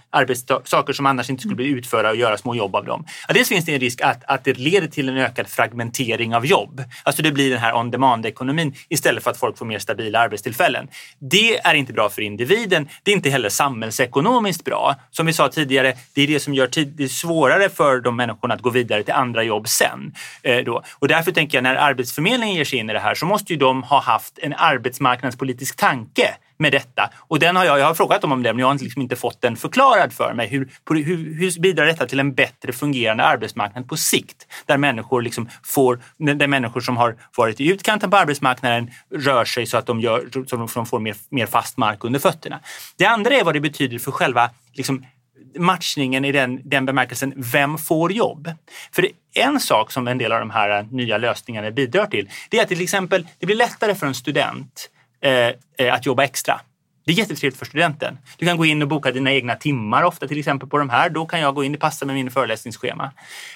saker 0.64 0.92
som 0.92 1.06
annars 1.06 1.30
inte 1.30 1.40
skulle 1.40 1.54
bli 1.54 1.66
utförda 1.66 2.10
och 2.10 2.16
göra 2.16 2.38
små 2.38 2.54
jobb 2.54 2.76
av 2.76 2.84
dem. 2.84 3.04
Ja, 3.28 3.34
dels 3.34 3.48
finns 3.48 3.64
det 3.64 3.74
en 3.74 3.80
risk 3.80 4.00
att, 4.00 4.24
att 4.24 4.44
det 4.44 4.58
leder 4.58 4.86
till 4.86 5.08
en 5.08 5.16
ökad 5.16 5.48
fragmentering 5.48 6.34
av 6.34 6.46
jobb. 6.46 6.84
Alltså 7.02 7.22
det 7.22 7.32
blir 7.32 7.50
den 7.50 7.58
här 7.58 7.74
on-demand-ekonomin 7.74 8.74
istället 8.88 9.24
för 9.24 9.30
att 9.30 9.36
folk 9.36 9.58
får 9.58 9.66
mer 9.66 9.78
stabila 9.78 10.18
arbetstillfällen. 10.18 10.88
Det 11.18 11.58
är 11.58 11.74
inte 11.74 11.92
bra 11.92 12.08
för 12.08 12.22
individen. 12.22 12.88
Det 13.02 13.10
är 13.10 13.14
inte 13.14 13.30
heller 13.30 13.48
samhällsekonomiskt 13.48 14.64
bra. 14.64 14.94
Som 15.10 15.26
vi 15.26 15.32
sa 15.32 15.48
tidigare, 15.48 15.94
det 16.14 16.22
är 16.22 16.26
det 16.26 16.40
som 16.40 16.54
gör 16.54 16.68
det 16.84 17.08
svårare 17.08 17.68
för 17.68 18.00
de 18.00 18.16
människorna 18.16 18.54
att 18.54 18.62
gå 18.62 18.70
vidare 18.70 19.02
till 19.02 19.14
andra 19.14 19.42
jobb 19.42 19.68
sen. 19.68 20.14
Eh, 20.42 20.64
då. 20.64 20.82
Och 20.98 21.08
därför 21.08 21.32
tänker 21.32 21.58
jag 21.58 21.62
när 21.62 21.74
Arbetsförmedlingen 21.74 22.56
ger 22.56 22.64
sig 22.64 22.78
in 22.78 22.90
i 22.90 22.92
det 22.92 22.98
här 22.98 23.14
så 23.14 23.26
måste 23.26 23.52
ju 23.52 23.58
de 23.58 23.82
ha 23.82 24.00
haft 24.00 24.38
en 24.38 24.54
arbetsmarknadspolitisk 24.54 25.76
tanke 25.76 26.34
med 26.60 26.72
detta. 26.72 27.10
Och 27.16 27.38
den 27.38 27.56
har 27.56 27.64
jag, 27.64 27.78
jag 27.78 27.86
har 27.86 27.94
frågat 27.94 28.20
dem 28.20 28.32
om 28.32 28.42
det 28.42 28.52
men 28.52 28.60
jag 28.60 28.66
har 28.66 28.78
liksom 28.78 29.02
inte 29.02 29.16
fått 29.16 29.40
den 29.40 29.56
förklarad 29.56 30.12
för 30.12 30.34
mig. 30.34 30.48
Hur, 30.48 30.70
hur, 30.90 31.34
hur 31.34 31.60
bidrar 31.60 31.86
detta 31.86 32.06
till 32.06 32.20
en 32.20 32.34
bättre 32.34 32.72
fungerande 32.72 33.24
arbetsmarknad 33.24 33.88
på 33.88 33.96
sikt? 33.96 34.46
Där 34.66 34.78
människor, 34.78 35.22
liksom 35.22 35.48
får, 35.64 36.00
där 36.18 36.46
människor 36.46 36.80
som 36.80 36.96
har 36.96 37.16
varit 37.36 37.60
i 37.60 37.70
utkanten 37.70 38.10
på 38.10 38.16
arbetsmarknaden 38.16 38.90
rör 39.14 39.44
sig 39.44 39.66
så 39.66 39.76
att 39.76 39.86
de, 39.86 40.00
gör, 40.00 40.46
så 40.46 40.56
de 40.56 40.86
får 40.86 40.98
mer, 40.98 41.16
mer 41.30 41.46
fast 41.46 41.76
mark 41.76 42.04
under 42.04 42.20
fötterna. 42.20 42.60
Det 42.96 43.06
andra 43.06 43.34
är 43.34 43.44
vad 43.44 43.54
det 43.54 43.60
betyder 43.60 43.98
för 43.98 44.10
själva 44.10 44.50
liksom, 44.72 45.04
matchningen 45.58 46.24
i 46.24 46.32
den, 46.32 46.60
den 46.64 46.86
bemärkelsen, 46.86 47.34
vem 47.36 47.78
får 47.78 48.12
jobb? 48.12 48.50
För 48.92 49.06
en 49.34 49.60
sak 49.60 49.92
som 49.92 50.08
en 50.08 50.18
del 50.18 50.32
av 50.32 50.40
de 50.40 50.50
här 50.50 50.82
nya 50.82 51.18
lösningarna 51.18 51.70
bidrar 51.70 52.06
till, 52.06 52.30
det 52.50 52.58
är 52.58 52.62
att 52.62 52.68
till 52.68 52.82
exempel 52.82 53.26
det 53.38 53.46
blir 53.46 53.56
lättare 53.56 53.94
för 53.94 54.06
en 54.06 54.14
student 54.14 54.90
Eh, 55.22 55.86
eh, 55.86 55.94
att 55.94 56.06
jobba 56.06 56.24
extra. 56.24 56.60
Det 57.04 57.12
är 57.12 57.16
jättetrevligt 57.16 57.58
för 57.58 57.66
studenten. 57.66 58.18
Du 58.36 58.46
kan 58.46 58.56
gå 58.56 58.64
in 58.64 58.82
och 58.82 58.88
boka 58.88 59.12
dina 59.12 59.32
egna 59.32 59.54
timmar 59.54 60.02
ofta 60.02 60.28
till 60.28 60.38
exempel 60.38 60.68
på 60.68 60.78
de 60.78 60.90
här. 60.90 61.10
Då 61.10 61.26
kan 61.26 61.40
jag 61.40 61.54
gå 61.54 61.64
in, 61.64 61.72
det 61.72 61.78
passar 61.78 62.06
med 62.06 62.14
min 62.14 62.30
föreläsningsschema. 62.30 63.12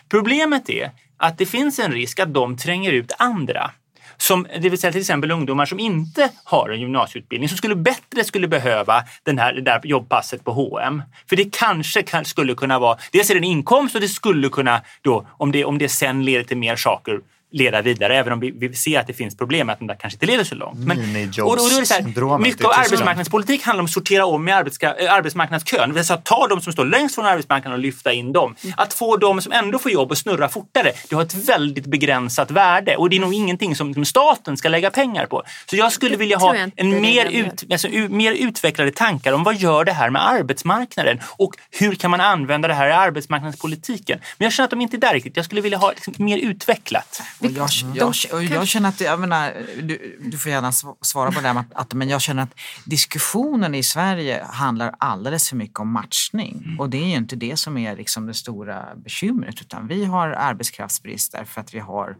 Problemet 0.08 0.70
är 0.70 0.90
att 1.16 1.38
det 1.38 1.46
finns 1.46 1.78
en 1.78 1.92
risk 1.92 2.20
att 2.20 2.34
de 2.34 2.56
tränger 2.56 2.92
ut 2.92 3.12
andra. 3.18 3.70
Som, 4.16 4.46
det 4.60 4.68
vill 4.68 4.80
säga 4.80 4.92
till 4.92 5.00
exempel 5.00 5.30
ungdomar 5.30 5.66
som 5.66 5.80
inte 5.80 6.30
har 6.44 6.70
en 6.70 6.80
gymnasieutbildning 6.80 7.48
som 7.48 7.58
skulle 7.58 7.76
bättre 7.76 8.24
skulle 8.24 8.48
behöva 8.48 9.04
den 9.22 9.38
här, 9.38 9.52
det 9.52 9.60
där 9.60 9.80
jobbpasset 9.84 10.44
på 10.44 10.52
H&M. 10.52 11.02
För 11.28 11.36
det 11.36 11.56
kanske 11.56 12.02
kan, 12.02 12.24
skulle 12.24 12.54
kunna 12.54 12.78
vara, 12.78 12.98
dels 13.12 13.30
är 13.30 13.34
det 13.34 13.40
en 13.40 13.44
inkomst 13.44 13.94
och 13.94 14.00
det 14.00 14.08
skulle 14.08 14.48
kunna 14.48 14.82
då, 15.02 15.26
om 15.30 15.52
det, 15.52 15.64
om 15.64 15.78
det 15.78 15.88
sen 15.88 16.24
leder 16.24 16.44
till 16.44 16.56
mer 16.56 16.76
saker, 16.76 17.20
leda 17.54 17.82
vidare, 17.82 18.18
även 18.18 18.32
om 18.32 18.40
vi, 18.40 18.50
vi 18.50 18.74
ser 18.74 19.00
att 19.00 19.06
det 19.06 19.12
finns 19.12 19.36
problem 19.36 19.70
att 19.70 19.78
de 19.78 19.86
där 19.86 19.96
kanske 20.00 20.16
inte 20.16 20.26
leder 20.26 20.44
så 20.44 20.54
långt. 20.54 20.78
Men, 20.78 20.98
och, 21.42 21.50
och 21.50 21.56
då 21.56 21.66
är 21.66 21.80
det 21.80 21.86
så 21.86 21.94
här, 21.94 22.38
mycket 22.38 22.64
av 22.64 22.72
arbetsmarknadspolitik 22.74 23.62
handlar 23.62 23.80
om 23.80 23.84
att 23.84 23.90
sortera 23.90 24.26
om 24.26 24.48
i 24.48 24.50
äh, 24.50 24.56
arbetsmarknadskön. 24.56 25.88
Det 25.88 25.94
vill 25.94 26.04
säga 26.04 26.16
ta 26.16 26.46
de 26.48 26.60
som 26.60 26.72
står 26.72 26.84
längst 26.84 27.14
från 27.14 27.26
arbetsmarknaden 27.26 27.72
och 27.72 27.82
lyfta 27.82 28.12
in 28.12 28.32
dem. 28.32 28.56
Mm. 28.62 28.74
Att 28.76 28.94
få 28.94 29.16
de 29.16 29.40
som 29.40 29.52
ändå 29.52 29.78
får 29.78 29.92
jobb 29.92 30.12
att 30.12 30.18
snurra 30.18 30.48
fortare, 30.48 30.92
det 31.08 31.14
har 31.14 31.22
ett 31.22 31.34
väldigt 31.34 31.86
begränsat 31.86 32.50
värde 32.50 32.96
och 32.96 33.10
det 33.10 33.16
är 33.16 33.20
nog 33.20 33.34
ingenting 33.34 33.76
som, 33.76 33.94
som 33.94 34.04
staten 34.04 34.56
ska 34.56 34.68
lägga 34.68 34.90
pengar 34.90 35.26
på. 35.26 35.42
Så 35.66 35.76
jag 35.76 35.92
skulle 35.92 36.16
vilja 36.16 36.38
ha 36.38 36.56
en 36.76 37.00
mer, 37.00 37.26
ut, 37.26 37.64
alltså, 37.72 37.88
mer 38.08 38.32
utvecklade 38.32 38.90
tankar 38.90 39.32
om 39.32 39.44
vad 39.44 39.56
gör 39.56 39.84
det 39.84 39.92
här 39.92 40.10
med 40.10 40.28
arbetsmarknaden 40.28 41.20
och 41.36 41.54
hur 41.70 41.94
kan 41.94 42.10
man 42.10 42.20
använda 42.20 42.68
det 42.68 42.74
här 42.74 42.88
i 42.88 42.92
arbetsmarknadspolitiken. 42.92 44.18
Men 44.38 44.46
jag 44.46 44.52
känner 44.52 44.64
att 44.64 44.70
de 44.70 44.80
inte 44.80 44.96
är 44.96 44.98
där 44.98 45.12
riktigt. 45.12 45.36
Jag 45.36 45.44
skulle 45.44 45.60
vilja 45.60 45.78
ha 45.78 45.90
liksom, 45.90 46.14
mer 46.16 46.38
utvecklat. 46.38 47.22
Jag, 47.44 47.68
jag, 47.94 48.14
jag, 48.32 48.44
jag, 48.44 48.68
känner 48.68 48.88
att, 48.88 49.00
jag 49.00 49.20
menar, 49.20 49.54
du, 49.82 50.18
du 50.20 50.38
får 50.38 50.50
gärna 50.50 50.72
svara 51.00 51.32
på 51.32 51.40
det 51.40 51.48
här, 51.48 51.64
att, 51.74 51.92
men 51.92 52.08
jag 52.08 52.20
känner 52.20 52.42
att 52.42 52.54
diskussionen 52.84 53.74
i 53.74 53.82
Sverige 53.82 54.44
handlar 54.50 54.94
alldeles 54.98 55.48
för 55.48 55.56
mycket 55.56 55.80
om 55.80 55.92
matchning. 55.92 56.62
Mm. 56.64 56.80
Och 56.80 56.90
det 56.90 56.98
är 56.98 57.06
ju 57.06 57.16
inte 57.16 57.36
det 57.36 57.56
som 57.56 57.78
är 57.78 57.96
liksom 57.96 58.26
det 58.26 58.34
stora 58.34 58.96
bekymret, 58.96 59.60
utan 59.60 59.88
vi 59.88 60.04
har 60.04 60.28
arbetskraftsbrist 60.28 61.32
därför 61.32 61.60
att 61.60 61.74
vi 61.74 61.78
har 61.78 62.16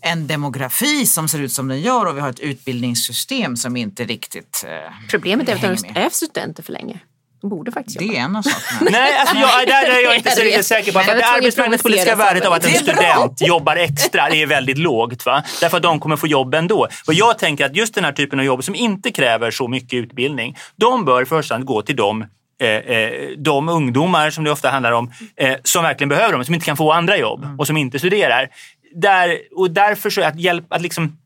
en 0.00 0.26
demografi 0.26 1.06
som 1.06 1.28
ser 1.28 1.38
ut 1.38 1.52
som 1.52 1.68
den 1.68 1.80
gör 1.80 2.06
och 2.06 2.16
vi 2.16 2.20
har 2.20 2.30
ett 2.30 2.40
utbildningssystem 2.40 3.56
som 3.56 3.76
inte 3.76 4.04
riktigt 4.04 4.64
eh, 4.66 4.92
Problemet 5.10 5.48
är 5.48 5.54
att 5.54 5.82
de 5.82 6.00
är 6.00 6.08
studenter 6.08 6.62
för 6.62 6.72
länge. 6.72 7.00
De 7.42 7.48
borde 7.48 7.72
faktiskt 7.72 8.00
jobba. 8.00 8.12
Det 8.12 8.18
är 8.18 8.24
en 8.24 8.36
av 8.36 8.42
sakerna. 8.42 8.90
Nej, 8.98 9.18
alltså 9.18 9.36
jag, 9.36 9.66
där 9.66 9.98
är 9.98 10.04
jag 10.04 10.16
inte 10.16 10.30
så 10.30 10.42
riktigt 10.42 10.66
säker 10.66 10.92
på. 10.92 10.98
För 10.98 11.14
det 11.14 11.26
arbetsmarknadspolitiska 11.26 12.16
värdet 12.16 12.46
av 12.46 12.52
att 12.52 12.64
en 12.64 12.74
student 12.74 13.40
jobbar 13.40 13.76
extra 13.76 14.28
är 14.28 14.46
väldigt 14.46 14.78
lågt. 14.78 15.26
Va? 15.26 15.42
Därför 15.60 15.76
att 15.76 15.82
de 15.82 16.00
kommer 16.00 16.16
få 16.16 16.26
jobb 16.26 16.54
ändå. 16.54 16.88
Och 17.06 17.14
jag 17.14 17.38
tänker 17.38 17.66
att 17.66 17.76
just 17.76 17.94
den 17.94 18.04
här 18.04 18.12
typen 18.12 18.38
av 18.38 18.44
jobb 18.44 18.64
som 18.64 18.74
inte 18.74 19.12
kräver 19.12 19.50
så 19.50 19.68
mycket 19.68 19.92
utbildning, 19.96 20.56
de 20.76 21.04
bör 21.04 21.22
i 21.22 21.26
första 21.26 21.54
hand 21.54 21.64
gå 21.64 21.82
till 21.82 21.96
de 21.96 22.24
eh, 22.60 22.68
eh, 22.68 23.28
de 23.38 23.68
ungdomar 23.68 24.30
som 24.30 24.44
det 24.44 24.50
ofta 24.50 24.70
handlar 24.70 24.92
om, 24.92 25.12
eh, 25.36 25.56
som 25.64 25.82
verkligen 25.82 26.08
behöver 26.08 26.32
dem, 26.32 26.44
som 26.44 26.54
inte 26.54 26.66
kan 26.66 26.76
få 26.76 26.92
andra 26.92 27.16
jobb 27.16 27.46
och 27.58 27.66
som 27.66 27.76
inte 27.76 27.98
studerar. 27.98 28.48
Där, 28.94 29.38
och 29.56 29.70
därför 29.70 30.10
så 30.10 30.22
att 30.22 30.40
hjälpa 30.40 30.74
att 30.74 30.82
liksom 30.82 31.18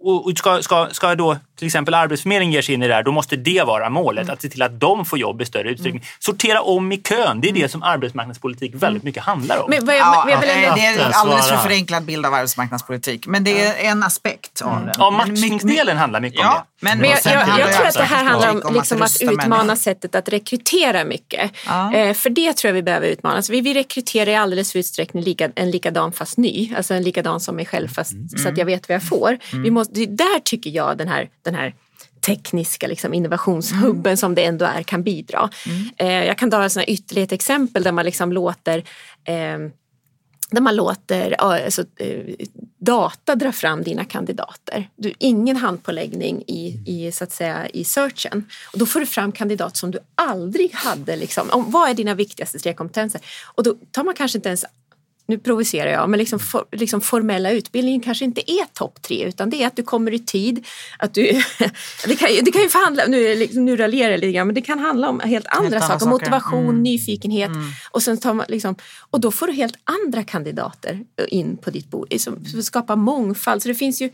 och 0.00 0.38
ska, 0.38 0.62
ska, 0.62 0.88
ska 0.92 1.14
då 1.14 1.36
till 1.60 1.66
exempel 1.66 1.94
Arbetsförmedlingen 1.94 2.52
ger 2.52 2.62
sig 2.62 2.74
in 2.74 2.82
i 2.82 2.88
det 2.88 2.94
här, 2.94 3.02
då 3.02 3.12
måste 3.12 3.36
det 3.36 3.62
vara 3.66 3.90
målet. 3.90 4.22
Mm. 4.22 4.32
Att 4.32 4.42
se 4.42 4.48
till 4.48 4.62
att 4.62 4.80
de 4.80 5.04
får 5.04 5.18
jobb 5.18 5.42
i 5.42 5.46
större 5.46 5.70
utsträckning. 5.70 6.02
Mm. 6.02 6.08
Sortera 6.18 6.62
om 6.62 6.92
i 6.92 6.96
kön, 6.96 7.40
det 7.40 7.48
är 7.48 7.52
det 7.52 7.68
som 7.68 7.82
arbetsmarknadspolitik 7.82 8.74
väldigt 8.74 9.02
mycket 9.02 9.22
handlar 9.22 9.58
om. 9.58 9.70
Men, 9.70 9.84
men, 9.84 9.96
ja, 9.96 10.24
men, 10.26 10.38
men, 10.40 10.48
det 10.48 10.86
är 10.86 11.06
en 11.06 11.12
alldeles 11.12 11.48
för 11.48 11.56
förenklad 11.56 12.04
bild 12.04 12.26
av 12.26 12.34
arbetsmarknadspolitik. 12.34 13.26
Men 13.26 13.44
det 13.44 13.66
är 13.66 13.90
en 13.90 14.02
aspekt 14.02 14.62
av 14.62 14.84
den. 14.84 14.94
Ja, 14.98 15.10
matchningsdelen 15.10 15.96
handlar 15.96 16.20
mycket 16.20 16.40
ja, 16.40 16.50
om 16.50 16.54
det. 16.54 16.84
Men, 16.84 16.98
men 16.98 17.10
jag, 17.10 17.18
jag, 17.24 17.60
jag 17.60 17.74
tror 17.74 17.86
att 17.86 17.94
det 17.94 18.02
här 18.02 18.24
handlar 18.24 18.66
om, 18.66 18.74
liksom, 18.74 19.02
att, 19.02 19.16
utmana 19.20 19.56
människor. 19.56 19.76
sättet 19.76 20.14
att 20.14 20.28
rekrytera 20.28 21.04
mycket. 21.04 21.50
Ja. 21.66 21.94
Eh, 21.94 22.14
för 22.14 22.30
det 22.30 22.56
tror 22.56 22.68
jag 22.68 22.74
vi 22.74 22.82
behöver 22.82 23.06
utmana. 23.06 23.42
Vi, 23.50 23.60
vi 23.60 23.74
rekryterar 23.74 24.30
i 24.30 24.36
alldeles 24.36 24.72
för 24.72 24.78
utsträckning 24.78 25.22
lika, 25.22 25.50
en 25.54 25.70
likadan 25.70 26.12
fast 26.12 26.38
ny. 26.38 26.74
Alltså 26.76 26.94
en 26.94 27.02
likadan 27.02 27.40
som 27.40 27.56
mig 27.56 27.66
själv 27.66 27.88
fast 27.88 28.12
mm. 28.12 28.28
så 28.28 28.48
att 28.48 28.58
jag 28.58 28.66
vet 28.66 28.88
vad 28.88 28.94
jag 28.94 29.08
får. 29.08 29.38
Vi 29.70 29.74
måste, 29.74 30.06
där 30.06 30.40
tycker 30.40 30.70
jag 30.70 30.98
den 30.98 31.08
här, 31.08 31.30
den 31.42 31.54
här 31.54 31.74
tekniska 32.26 32.86
liksom, 32.86 33.14
innovationshubben 33.14 34.10
mm. 34.10 34.16
som 34.16 34.34
det 34.34 34.44
ändå 34.44 34.64
är 34.64 34.82
kan 34.82 35.02
bidra. 35.02 35.50
Mm. 35.66 35.88
Eh, 35.96 36.26
jag 36.26 36.38
kan 36.38 36.50
ta 36.50 36.66
ett 36.66 36.88
ytterligare 36.88 37.34
exempel 37.34 37.82
där 37.82 37.92
man 37.92 38.04
liksom 38.04 38.32
låter 38.32 38.78
eh, 39.24 39.58
där 40.50 40.60
man 40.60 40.76
låter 40.76 41.32
alltså, 41.32 41.84
eh, 41.96 42.34
data 42.78 43.34
dra 43.34 43.52
fram 43.52 43.82
dina 43.82 44.04
kandidater. 44.04 44.90
Du, 44.96 45.14
ingen 45.18 45.56
handpåläggning 45.56 46.44
i, 46.46 46.82
i, 46.86 47.12
så 47.12 47.24
att 47.24 47.32
säga, 47.32 47.68
i 47.68 47.84
searchen. 47.84 48.44
Och 48.72 48.78
då 48.78 48.86
får 48.86 49.00
du 49.00 49.06
fram 49.06 49.32
kandidat 49.32 49.76
som 49.76 49.90
du 49.90 49.98
aldrig 50.14 50.74
hade. 50.74 51.16
Liksom, 51.16 51.50
om, 51.50 51.70
vad 51.70 51.90
är 51.90 51.94
dina 51.94 52.14
viktigaste 52.14 52.58
tre 52.58 52.74
kompetenser? 52.74 53.20
Och 53.54 53.62
då 53.62 53.74
tar 53.90 54.04
man 54.04 54.14
kanske 54.14 54.38
inte 54.38 54.48
ens 54.48 54.64
nu 55.30 55.38
provocerar 55.38 55.90
jag, 55.90 56.10
men 56.10 56.18
liksom, 56.18 56.38
for, 56.38 56.64
liksom 56.72 57.00
formella 57.00 57.50
utbildningen 57.50 58.00
kanske 58.00 58.24
inte 58.24 58.50
är 58.50 58.64
topp 58.74 59.02
tre 59.02 59.24
utan 59.24 59.50
det 59.50 59.62
är 59.62 59.66
att 59.66 59.76
du 59.76 59.82
kommer 59.82 60.14
i 60.14 60.18
tid. 60.18 60.66
Att 60.98 61.14
du, 61.14 61.22
det, 62.06 62.16
kan, 62.16 62.28
det 62.44 62.52
kan 62.52 62.62
ju 62.62 62.68
förhandla, 62.68 63.04
nu, 63.08 63.34
liksom, 63.34 63.64
nu 63.64 63.76
raljerar 63.76 64.10
jag 64.10 64.20
lite 64.20 64.32
grann, 64.32 64.46
men 64.46 64.54
det 64.54 64.62
kan 64.62 64.78
handla 64.78 65.08
om 65.08 65.20
helt 65.20 65.46
andra 65.46 65.70
helt 65.70 65.84
saker. 65.84 65.98
saker. 65.98 66.10
Motivation, 66.10 66.68
mm. 66.68 66.82
nyfikenhet 66.82 67.48
mm. 67.50 67.70
och 67.90 68.02
sen 68.02 68.18
tar 68.18 68.34
man 68.34 68.46
liksom, 68.48 68.74
och 69.10 69.20
då 69.20 69.30
får 69.30 69.46
du 69.46 69.52
helt 69.52 69.74
andra 69.84 70.24
kandidater 70.24 71.04
in 71.28 71.56
på 71.56 71.70
ditt 71.70 71.90
bord. 71.90 72.14
Som 72.18 72.44
skapar 72.62 72.96
mångfald. 72.96 73.62
Så 73.62 73.68
det 73.68 73.74
finns 73.74 74.02
ju 74.02 74.10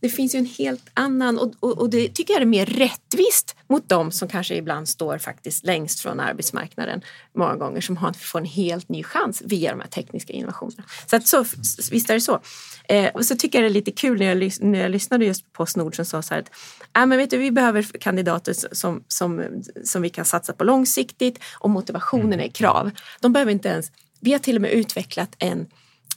det 0.00 0.08
finns 0.08 0.34
ju 0.34 0.38
en 0.38 0.46
helt 0.46 0.90
annan 0.94 1.38
och, 1.38 1.52
och, 1.60 1.78
och, 1.78 1.90
det 1.90 2.08
tycker 2.08 2.34
jag 2.34 2.42
är 2.42 2.46
mer 2.46 2.66
rättvist 2.66 3.56
mot 3.68 3.88
dem 3.88 4.12
som 4.12 4.28
kanske 4.28 4.54
ibland 4.54 4.88
står 4.88 5.18
faktiskt 5.18 5.64
längst 5.64 6.00
från 6.00 6.20
arbetsmarknaden 6.20 7.00
många 7.34 7.56
gånger 7.56 7.80
som 7.80 7.96
har, 7.96 8.12
får 8.12 8.38
en 8.38 8.44
helt 8.44 8.88
ny 8.88 9.02
chans 9.02 9.42
via 9.44 9.70
de 9.70 9.80
här 9.80 9.88
tekniska 9.88 10.32
innovationerna. 10.32 10.84
Så, 11.06 11.16
att 11.16 11.26
så 11.26 11.44
visst 11.90 12.10
är 12.10 12.14
det 12.14 12.20
så. 12.20 12.40
Eh, 12.88 13.10
och 13.14 13.24
så 13.24 13.36
tycker 13.36 13.58
jag 13.58 13.64
det 13.64 13.72
är 13.72 13.74
lite 13.74 13.90
kul 13.90 14.18
när 14.18 14.26
jag, 14.26 14.52
när 14.60 14.78
jag 14.78 14.90
lyssnade 14.90 15.24
just 15.24 15.44
på 15.44 15.50
Postnord 15.52 15.96
som 15.96 16.04
sa 16.04 16.22
så 16.22 16.34
här 16.34 16.40
att 16.40 16.50
äh, 16.96 17.06
men 17.06 17.18
vet 17.18 17.30
du, 17.30 17.38
vi 17.38 17.50
behöver 17.50 17.82
kandidater 17.82 18.54
som, 18.72 19.04
som, 19.08 19.62
som 19.84 20.02
vi 20.02 20.10
kan 20.10 20.24
satsa 20.24 20.52
på 20.52 20.64
långsiktigt 20.64 21.38
och 21.58 21.70
motivationen 21.70 22.40
är 22.40 22.48
krav. 22.48 22.90
De 23.20 23.32
behöver 23.32 23.52
inte 23.52 23.68
ens, 23.68 23.92
vi 24.20 24.32
har 24.32 24.38
till 24.38 24.56
och 24.56 24.62
med 24.62 24.70
utvecklat 24.70 25.36
en 25.38 25.66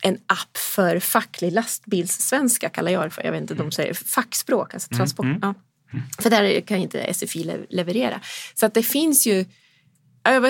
en 0.02 0.18
app 0.26 0.58
för 0.58 1.00
facklig 1.00 1.52
lastbilssvenska 1.52 2.70
kallar 2.70 2.92
jag 2.92 3.06
det 3.06 3.10
för. 3.10 3.24
Jag 3.24 3.32
vet 3.32 3.42
inte, 3.42 3.54
de 3.54 3.72
säger 3.72 3.94
fackspråk, 3.94 4.74
alltså 4.74 4.96
transport. 4.96 5.26
Mm, 5.26 5.38
mm. 5.44 5.54
Ja. 5.92 6.00
För 6.24 6.30
där 6.30 6.62
kan 6.62 6.78
inte 6.78 7.14
SFI 7.14 7.66
leverera. 7.70 8.22
Så 8.54 8.66
att 8.66 8.74
det 8.74 8.84
finns 8.84 9.28
ju 9.28 9.46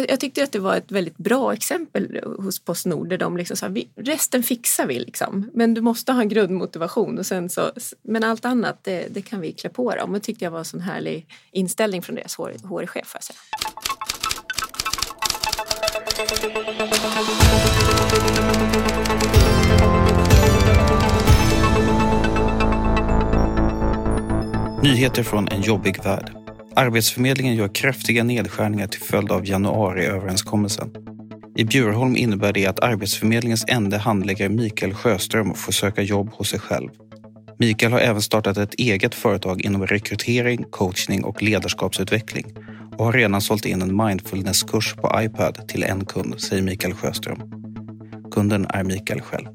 jag 0.08 0.20
tyckte 0.20 0.44
att 0.44 0.52
det 0.52 0.60
var 0.60 0.76
ett 0.76 0.92
väldigt 0.92 1.18
bra 1.18 1.54
exempel 1.54 2.20
hos 2.38 2.60
Postnord 2.60 3.10
där 3.10 3.18
de 3.18 3.38
liksom 3.38 3.58
sa 3.58 3.76
resten 3.96 4.44
fixar 4.44 4.88
vi 4.88 5.00
liksom. 5.00 5.50
Men 5.54 5.74
du 5.74 5.82
måste 5.82 6.12
ha 6.12 6.22
en 6.22 6.30
grundmotivation 6.30 7.18
och 7.18 7.26
sen 7.26 7.50
så, 7.50 7.72
men 8.02 8.24
allt 8.24 8.46
annat 8.46 8.84
det, 8.84 9.08
det 9.10 9.22
kan 9.22 9.42
vi 9.42 9.52
klä 9.52 9.70
på 9.70 9.96
dem. 9.96 10.14
Det 10.14 10.20
tyckte 10.20 10.46
jag 10.46 10.52
var 10.52 10.60
en 10.60 10.66
sån 10.66 10.82
härlig 10.82 11.28
inställning 11.52 12.02
från 12.02 12.16
deras 12.16 12.36
HR-chef. 12.36 13.16
Nyheter 24.84 25.24
från 25.24 25.48
en 25.48 25.62
jobbig 25.62 26.04
värld. 26.04 26.32
Arbetsförmedlingen 26.76 27.56
gör 27.56 27.68
kraftiga 27.68 28.24
nedskärningar 28.24 28.88
till 28.88 29.02
följd 29.02 29.32
av 29.32 29.46
januariöverenskommelsen. 29.46 30.92
I 31.56 31.64
Bjurholm 31.64 32.16
innebär 32.16 32.54
det 32.54 32.66
att 32.66 32.80
Arbetsförmedlingens 32.80 33.66
enda 33.68 33.98
handläggare 33.98 34.50
Mikael 34.50 34.94
Sjöström 34.94 35.54
får 35.54 35.72
söka 35.72 36.02
jobb 36.02 36.30
hos 36.34 36.50
sig 36.50 36.60
själv. 36.60 36.90
Mikael 37.58 37.92
har 37.92 38.00
även 38.00 38.22
startat 38.22 38.58
ett 38.58 38.74
eget 38.74 39.16
företag 39.16 39.62
inom 39.62 39.88
rekrytering, 39.88 40.66
coachning 40.70 41.24
och 41.24 41.44
ledarskapsutveckling 41.44 42.46
och 42.98 43.06
har 43.06 43.14
redan 43.14 43.42
sålt 43.42 43.66
in 43.66 43.82
en 43.82 43.98
mindfulnesskurs 43.98 44.94
på 44.94 45.22
iPad 45.22 45.68
till 45.68 45.84
en 45.84 46.06
kund, 46.06 46.42
säger 46.42 46.64
Mikael 46.64 46.94
Sjöström. 46.94 47.40
Kunden 48.32 48.66
är 48.70 48.84
Mikael 48.84 49.22
själv. 49.22 49.48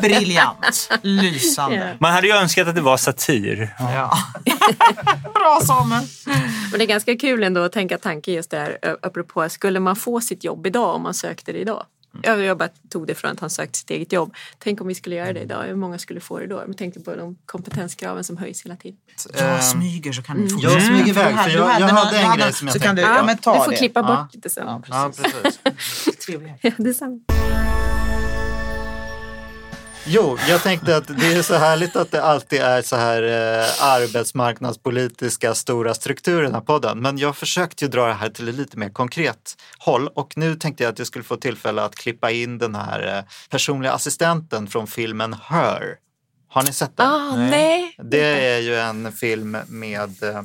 Briljant. 0.00 0.90
Lysande. 1.02 1.96
Man 2.00 2.12
hade 2.12 2.26
ju 2.26 2.32
önskat 2.32 2.68
att 2.68 2.74
det 2.74 2.80
var 2.80 2.96
satir. 2.96 3.74
Ja. 3.78 4.18
Bra 5.34 5.60
Samuel. 5.66 6.04
Men 6.70 6.78
det 6.78 6.84
är 6.84 6.86
ganska 6.86 7.16
kul 7.16 7.42
ändå 7.42 7.60
att 7.62 7.72
tänka 7.72 7.98
tanken 7.98 8.34
just 8.34 8.50
där 8.50 8.78
apropå, 9.02 9.48
skulle 9.48 9.80
man 9.80 9.96
få 9.96 10.20
sitt 10.20 10.44
jobb 10.44 10.66
idag 10.66 10.94
om 10.94 11.02
man 11.02 11.14
sökte 11.14 11.52
det 11.52 11.58
idag? 11.58 11.84
Jag, 12.22 12.40
jag 12.40 12.58
bara 12.58 12.68
tog 12.90 13.06
det 13.06 13.14
från 13.14 13.30
att 13.30 13.40
han 13.40 13.50
sökte 13.50 13.78
sitt 13.78 13.90
eget 13.90 14.12
jobb. 14.12 14.34
Tänk 14.58 14.80
om 14.80 14.86
vi 14.88 14.94
skulle 14.94 15.16
göra 15.16 15.32
det 15.32 15.40
idag, 15.40 15.62
hur 15.62 15.74
många 15.74 15.98
skulle 15.98 16.20
få 16.20 16.38
det 16.38 16.46
då? 16.46 16.62
Jag 16.66 16.76
tänkte 16.76 17.00
på 17.00 17.14
de 17.14 17.36
kompetenskraven 17.46 18.24
som 18.24 18.36
höjs 18.36 18.64
hela 18.64 18.76
tiden. 18.76 18.98
Jag 19.34 19.54
Ehm, 19.54 19.62
smyger 19.62 20.12
så 20.12 20.22
kan 20.22 20.36
du 20.42 20.48
fortsätta. 20.48 20.72
Jag 20.74 20.82
smyger 20.82 21.08
iväg, 21.08 21.34
hade- 21.34 21.50
för 21.50 21.58
jag, 21.58 21.70
jag 21.72 21.80
någon- 21.80 21.90
hade 21.90 22.10
du 22.10 22.16
en 22.22 22.36
grej 22.38 22.52
som 22.52 22.66
jag 22.68 22.74
så 22.76 22.80
kan 22.82 22.96
du, 22.96 23.02
tänkte 23.02 23.18
ja, 23.18 23.24
men 23.26 23.38
ta 23.38 23.58
du 23.58 23.64
får 23.64 23.70
det. 23.70 23.76
klippa 23.76 24.02
bort 24.02 24.10
Ja. 24.10 24.28
lite 24.32 24.50
så. 24.50 24.60
Ja, 24.60 24.82
Ja, 24.88 25.10
precis. 25.16 25.58
precis. 25.62 26.26
Trevligt. 26.26 26.54
Ja, 26.60 26.70
detsamma. 26.76 27.18
Jo, 30.10 30.38
jag 30.48 30.62
tänkte 30.62 30.96
att 30.96 31.06
det 31.06 31.32
är 31.32 31.42
så 31.42 31.54
härligt 31.54 31.96
att 31.96 32.10
det 32.10 32.22
alltid 32.22 32.60
är 32.60 32.82
så 32.82 32.96
här 32.96 33.22
eh, 33.22 33.84
arbetsmarknadspolitiska 33.84 35.54
stora 35.54 35.94
strukturer 35.94 36.42
i 36.42 36.44
den 36.44 36.54
här 36.54 36.60
podden. 36.60 36.98
Men 36.98 37.18
jag 37.18 37.36
försökte 37.36 37.84
ju 37.84 37.90
dra 37.90 38.06
det 38.06 38.12
här 38.12 38.28
till 38.28 38.48
ett 38.48 38.54
lite 38.54 38.78
mer 38.78 38.88
konkret 38.88 39.56
håll 39.78 40.08
och 40.08 40.32
nu 40.36 40.54
tänkte 40.54 40.82
jag 40.82 40.92
att 40.92 40.98
jag 40.98 41.06
skulle 41.06 41.24
få 41.24 41.36
tillfälle 41.36 41.82
att 41.82 41.94
klippa 41.94 42.30
in 42.30 42.58
den 42.58 42.74
här 42.74 43.16
eh, 43.16 43.24
personliga 43.50 43.92
assistenten 43.92 44.66
från 44.66 44.86
filmen 44.86 45.36
Her. 45.48 45.96
Har 46.48 46.62
ni 46.62 46.72
sett 46.72 46.96
den? 46.96 47.06
Ah, 47.06 47.36
nej. 47.36 47.94
Det 48.02 48.54
är 48.54 48.58
ju 48.58 48.76
en 48.76 49.12
film 49.12 49.56
med 49.68 50.22
eh, 50.22 50.42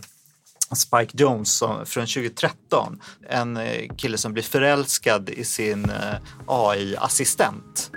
Spike 0.75 1.17
Jones 1.17 1.53
som, 1.53 1.85
från 1.85 2.05
2013. 2.05 3.01
En 3.29 3.57
eh, 3.57 3.95
kille 3.97 4.17
som 4.17 4.33
blir 4.33 4.43
förälskad 4.43 5.29
i 5.29 5.43
sin 5.43 5.89
eh, 5.89 6.15
AI-assistent. 6.47 7.91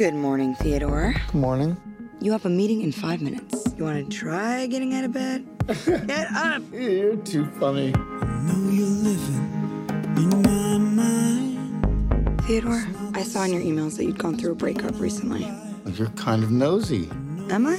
Good 0.00 0.14
morning, 0.14 0.54
Theodore. 0.54 1.12
Good 1.26 1.34
morning. 1.34 1.76
You 2.22 2.32
have 2.32 2.46
a 2.46 2.48
meeting 2.48 2.80
in 2.80 2.90
five 2.90 3.20
minutes. 3.20 3.66
You 3.76 3.84
want 3.84 4.10
to 4.10 4.18
try 4.18 4.66
getting 4.66 4.94
out 4.94 5.04
of 5.04 5.12
bed? 5.12 5.46
Get 6.06 6.26
up! 6.32 6.62
You're 6.72 7.16
too 7.16 7.44
funny. 7.60 7.92
I 7.94 7.98
know 8.46 8.70
you're 8.70 8.86
living 8.86 10.14
in 10.16 10.42
my 10.42 10.78
mind. 10.78 12.40
Theodore, 12.44 12.82
I 13.12 13.22
saw 13.22 13.44
in 13.44 13.52
your 13.52 13.60
emails 13.60 13.98
that 13.98 14.06
you'd 14.06 14.16
gone 14.16 14.38
through 14.38 14.52
a 14.52 14.54
breakup 14.54 14.98
recently. 14.98 15.46
You're 15.84 16.08
kind 16.16 16.42
of 16.42 16.50
nosy. 16.50 17.10
Am 17.50 17.66
I? 17.66 17.78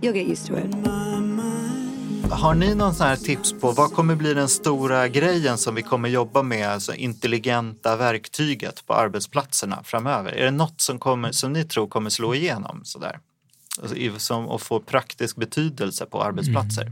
You'll 0.00 0.14
get 0.14 0.26
used 0.26 0.46
to 0.46 0.56
it. 0.56 1.11
Har 2.30 2.54
ni 2.54 2.74
någon 2.74 2.94
sån 2.94 3.16
tips 3.16 3.52
på 3.60 3.72
vad 3.72 3.92
kommer 3.92 4.14
bli 4.14 4.34
den 4.34 4.48
stora 4.48 5.08
grejen 5.08 5.58
som 5.58 5.74
vi 5.74 5.82
kommer 5.82 6.08
jobba 6.08 6.42
med, 6.42 6.68
alltså 6.68 6.94
intelligenta 6.94 7.96
verktyget 7.96 8.86
på 8.86 8.94
arbetsplatserna 8.94 9.82
framöver? 9.84 10.32
Är 10.32 10.44
det 10.44 10.50
något 10.50 10.80
som, 10.80 10.98
kommer, 10.98 11.32
som 11.32 11.52
ni 11.52 11.64
tror 11.64 11.86
kommer 11.86 12.10
slå 12.10 12.34
igenom 12.34 12.80
sådär? 12.84 13.18
Alltså, 13.82 13.96
som, 14.18 14.48
och 14.48 14.62
få 14.62 14.80
praktisk 14.80 15.36
betydelse 15.36 16.06
på 16.06 16.22
arbetsplatser? 16.22 16.86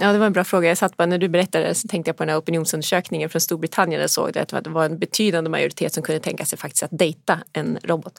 Ja, 0.00 0.12
det 0.12 0.18
var 0.18 0.26
en 0.26 0.32
bra 0.32 0.44
fråga. 0.44 0.68
Jag 0.68 0.78
satt 0.78 0.96
bara, 0.96 1.06
när 1.06 1.18
du 1.18 1.28
berättade 1.28 1.74
så 1.74 1.88
tänkte 1.88 2.08
jag 2.08 2.16
på 2.16 2.22
den 2.22 2.30
här 2.30 2.38
opinionsundersökningen 2.38 3.28
från 3.28 3.40
Storbritannien. 3.40 4.00
Jag 4.00 4.10
såg 4.10 4.32
det, 4.32 4.52
att 4.52 4.64
det 4.64 4.70
var 4.70 4.84
en 4.84 4.98
betydande 4.98 5.50
majoritet 5.50 5.94
som 5.94 6.02
kunde 6.02 6.20
tänka 6.20 6.44
sig 6.44 6.58
faktiskt 6.58 6.82
att 6.82 6.98
dejta 6.98 7.38
en 7.52 7.78
robot. 7.82 8.12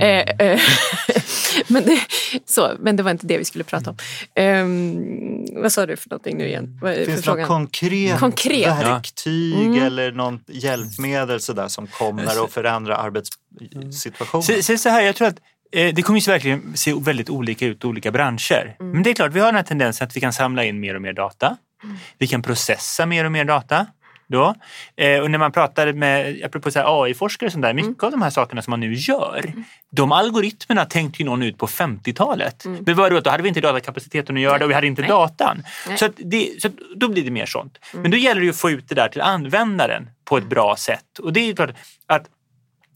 Eh, 0.00 0.06
eh, 0.06 0.60
men, 1.66 1.82
det, 1.84 2.00
så, 2.46 2.70
men 2.80 2.96
det 2.96 3.02
var 3.02 3.10
inte 3.10 3.26
det 3.26 3.38
vi 3.38 3.44
skulle 3.44 3.64
prata 3.64 3.90
om. 3.90 3.96
Ehm, 4.34 5.62
vad 5.62 5.72
sa 5.72 5.86
du 5.86 5.96
för 5.96 6.10
någonting 6.10 6.38
nu 6.38 6.46
igen? 6.46 6.78
Vad 6.82 6.94
Finns 6.94 7.22
det 7.22 7.34
något 7.34 7.46
konkret, 7.48 8.20
Konkret? 8.20 8.66
verktyg 8.66 9.54
Mm. 9.54 9.82
eller 9.82 10.12
något 10.12 10.40
hjälpmedel 10.48 11.40
sådär 11.40 11.68
som 11.68 11.86
kommer 11.86 12.44
att 12.44 12.52
förändra 12.52 12.96
arbetssituationen? 12.96 14.42
Se, 14.42 14.62
se 14.62 14.78
så 14.78 14.88
här, 14.88 15.02
jag 15.02 15.16
tror 15.16 15.28
att 15.28 15.38
eh, 15.38 15.42
det 15.74 16.02
kommer 16.02 16.20
ju 16.20 16.32
verkligen 16.32 16.76
se 16.76 16.94
väldigt 16.94 17.30
olika 17.30 17.66
ut 17.66 17.84
i 17.84 17.86
olika 17.86 18.10
branscher. 18.10 18.76
Men 18.78 19.02
det 19.02 19.10
är 19.10 19.14
klart, 19.14 19.32
vi 19.32 19.40
har 19.40 19.46
den 19.46 19.54
här 19.54 19.62
tendensen 19.62 20.06
att 20.06 20.16
vi 20.16 20.20
kan 20.20 20.32
samla 20.32 20.64
in 20.64 20.80
mer 20.80 20.94
och 20.94 21.02
mer 21.02 21.12
data. 21.12 21.56
Vi 22.18 22.26
kan 22.26 22.42
processa 22.42 23.06
mer 23.06 23.24
och 23.24 23.32
mer 23.32 23.44
data. 23.44 23.86
Då. 24.26 24.54
Eh, 24.96 25.20
och 25.20 25.30
när 25.30 25.38
man 25.38 25.52
pratar 25.52 25.92
med, 25.92 26.44
apropå 26.44 26.70
AI-forskare 26.74 27.46
och 27.46 27.52
sånt 27.52 27.62
där, 27.62 27.74
mycket 27.74 28.02
av 28.02 28.10
de 28.10 28.22
här 28.22 28.30
sakerna 28.30 28.62
som 28.62 28.70
man 28.70 28.80
nu 28.80 28.94
gör, 28.94 29.52
de 29.90 30.12
algoritmerna 30.12 30.84
tänkte 30.84 31.22
ju 31.22 31.26
någon 31.26 31.42
ut 31.42 31.58
på 31.58 31.66
50-talet. 31.66 32.64
Men 32.64 32.94
vad 32.94 33.12
då, 33.12 33.20
då 33.20 33.30
hade 33.30 33.42
vi 33.42 33.48
inte 33.48 33.60
datakapaciteten 33.60 34.36
att 34.36 34.42
göra 34.42 34.58
det 34.58 34.64
och 34.64 34.70
vi 34.70 34.74
hade 34.74 34.86
inte 34.86 35.02
Nej. 35.02 35.10
datan. 35.10 35.62
Nej. 35.88 35.98
Så, 35.98 36.08
det, 36.16 36.62
så 36.62 36.68
då 36.96 37.08
blir 37.08 37.24
det 37.24 37.30
mer 37.30 37.46
sånt. 37.46 37.78
Men 37.92 38.10
då 38.10 38.16
gäller 38.16 38.40
det 38.40 38.44
ju 38.44 38.50
att 38.50 38.56
få 38.56 38.70
ut 38.70 38.88
det 38.88 38.94
där 38.94 39.08
till 39.08 39.20
användaren 39.20 40.10
på 40.24 40.36
ett 40.36 40.48
bra 40.48 40.76
sätt. 40.76 41.18
Och 41.18 41.32
det 41.32 41.40
är 41.40 41.46
ju 41.46 41.54
klart 41.54 41.70
att 42.06 42.26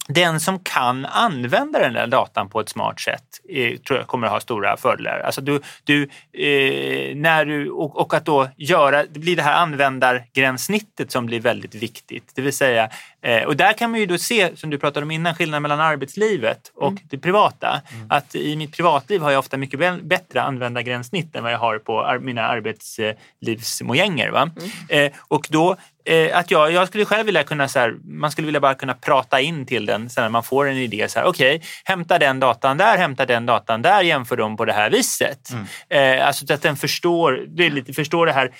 den 0.08 0.40
som 0.40 0.58
kan 0.58 1.06
använda 1.06 1.78
den 1.78 1.92
där 1.92 2.06
datan 2.06 2.48
på 2.48 2.60
ett 2.60 2.68
smart 2.68 3.00
sätt 3.00 3.24
eh, 3.48 3.76
tror 3.76 3.98
jag 3.98 4.06
kommer 4.06 4.26
att 4.26 4.32
ha 4.32 4.40
stora 4.40 4.76
fördelar. 4.76 5.20
Alltså 5.20 5.40
du, 5.40 5.60
du, 5.84 6.02
eh, 6.32 7.16
när 7.16 7.44
du, 7.44 7.70
och, 7.70 8.00
och 8.00 8.14
att 8.14 8.24
då 8.24 8.48
göra, 8.56 9.04
det 9.04 9.20
blir 9.20 9.36
det 9.36 9.42
här 9.42 9.62
användargränssnittet 9.62 11.10
som 11.10 11.26
blir 11.26 11.40
väldigt 11.40 11.74
viktigt. 11.74 12.32
Det 12.34 12.42
vill 12.42 12.52
säga, 12.52 12.90
eh, 13.28 13.42
och 13.44 13.56
där 13.56 13.72
kan 13.72 13.90
man 13.90 14.00
ju 14.00 14.06
då 14.06 14.18
se, 14.18 14.56
som 14.56 14.70
du 14.70 14.78
pratade 14.78 15.04
om 15.04 15.10
innan, 15.10 15.34
skillnaden 15.34 15.62
mellan 15.62 15.80
arbetslivet 15.80 16.72
och 16.74 16.94
det 17.10 17.18
privata. 17.18 17.80
Att 18.08 18.34
i 18.34 18.56
mitt 18.56 18.76
privatliv 18.76 19.20
har 19.20 19.30
jag 19.30 19.38
ofta 19.38 19.56
mycket 19.56 19.80
väl- 19.80 20.02
bättre 20.02 20.42
användargränssnitt 20.42 21.36
än 21.36 21.42
vad 21.42 21.52
jag 21.52 21.58
har 21.58 21.78
på 21.78 22.00
ar- 22.04 22.18
mina 22.18 22.42
arbetslivsmojänger. 22.42 24.30
Va? 24.30 24.50
Eh, 24.88 25.12
och 25.28 25.46
då 25.50 25.76
eh, 26.04 26.38
att 26.38 26.50
jag, 26.50 26.72
jag 26.72 26.88
skulle 26.88 27.04
själv 27.04 27.26
vilja 27.26 27.42
kunna, 27.42 27.68
så 27.68 27.78
här, 27.78 27.94
man 28.04 28.30
skulle 28.30 28.46
vilja 28.46 28.60
bara 28.60 28.74
kunna 28.74 28.94
prata 28.94 29.40
in 29.40 29.66
till 29.66 29.86
den 29.86 30.10
så 30.10 30.20
när 30.20 30.28
man 30.28 30.42
får 30.42 30.68
en 30.68 30.76
idé. 30.76 31.08
så 31.08 31.18
här, 31.18 31.26
Okej, 31.26 31.62
hämta 31.84 32.18
den 32.18 32.40
datan 32.40 32.76
där, 32.76 32.98
hämta 32.98 33.26
den 33.26 33.46
datan 33.46 33.82
där, 33.82 34.02
jämför 34.02 34.36
dem 34.36 34.56
på 34.56 34.64
det 34.64 34.72
här 34.72 34.90
viset. 34.90 35.50
Eh, 35.90 36.26
alltså 36.26 36.46
så 36.46 36.54
att 36.54 36.62
den 36.62 36.76
förstår 36.76 37.44
det, 37.48 37.70
lite, 37.70 37.92
förstår 37.92 38.26
det 38.26 38.32
här 38.32 38.50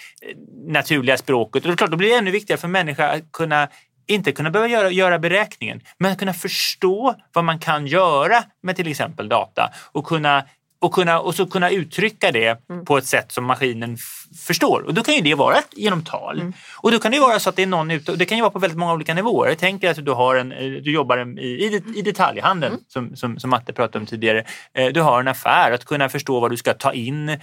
naturliga 0.67 1.17
språket. 1.17 1.63
Och 1.65 1.69
det 1.69 1.75
är 1.75 1.77
klart, 1.77 1.91
då 1.91 1.97
blir 1.97 2.09
det 2.09 2.15
ännu 2.17 2.31
viktigare 2.31 2.61
för 2.61 2.69
människa 2.69 3.09
att 3.09 3.33
kunna 3.33 3.69
inte 4.09 4.33
kunna 4.33 4.51
behöva 4.51 4.69
göra, 4.69 4.91
göra 4.91 5.19
beräkningen, 5.19 5.81
men 5.99 6.13
att 6.13 6.19
kunna 6.19 6.33
förstå 6.33 7.15
vad 7.33 7.45
man 7.45 7.59
kan 7.59 7.87
göra 7.87 8.45
med 8.63 8.77
till 8.77 8.89
exempel 8.89 9.29
data 9.29 9.71
och 9.93 10.05
kunna 10.07 10.45
och, 10.81 10.93
kunna, 10.93 11.21
och 11.21 11.35
så 11.35 11.47
kunna 11.47 11.71
uttrycka 11.71 12.33
det 12.33 12.59
på 12.87 12.99
ett 12.99 13.07
sätt 13.07 13.33
som 13.33 13.45
maskinen 13.45 13.99
förstår. 14.47 14.81
Och 14.83 14.95
då 14.95 15.03
kan 15.03 15.15
ju 15.15 15.21
det 15.21 15.35
vara 15.35 15.57
genom 15.73 16.05
tal. 16.05 16.53
Och 16.77 16.91
då 16.93 16.99
kan 16.99 17.13
det 17.13 17.21
vara 17.21 17.39
så 17.41 17.49
att 17.51 17.57
det 17.57 17.63
är 17.63 17.67
någon 17.67 17.91
ute, 17.91 18.13
och 18.13 18.19
det 18.19 18.25
kan 18.25 18.39
ju 18.39 18.43
vara 18.43 18.51
på 18.51 18.59
väldigt 18.59 18.79
många 18.79 18.93
olika 18.93 19.15
nivåer. 19.15 19.49
Jag 19.49 19.59
tänker 19.59 19.91
att 19.91 20.05
du, 20.05 20.11
har 20.13 20.37
en, 20.37 20.53
eh, 20.53 20.59
du 20.59 20.93
jobbar 20.93 21.39
i, 21.39 21.65
i, 21.65 21.69
det- 21.69 21.99
i 21.99 22.03
detaljhandeln, 22.03 22.79
som, 22.89 23.17
som, 23.17 23.39
som 23.39 23.51
Matte 23.51 23.73
pratade 23.73 23.99
om 23.99 24.07
tidigare. 24.07 24.45
Eh, 24.75 24.87
Du 24.87 25.01
har 25.01 25.21
en 25.21 25.29
affär, 25.29 25.73
att 25.73 25.85
kunna 25.85 26.09
förstå 26.09 26.41
vad 26.41 26.51
du 26.51 26.57
ska 26.57 26.75
ta 26.75 26.93
in. 26.93 27.29
eh, 27.29 27.39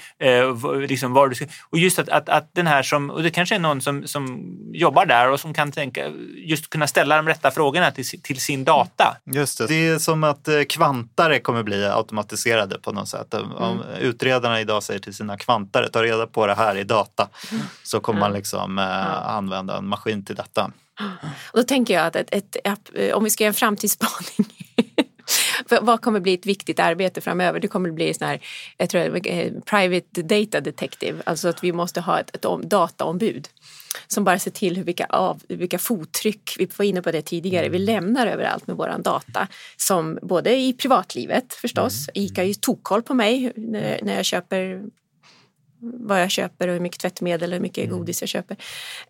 Liksom 0.87 1.13
vad 1.13 1.31
du 1.31 1.35
ska, 1.35 1.45
och 1.69 1.77
just 1.79 1.99
att, 1.99 2.09
att, 2.09 2.29
att 2.29 2.49
den 2.55 2.67
här 2.67 2.83
som, 2.83 3.09
och 3.09 3.23
det 3.23 3.29
kanske 3.29 3.55
är 3.55 3.59
någon 3.59 3.81
som, 3.81 4.07
som 4.07 4.55
jobbar 4.73 5.05
där 5.05 5.29
och 5.31 5.39
som 5.39 5.53
kan 5.53 5.71
tänka, 5.71 6.11
just 6.35 6.69
kunna 6.69 6.87
ställa 6.87 7.15
de 7.15 7.27
rätta 7.27 7.51
frågorna 7.51 7.91
till, 7.91 8.21
till 8.21 8.41
sin 8.41 8.63
data. 8.63 9.17
Just 9.25 9.57
det. 9.57 9.67
det 9.67 9.87
är 9.87 9.99
som 9.99 10.23
att 10.23 10.49
kvantare 10.69 11.39
kommer 11.39 11.63
bli 11.63 11.85
automatiserade 11.85 12.79
på 12.79 12.91
något 12.91 13.07
sätt. 13.09 13.33
Om 13.33 13.81
utredarna 13.99 14.61
idag 14.61 14.83
säger 14.83 14.99
till 14.99 15.13
sina 15.13 15.37
kvantare, 15.37 15.89
ta 15.89 16.03
reda 16.03 16.27
på 16.27 16.47
det 16.47 16.55
här 16.55 16.74
i 16.77 16.83
data, 16.83 17.29
så 17.83 17.99
kommer 17.99 18.19
man 18.19 18.33
liksom 18.33 18.79
eh, 18.79 19.27
använda 19.27 19.77
en 19.77 19.87
maskin 19.87 20.25
till 20.25 20.35
detta. 20.35 20.71
Och 21.51 21.59
då 21.59 21.63
tänker 21.63 21.93
jag 21.93 22.05
att 22.05 22.15
ett, 22.15 22.29
ett, 22.31 22.55
app- 22.63 22.89
eh, 22.93 23.15
om 23.15 23.23
vi 23.23 23.29
ska 23.29 23.43
göra 23.43 23.49
en 23.49 23.53
framtidsspaning 23.53 24.49
Vad 25.81 26.01
kommer 26.01 26.19
bli 26.19 26.33
ett 26.33 26.45
viktigt 26.45 26.79
arbete 26.79 27.21
framöver? 27.21 27.59
Det 27.59 27.67
kommer 27.67 27.91
bli 27.91 28.13
sån 28.13 28.27
här, 28.27 28.39
jag 28.77 28.89
tror, 28.89 29.01
är, 29.01 29.45
eh, 29.45 29.51
private 29.61 30.21
data 30.21 30.61
detective, 30.61 31.21
alltså 31.25 31.47
att 31.47 31.63
vi 31.63 31.71
måste 31.71 32.01
ha 32.01 32.19
ett, 32.19 32.35
ett 32.35 32.45
om, 32.45 32.69
dataombud 32.69 33.49
som 34.07 34.23
bara 34.23 34.39
ser 34.39 34.51
till 34.51 34.77
hur 34.77 34.83
vilka, 34.83 35.05
av, 35.05 35.41
vilka 35.47 35.79
fottryck, 35.79 36.55
vi 36.57 36.67
var 36.77 36.85
inne 36.85 37.01
på 37.01 37.11
det 37.11 37.21
tidigare, 37.21 37.69
vi 37.69 37.79
lämnar 37.79 38.27
överallt 38.27 38.67
med 38.67 38.75
våran 38.75 39.01
data. 39.01 39.47
Som 39.77 40.19
både 40.21 40.55
i 40.55 40.73
privatlivet 40.73 41.53
förstås, 41.53 42.09
Ica 42.13 42.41
har 42.41 42.47
ju 42.47 42.53
tokkoll 42.53 43.03
på 43.03 43.13
mig 43.13 43.51
när, 43.55 43.99
när 44.03 44.15
jag 44.15 44.25
köper 44.25 44.81
vad 45.79 46.21
jag 46.21 46.31
köper 46.31 46.67
och 46.67 46.73
hur 46.73 46.79
mycket 46.81 46.99
tvättmedel 47.01 47.49
och 47.49 47.53
hur 47.55 47.61
mycket 47.61 47.89
godis 47.89 48.21
jag 48.21 48.29
köper. 48.29 48.57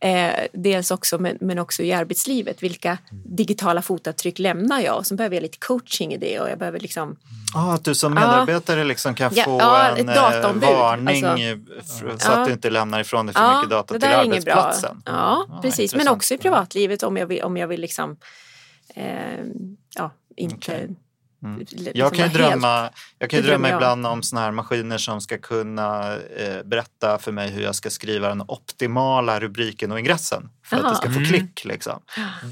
Eh, 0.02 0.32
dels 0.54 0.92
också, 0.92 1.18
men, 1.20 1.38
men 1.42 1.60
också 1.60 1.84
i 1.84 1.94
arbetslivet. 1.94 2.64
Vilka 2.64 2.98
digitala 3.26 3.82
fotavtryck 3.82 4.40
lämnar 4.40 4.82
jag? 4.82 4.98
Och 4.98 5.08
så 5.08 5.16
behöver 5.16 5.36
jag 5.36 5.42
lite 5.42 5.58
coaching 5.58 6.14
i 6.14 6.18
det 6.18 6.40
och 6.40 6.50
jag 6.50 6.60
behöver 6.60 6.80
liksom 6.80 7.16
Ah, 7.56 7.74
att 7.74 7.84
du 7.86 7.96
som 7.96 8.14
medarbetare 8.14 8.84
liksom 8.84 9.16
kan 9.16 9.32
Ja, 9.36 9.44
få 9.44 9.60
ett 9.94 10.00
en 10.00 10.10
eh, 10.10 10.16
dataombud, 10.16 10.70
varning 10.70 11.24
alltså. 11.24 12.18
så 12.18 12.32
att 12.32 12.46
du 12.48 12.52
inte 12.54 12.70
lämnar 12.70 13.02
ifrån 13.02 13.26
dig 13.26 13.36
för 13.36 13.56
mycket 13.58 13.70
data 13.70 14.00
till 14.00 14.10
arbetsplatsen. 14.10 15.02
Ja, 15.06 15.46
Ah, 15.50 15.62
precis. 15.62 15.96
Men 15.96 16.08
också 16.08 16.34
i 16.34 16.38
privatlivet 16.38 17.04
om 17.04 17.18
jag 17.18 17.26
vill, 17.28 17.42
om 17.44 17.58
jag 17.58 17.68
vill 17.68 17.82
liksom 17.82 18.18
eh, 18.96 19.06
ja, 19.96 20.12
inte 20.36 20.88
Liksom 21.60 21.92
Jag 21.96 22.10
kan 22.14 22.18
ju 22.18 22.24
helt- 22.24 22.34
drömma, 22.34 22.90
jag 23.20 23.30
kan 23.30 23.42
drömma 23.42 23.70
jag 23.70 23.78
ibland 23.78 24.08
om 24.08 24.24
såna 24.24 24.42
här 24.42 24.52
maskiner 24.52 24.98
som 24.98 25.22
ska 25.22 25.38
kunna 25.38 26.14
eh, 26.16 26.64
berätta 26.66 27.18
för 27.18 27.32
mig 27.32 27.50
hur 27.50 27.62
jag 27.64 27.76
ska 27.76 27.90
skriva 27.90 28.28
den 28.30 28.42
optimala 28.48 29.40
rubriken 29.40 29.92
och 29.92 30.00
ingressen 30.00 30.50
för 30.66 30.78
att 30.78 30.90
det 30.90 30.96
ska 30.96 31.10
få 31.12 31.18
Mm. 31.20 31.26
klick. 31.26 31.66
Liksom. 31.66 32.00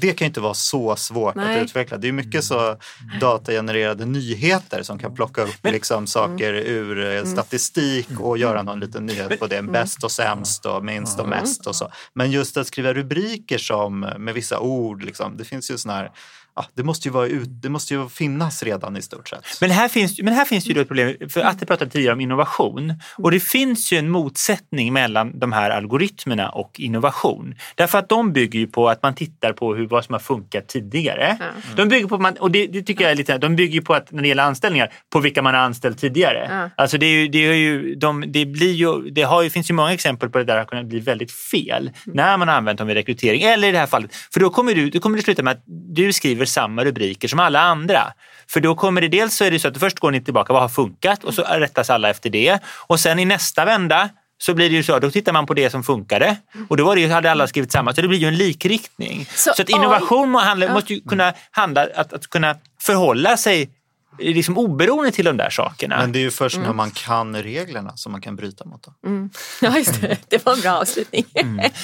Det 0.00 0.12
kan 0.12 0.24
ju 0.24 0.28
inte 0.28 0.40
vara 0.40 0.54
så 0.54 0.96
svårt 0.96 1.34
Nej. 1.34 1.56
att 1.58 1.64
utveckla. 1.64 1.96
Det 1.96 2.08
är 2.08 2.12
mycket 2.12 2.44
så 2.44 2.76
datagenererade 3.20 4.04
nyheter 4.06 4.82
som 4.82 4.98
kan 4.98 5.14
plocka 5.14 5.42
upp 5.42 5.58
liksom, 5.62 6.06
saker 6.06 6.52
ur 6.54 7.16
eh, 7.16 7.24
statistik 7.24 8.08
och 8.20 8.38
göra 8.38 8.62
någon 8.62 8.80
liten 8.80 9.06
nyhet 9.06 9.40
på 9.40 9.46
det. 9.46 9.62
Bäst 9.62 10.04
och 10.04 10.12
sämst 10.12 10.66
och 10.66 10.84
minst 10.84 11.20
och 11.20 11.28
mest 11.28 11.66
och 11.66 11.76
så. 11.76 11.90
Men 12.12 12.30
just 12.30 12.56
att 12.56 12.66
skriva 12.66 12.94
rubriker 12.94 13.58
som 13.58 14.00
med 14.00 14.34
vissa 14.34 14.58
ord, 14.58 15.02
liksom, 15.02 15.36
det 15.36 15.44
finns 15.44 15.70
ju 15.70 15.78
sån 15.78 15.90
här 15.90 16.10
Ja, 16.56 16.64
det, 16.74 16.82
måste 16.82 17.08
ju 17.08 17.12
vara 17.12 17.26
ut, 17.26 17.48
det 17.62 17.68
måste 17.68 17.94
ju 17.94 18.08
finnas 18.08 18.62
redan 18.62 18.96
i 18.96 19.02
stort 19.02 19.28
sett. 19.28 19.44
Men 19.60 19.70
här 19.70 19.88
finns, 19.88 20.22
men 20.22 20.34
här 20.34 20.44
finns 20.44 20.66
ju 20.66 20.74
då 20.74 20.80
ett 20.80 20.88
problem, 20.88 21.16
för 21.30 21.40
Atte 21.40 21.66
pratade 21.66 21.90
tidigare 21.90 22.12
om 22.12 22.20
innovation 22.20 22.94
och 23.16 23.30
det 23.30 23.40
finns 23.40 23.92
ju 23.92 23.98
en 23.98 24.10
motsättning 24.10 24.92
mellan 24.92 25.38
de 25.38 25.52
här 25.52 25.70
algoritmerna 25.70 26.48
och 26.48 26.80
innovation. 26.80 27.54
Därför 27.74 27.98
att 27.98 28.08
de 28.08 28.32
bygger 28.32 28.58
ju 28.58 28.66
på 28.66 28.88
att 28.88 29.02
man 29.02 29.14
tittar 29.14 29.52
på 29.52 29.74
hur, 29.74 29.86
vad 29.86 30.04
som 30.04 30.12
har 30.12 30.20
funkat 30.20 30.68
tidigare. 30.68 31.38
De 31.76 31.88
bygger 31.88 32.06
på, 32.06 32.18
man, 32.18 32.36
och 32.36 32.50
det, 32.50 32.66
det 32.66 32.82
tycker 32.82 33.04
jag 33.04 33.10
är 33.10 33.16
lite, 33.16 33.38
de 33.38 33.56
bygger 33.56 33.74
ju 33.74 33.82
på 33.82 33.94
att 33.94 34.12
när 34.12 34.22
det 34.22 34.28
gäller 34.28 34.42
anställningar, 34.42 34.92
på 35.12 35.20
vilka 35.20 35.42
man 35.42 35.54
har 35.54 35.60
anställt 35.60 35.98
tidigare. 35.98 36.70
Alltså 36.76 36.98
det, 36.98 37.06
är 37.06 37.20
ju, 37.20 37.28
det, 37.28 37.38
är 37.38 37.54
ju, 37.54 37.94
de, 37.94 38.24
det, 38.32 38.46
blir 38.46 38.72
ju, 38.72 39.10
det 39.10 39.22
har 39.22 39.42
ju, 39.42 39.50
finns 39.50 39.70
ju 39.70 39.74
många 39.74 39.92
exempel 39.92 40.30
på 40.30 40.38
det 40.38 40.44
där 40.44 40.56
har 40.56 40.64
kunnat 40.64 40.86
bli 40.86 41.00
väldigt 41.00 41.32
fel 41.32 41.90
när 42.06 42.36
man 42.36 42.48
har 42.48 42.54
använt 42.54 42.78
dem 42.78 42.86
vid 42.86 42.96
rekrytering. 42.96 43.42
Eller 43.42 43.68
i 43.68 43.72
det 43.72 43.78
här 43.78 43.86
fallet, 43.86 44.14
för 44.32 44.40
då 44.40 44.50
kommer, 44.50 44.74
du, 44.74 44.90
då 44.90 45.00
kommer 45.00 45.16
det 45.16 45.22
sluta 45.22 45.42
med 45.42 45.52
att 45.52 45.62
du 45.66 46.12
skriver 46.12 46.43
samma 46.44 46.84
rubriker 46.84 47.28
som 47.28 47.40
alla 47.40 47.60
andra. 47.60 48.12
För 48.48 48.60
då 48.60 48.74
kommer 48.74 49.00
det 49.00 49.08
dels 49.08 49.36
så 49.36 49.44
är 49.44 49.50
det 49.50 49.58
så 49.58 49.68
att 49.68 49.78
först 49.78 49.98
går 49.98 50.10
ni 50.10 50.20
tillbaka, 50.20 50.52
vad 50.52 50.62
har 50.62 50.68
funkat? 50.68 51.24
Och 51.24 51.34
så 51.34 51.42
rättas 51.42 51.90
alla 51.90 52.10
efter 52.10 52.30
det. 52.30 52.58
Och 52.86 53.00
sen 53.00 53.18
i 53.18 53.24
nästa 53.24 53.64
vända 53.64 54.08
så 54.38 54.54
blir 54.54 54.70
det 54.70 54.76
ju 54.76 54.82
så, 54.82 54.98
då 54.98 55.10
tittar 55.10 55.32
man 55.32 55.46
på 55.46 55.54
det 55.54 55.70
som 55.70 55.82
funkade 55.84 56.36
och 56.68 56.76
då 56.76 56.84
var 56.84 56.94
det 56.94 57.00
ju, 57.02 57.08
hade 57.08 57.30
alla 57.30 57.46
skrivit 57.46 57.72
samma, 57.72 57.94
så 57.94 58.02
det 58.02 58.08
blir 58.08 58.18
ju 58.18 58.28
en 58.28 58.36
likriktning. 58.36 59.26
Så, 59.34 59.52
Så 59.56 59.62
att 59.62 59.68
innovation 59.68 60.30
må 60.30 60.38
handla, 60.38 60.72
måste 60.72 60.94
ju 60.94 61.00
kunna 61.00 61.32
handla 61.50 61.86
att, 61.94 62.12
att 62.12 62.26
kunna 62.26 62.56
förhålla 62.80 63.36
sig 63.36 63.70
liksom 64.18 64.58
oberoende 64.58 65.10
till 65.12 65.24
de 65.24 65.36
där 65.36 65.50
sakerna. 65.50 65.98
Men 65.98 66.12
det 66.12 66.18
är 66.18 66.20
ju 66.20 66.30
först 66.30 66.58
när 66.58 66.72
man 66.72 66.90
kan 66.90 67.42
reglerna 67.42 67.96
som 67.96 68.12
man 68.12 68.20
kan 68.20 68.36
bryta 68.36 68.64
mot 68.64 68.82
dem. 68.82 69.30
Ja, 69.60 69.78
just 69.78 70.00
det. 70.00 70.18
Det 70.28 70.46
var 70.46 70.52
en 70.52 70.60
bra 70.60 70.72
avslutning. 70.72 71.24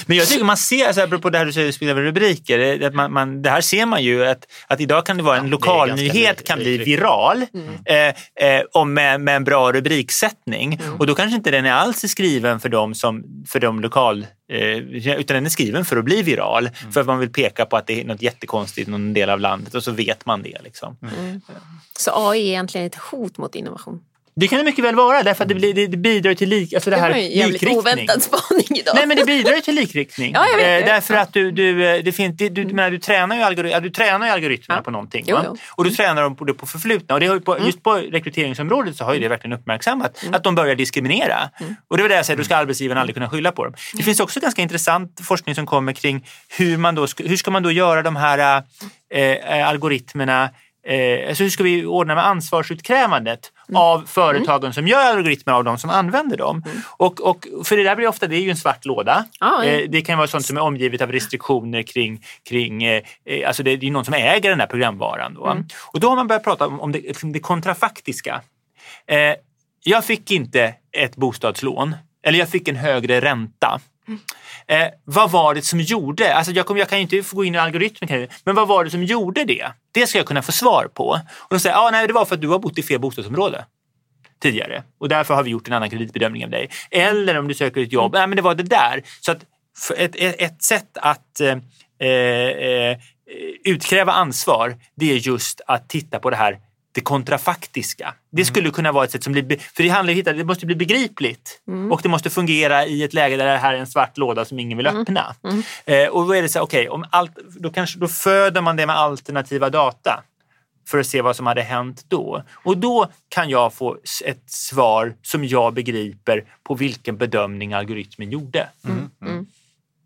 Men 0.05 0.17
jag 0.17 0.27
tycker 0.27 0.43
man 0.45 0.57
ser, 0.57 0.87
alltså, 0.87 1.01
apropå 1.01 1.29
det 1.29 1.37
här 1.37 1.45
du 1.45 1.53
säger, 1.53 1.71
spela 1.71 2.01
rubriker, 2.01 2.87
att 2.87 2.93
man, 2.93 3.13
man, 3.13 3.41
det 3.41 3.49
här 3.49 3.61
ser 3.61 3.85
man 3.85 4.03
ju 4.03 4.25
att, 4.25 4.47
att 4.67 4.81
idag 4.81 5.05
kan 5.05 5.17
det 5.17 5.23
vara 5.23 5.37
en 5.37 5.49
lokalnyhet 5.49 6.13
ganska 6.13 6.43
kan 6.43 6.59
bli 6.59 6.77
viral 6.77 7.45
eh, 7.85 8.07
eh, 8.47 8.63
om 8.73 8.93
med, 8.93 9.21
med 9.21 9.35
en 9.35 9.43
bra 9.43 9.71
rubriksättning. 9.71 10.79
Och 10.99 11.07
då 11.07 11.15
kanske 11.15 11.35
inte 11.35 11.51
den 11.51 11.65
är 11.65 11.71
alls 11.71 12.11
skriven 12.11 12.59
för 12.59 12.69
dem 12.69 12.95
som, 12.95 13.23
för 13.47 13.59
de 13.59 13.79
lokal, 13.79 14.21
eh, 14.21 14.27
utan 14.51 15.35
den 15.35 15.45
är 15.45 15.49
skriven 15.49 15.85
för 15.85 15.97
att 15.97 16.05
bli 16.05 16.21
viral. 16.21 16.69
För 16.91 17.01
att 17.01 17.07
man 17.07 17.19
vill 17.19 17.29
peka 17.29 17.65
på 17.65 17.77
att 17.77 17.87
det 17.87 18.01
är 18.01 18.05
något 18.05 18.21
jättekonstigt 18.21 18.87
i 18.87 18.91
någon 18.91 19.13
del 19.13 19.29
av 19.29 19.39
landet 19.39 19.75
och 19.75 19.83
så 19.83 19.91
vet 19.91 20.25
man 20.25 20.43
det. 20.43 20.57
Liksom. 20.63 20.97
Så 21.99 22.29
AI 22.29 22.39
är 22.39 22.45
egentligen 22.45 22.87
ett 22.87 22.95
hot 22.95 23.37
mot 23.37 23.55
innovation. 23.55 24.03
Det 24.35 24.47
kan 24.47 24.57
det 24.57 24.63
mycket 24.65 24.85
väl 24.85 24.95
vara 24.95 25.23
därför 25.23 25.43
att 25.43 25.47
det, 25.49 25.55
blir, 25.55 25.73
det, 25.73 25.97
bidrar 25.97 26.33
till 26.33 26.49
lik, 26.49 26.73
alltså 26.73 26.89
det 26.89 26.95
Det 26.95 27.01
här 27.01 27.13
likriktning. 27.13 27.77
oväntad 27.77 28.23
spaning 28.23 28.65
idag. 28.69 28.95
Nej 28.95 29.07
men 29.07 29.17
det 29.17 29.25
bidrar 29.25 29.53
ju 29.53 29.61
till 29.61 29.75
likriktning. 29.75 30.31
Ja, 30.35 30.47
jag 30.49 30.57
vet, 30.57 30.67
jag 30.67 30.77
vet. 30.77 30.85
därför 30.85 31.13
att 31.13 31.33
du, 31.33 31.51
du, 31.51 31.87
eh, 31.87 32.03
det 32.03 32.11
finns, 32.11 32.37
du, 32.37 32.49
du, 32.49 32.65
menar, 32.65 32.91
du, 32.91 32.99
tränar 32.99 33.35
ju 33.35 33.41
algorit, 33.41 33.71
ja, 33.71 33.79
du 33.79 33.89
tränar 33.89 34.25
ju 34.27 34.31
algoritmerna 34.33 34.79
Ja. 34.79 34.83
på 34.83 34.91
någonting. 34.91 35.25
Jo, 35.27 35.37
jo. 35.39 35.45
Mm. 35.49 35.57
Och 35.75 35.83
du 35.83 35.89
tränar 35.89 36.21
dem 36.21 36.35
på 36.35 36.45
det 36.45 36.53
på 36.53 36.65
förflutna. 36.65 37.15
Och 37.15 37.19
det 37.21 37.27
har 37.27 37.39
på, 37.39 37.57
just 37.65 37.83
på 37.83 37.93
rekryteringsområdet 37.93 38.95
så 38.95 39.03
har 39.03 39.13
ju 39.13 39.19
det 39.19 39.27
verkligen 39.27 39.53
uppmärksammat 39.53 40.23
att 40.31 40.43
de 40.43 40.55
börjar 40.55 40.75
diskriminera. 40.75 41.49
Mm. 41.59 41.75
Och 41.87 41.97
det 41.97 42.03
var 42.03 42.09
det 42.09 42.15
jag 42.15 42.25
säger, 42.25 42.37
då 42.37 42.43
ska 42.43 42.55
arbetsgivaren 42.55 43.01
aldrig 43.01 43.15
kunna 43.15 43.29
skylla 43.29 43.51
på 43.51 43.63
dem. 43.63 43.73
Det 43.93 44.03
finns 44.03 44.19
också 44.19 44.39
ganska 44.39 44.61
intressant 44.61 45.19
forskning 45.23 45.55
som 45.55 45.65
kommer 45.65 45.93
kring 45.93 46.25
hur, 46.57 46.77
man 46.77 46.95
då, 46.95 47.07
hur 47.17 47.37
ska 47.37 47.51
man 47.51 47.63
då 47.63 47.71
göra 47.71 48.01
de 48.01 48.15
här 48.15 48.63
eh, 49.13 49.67
algoritmerna 49.69 50.49
Eh, 50.83 51.27
alltså 51.29 51.43
hur 51.43 51.49
ska 51.49 51.63
vi 51.63 51.85
ordna 51.85 52.15
med 52.15 52.25
ansvarsutkrävandet 52.25 53.51
Mm. 53.69 53.81
av 53.81 54.03
företagen 54.07 54.73
som 54.73 54.87
gör 54.87 55.05
algoritmer 55.17 55.53
av 55.53 55.63
de 55.63 55.77
som 55.77 55.89
använder 55.89 56.37
dem? 56.37 56.63
Och, 56.97 57.21
och, 57.21 57.47
för 57.63 57.77
det 57.77 57.83
där 57.83 57.95
blir 57.95 58.07
ofta, 58.07 58.27
det 58.27 58.35
är 58.35 58.41
ju 58.41 58.49
en 58.49 58.57
svart 58.57 58.85
låda. 58.85 59.25
Ja. 59.39 59.63
Eh, 59.63 59.89
det 59.89 60.01
kan 60.01 60.17
vara 60.17 60.27
sånt 60.27 60.45
som 60.45 60.57
är 60.57 60.61
omgivet 60.61 61.01
av 61.01 61.11
restriktioner 61.11 61.83
kring, 61.83 62.25
kring 62.49 62.83
eh, 62.83 63.03
eh, 63.25 63.47
alltså 63.47 63.63
det, 63.63 63.75
det 63.75 63.87
är 63.87 63.91
någon 63.91 64.05
som 64.05 64.13
äger 64.13 64.49
den 64.49 64.59
här 64.59 64.67
programvaran. 64.67 65.33
Då. 65.33 65.47
Mm. 65.47 65.65
Och 65.93 65.99
då 65.99 66.09
har 66.09 66.15
man 66.15 66.27
börjat 66.27 66.43
prata 66.43 66.67
om, 66.67 66.81
om 66.81 66.91
det, 66.91 66.99
liksom 66.99 67.31
det 67.31 67.39
kontrafaktiska. 67.39 68.41
Eh, 69.07 69.35
jag 69.83 70.05
fick 70.05 70.31
inte 70.31 70.73
ett 70.91 71.15
bostadslån, 71.15 71.95
eller 72.23 72.39
jag 72.39 72.49
fick 72.49 72.67
en 72.67 72.75
högre 72.75 73.21
ränta. 73.21 73.79
Eh, 74.67 74.87
vad 75.05 75.31
var 75.31 75.55
det 75.55 75.61
som 75.61 75.79
gjorde, 75.79 76.35
alltså 76.35 76.51
jag, 76.51 76.65
kom, 76.65 76.77
jag 76.77 76.89
kan 76.89 76.97
ju 76.97 77.01
inte 77.01 77.23
få 77.23 77.35
gå 77.35 77.43
in 77.43 77.55
i 77.55 77.57
algoritmen, 77.57 78.27
men 78.43 78.55
vad 78.55 78.67
var 78.67 78.83
det 78.83 78.89
som 78.89 79.03
gjorde 79.03 79.45
det? 79.45 79.67
Det 79.91 80.07
ska 80.07 80.17
jag 80.17 80.27
kunna 80.27 80.41
få 80.41 80.51
svar 80.51 80.89
på. 80.93 81.09
Och 81.29 81.49
de 81.49 81.59
säger, 81.59 81.75
ah, 81.75 81.89
nej 81.91 82.07
det 82.07 82.13
var 82.13 82.25
för 82.25 82.35
att 82.35 82.41
du 82.41 82.47
har 82.47 82.59
bott 82.59 82.77
i 82.77 82.83
fel 82.83 82.99
bostadsområde 82.99 83.65
tidigare 84.41 84.83
och 84.99 85.09
därför 85.09 85.33
har 85.33 85.43
vi 85.43 85.49
gjort 85.49 85.67
en 85.67 85.73
annan 85.73 85.89
kreditbedömning 85.89 86.43
av 86.43 86.49
dig. 86.49 86.69
Eller 86.91 87.37
om 87.37 87.47
du 87.47 87.53
söker 87.53 87.81
ett 87.81 87.93
jobb, 87.93 88.13
nej 88.13 88.27
men 88.27 88.35
det 88.35 88.41
var 88.41 88.55
det 88.55 88.63
där. 88.63 89.03
Så 89.21 89.31
att 89.31 89.45
ett, 89.97 90.15
ett, 90.15 90.35
ett 90.41 90.63
sätt 90.63 90.97
att 90.97 91.39
eh, 91.39 91.57
eh, 91.99 92.09
eh, 92.09 92.97
utkräva 93.63 94.11
ansvar, 94.11 94.75
det 94.95 95.11
är 95.11 95.15
just 95.15 95.61
att 95.67 95.89
titta 95.89 96.19
på 96.19 96.29
det 96.29 96.35
här 96.35 96.59
det 96.91 97.01
kontrafaktiska. 97.01 98.13
Det 98.31 98.45
skulle 98.45 98.69
kunna 98.69 98.91
vara 98.91 99.05
ett 99.05 99.11
sätt 99.11 99.23
som 99.23 99.33
blir... 99.33 99.57
För 99.75 99.83
det 99.83 99.89
handlar 99.89 100.13
om 100.13 100.19
att 100.19 100.25
det 100.25 100.43
måste 100.43 100.65
bli 100.65 100.75
begripligt 100.75 101.61
och 101.91 101.99
det 102.03 102.09
måste 102.09 102.29
fungera 102.29 102.85
i 102.85 103.03
ett 103.03 103.13
läge 103.13 103.37
där 103.37 103.45
det 103.45 103.57
här 103.57 103.73
är 103.73 103.77
en 103.77 103.87
svart 103.87 104.17
låda 104.17 104.45
som 104.45 104.59
ingen 104.59 104.77
vill 104.77 104.87
öppna. 104.87 105.35
Eh, 105.85 106.07
och 106.07 106.27
då 106.27 106.35
är 106.35 106.41
det 106.41 106.49
så 106.49 106.59
här, 106.59 106.63
okej, 106.63 106.89
om 106.89 107.05
allt, 107.09 107.31
då, 107.59 107.69
kanske, 107.69 107.99
då 107.99 108.07
föder 108.07 108.61
man 108.61 108.75
det 108.75 108.85
med 108.85 108.95
alternativa 108.97 109.69
data 109.69 110.23
för 110.87 110.99
att 110.99 111.07
se 111.07 111.21
vad 111.21 111.35
som 111.35 111.45
hade 111.47 111.61
hänt 111.61 112.05
då. 112.07 112.43
Och 112.63 112.77
då 112.77 113.07
kan 113.29 113.49
jag 113.49 113.73
få 113.73 113.97
ett 114.25 114.43
svar 114.51 115.13
som 115.21 115.45
jag 115.45 115.73
begriper 115.73 116.43
på 116.63 116.75
vilken 116.75 117.17
bedömning 117.17 117.73
algoritmen 117.73 118.31
gjorde. 118.31 118.67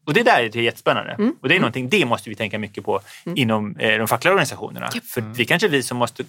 Och 0.06 0.14
det 0.14 0.24
där 0.24 0.40
är 0.40 0.58
jättespännande. 0.58 1.16
Och 1.42 1.50
det 1.50 1.56
är 1.56 1.60
någonting, 1.60 1.90
det 1.90 2.06
måste 2.06 2.30
vi 2.30 2.36
tänka 2.36 2.60
mycket 2.60 2.84
på 2.86 3.02
inom 3.36 3.76
eh, 3.76 3.98
de 3.98 4.08
fackliga 4.08 4.32
organisationerna. 4.32 4.90
För 5.04 5.22
det 5.22 5.44
är 5.44 5.46
kanske 5.46 5.68
vi 5.68 5.84
som 5.84 5.98
måste 5.98 6.24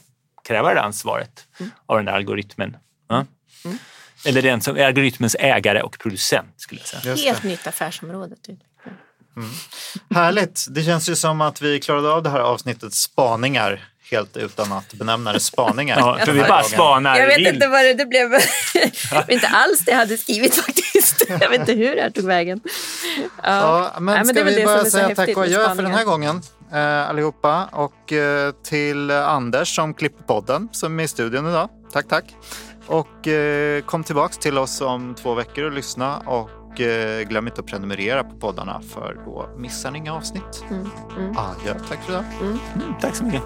kräva 0.46 0.74
det 0.74 0.82
ansvaret 0.82 1.46
av 1.86 1.96
den 1.96 2.04
där 2.04 2.12
algoritmen. 2.12 2.76
Ja. 3.08 3.26
Eller 4.26 4.42
den 4.42 4.60
som 4.60 4.76
är 4.76 4.84
algoritmens 4.84 5.36
ägare 5.38 5.82
och 5.82 5.98
producent 5.98 6.54
skulle 6.56 6.80
jag 6.80 7.02
säga. 7.02 7.14
Helt 7.14 7.42
nytt 7.42 7.66
affärsområde. 7.66 8.36
Typ. 8.46 8.58
Härligt! 10.14 10.66
Det 10.70 10.82
känns 10.82 11.08
ju 11.08 11.16
som 11.16 11.40
att 11.40 11.62
vi 11.62 11.80
klarade 11.80 12.10
av 12.10 12.22
det 12.22 12.30
här 12.30 12.40
avsnittet 12.40 12.94
spaningar 12.94 13.84
helt 14.10 14.36
utan 14.36 14.72
att 14.72 14.94
benämna 14.94 15.32
det 15.32 15.40
spaningar. 15.40 15.98
Ja, 16.00 16.18
för 16.24 16.32
vi 16.32 16.40
bara 16.40 16.62
spanar 16.62 17.18
Jag 17.18 17.26
vet 17.26 17.38
vilt. 17.38 17.48
inte 17.48 17.68
vad 17.68 17.84
det, 17.84 17.94
det 17.94 18.06
blev. 18.06 18.32
Inte 19.28 19.48
alls 19.48 19.84
det 19.84 19.90
jag 19.90 19.98
hade 19.98 20.16
skrivit 20.18 20.54
faktiskt. 20.54 21.24
Jag 21.28 21.50
vet 21.50 21.60
inte 21.60 21.72
hur 21.72 21.96
det 21.96 22.02
här 22.02 22.10
tog 22.10 22.24
vägen. 22.24 22.60
Ja, 23.42 23.92
men 23.94 24.04
Nej, 24.04 24.24
men 24.24 24.26
det 24.26 24.34
ska 24.34 24.44
väl 24.44 24.54
vi 24.54 24.64
bara 24.64 24.84
säga 24.84 25.14
tack 25.14 25.36
och 25.36 25.42
adjö 25.42 25.74
för 25.74 25.82
den 25.82 25.94
här 25.94 26.04
gången 26.04 26.42
eh, 26.72 27.10
allihopa 27.10 27.68
och 27.72 28.12
eh, 28.12 28.52
till 28.64 29.10
Anders 29.10 29.76
som 29.76 29.94
klipper 29.94 30.24
podden 30.24 30.68
som 30.72 31.00
är 31.00 31.04
i 31.04 31.08
studion 31.08 31.46
idag. 31.46 31.68
Tack, 31.92 32.08
tack. 32.08 32.34
Och 32.86 33.28
eh, 33.28 33.82
kom 33.82 34.04
tillbaks 34.04 34.38
till 34.38 34.58
oss 34.58 34.80
om 34.80 35.14
två 35.14 35.34
veckor 35.34 35.64
och 35.64 35.72
lyssna 35.72 36.18
och 36.18 36.80
eh, 36.80 37.22
glöm 37.22 37.46
inte 37.46 37.60
att 37.60 37.66
prenumerera 37.66 38.24
på 38.24 38.36
poddarna 38.36 38.80
för 38.80 39.20
då 39.24 39.48
missar 39.58 39.90
ni 39.90 39.98
inga 39.98 40.14
avsnitt. 40.14 40.64
Mm, 40.70 40.88
mm. 41.18 41.36
Adjö, 41.36 41.74
tack 41.88 42.02
för 42.02 42.12
idag. 42.12 42.24
Tack 43.00 43.16
så 43.16 43.24
mycket. 43.24 43.42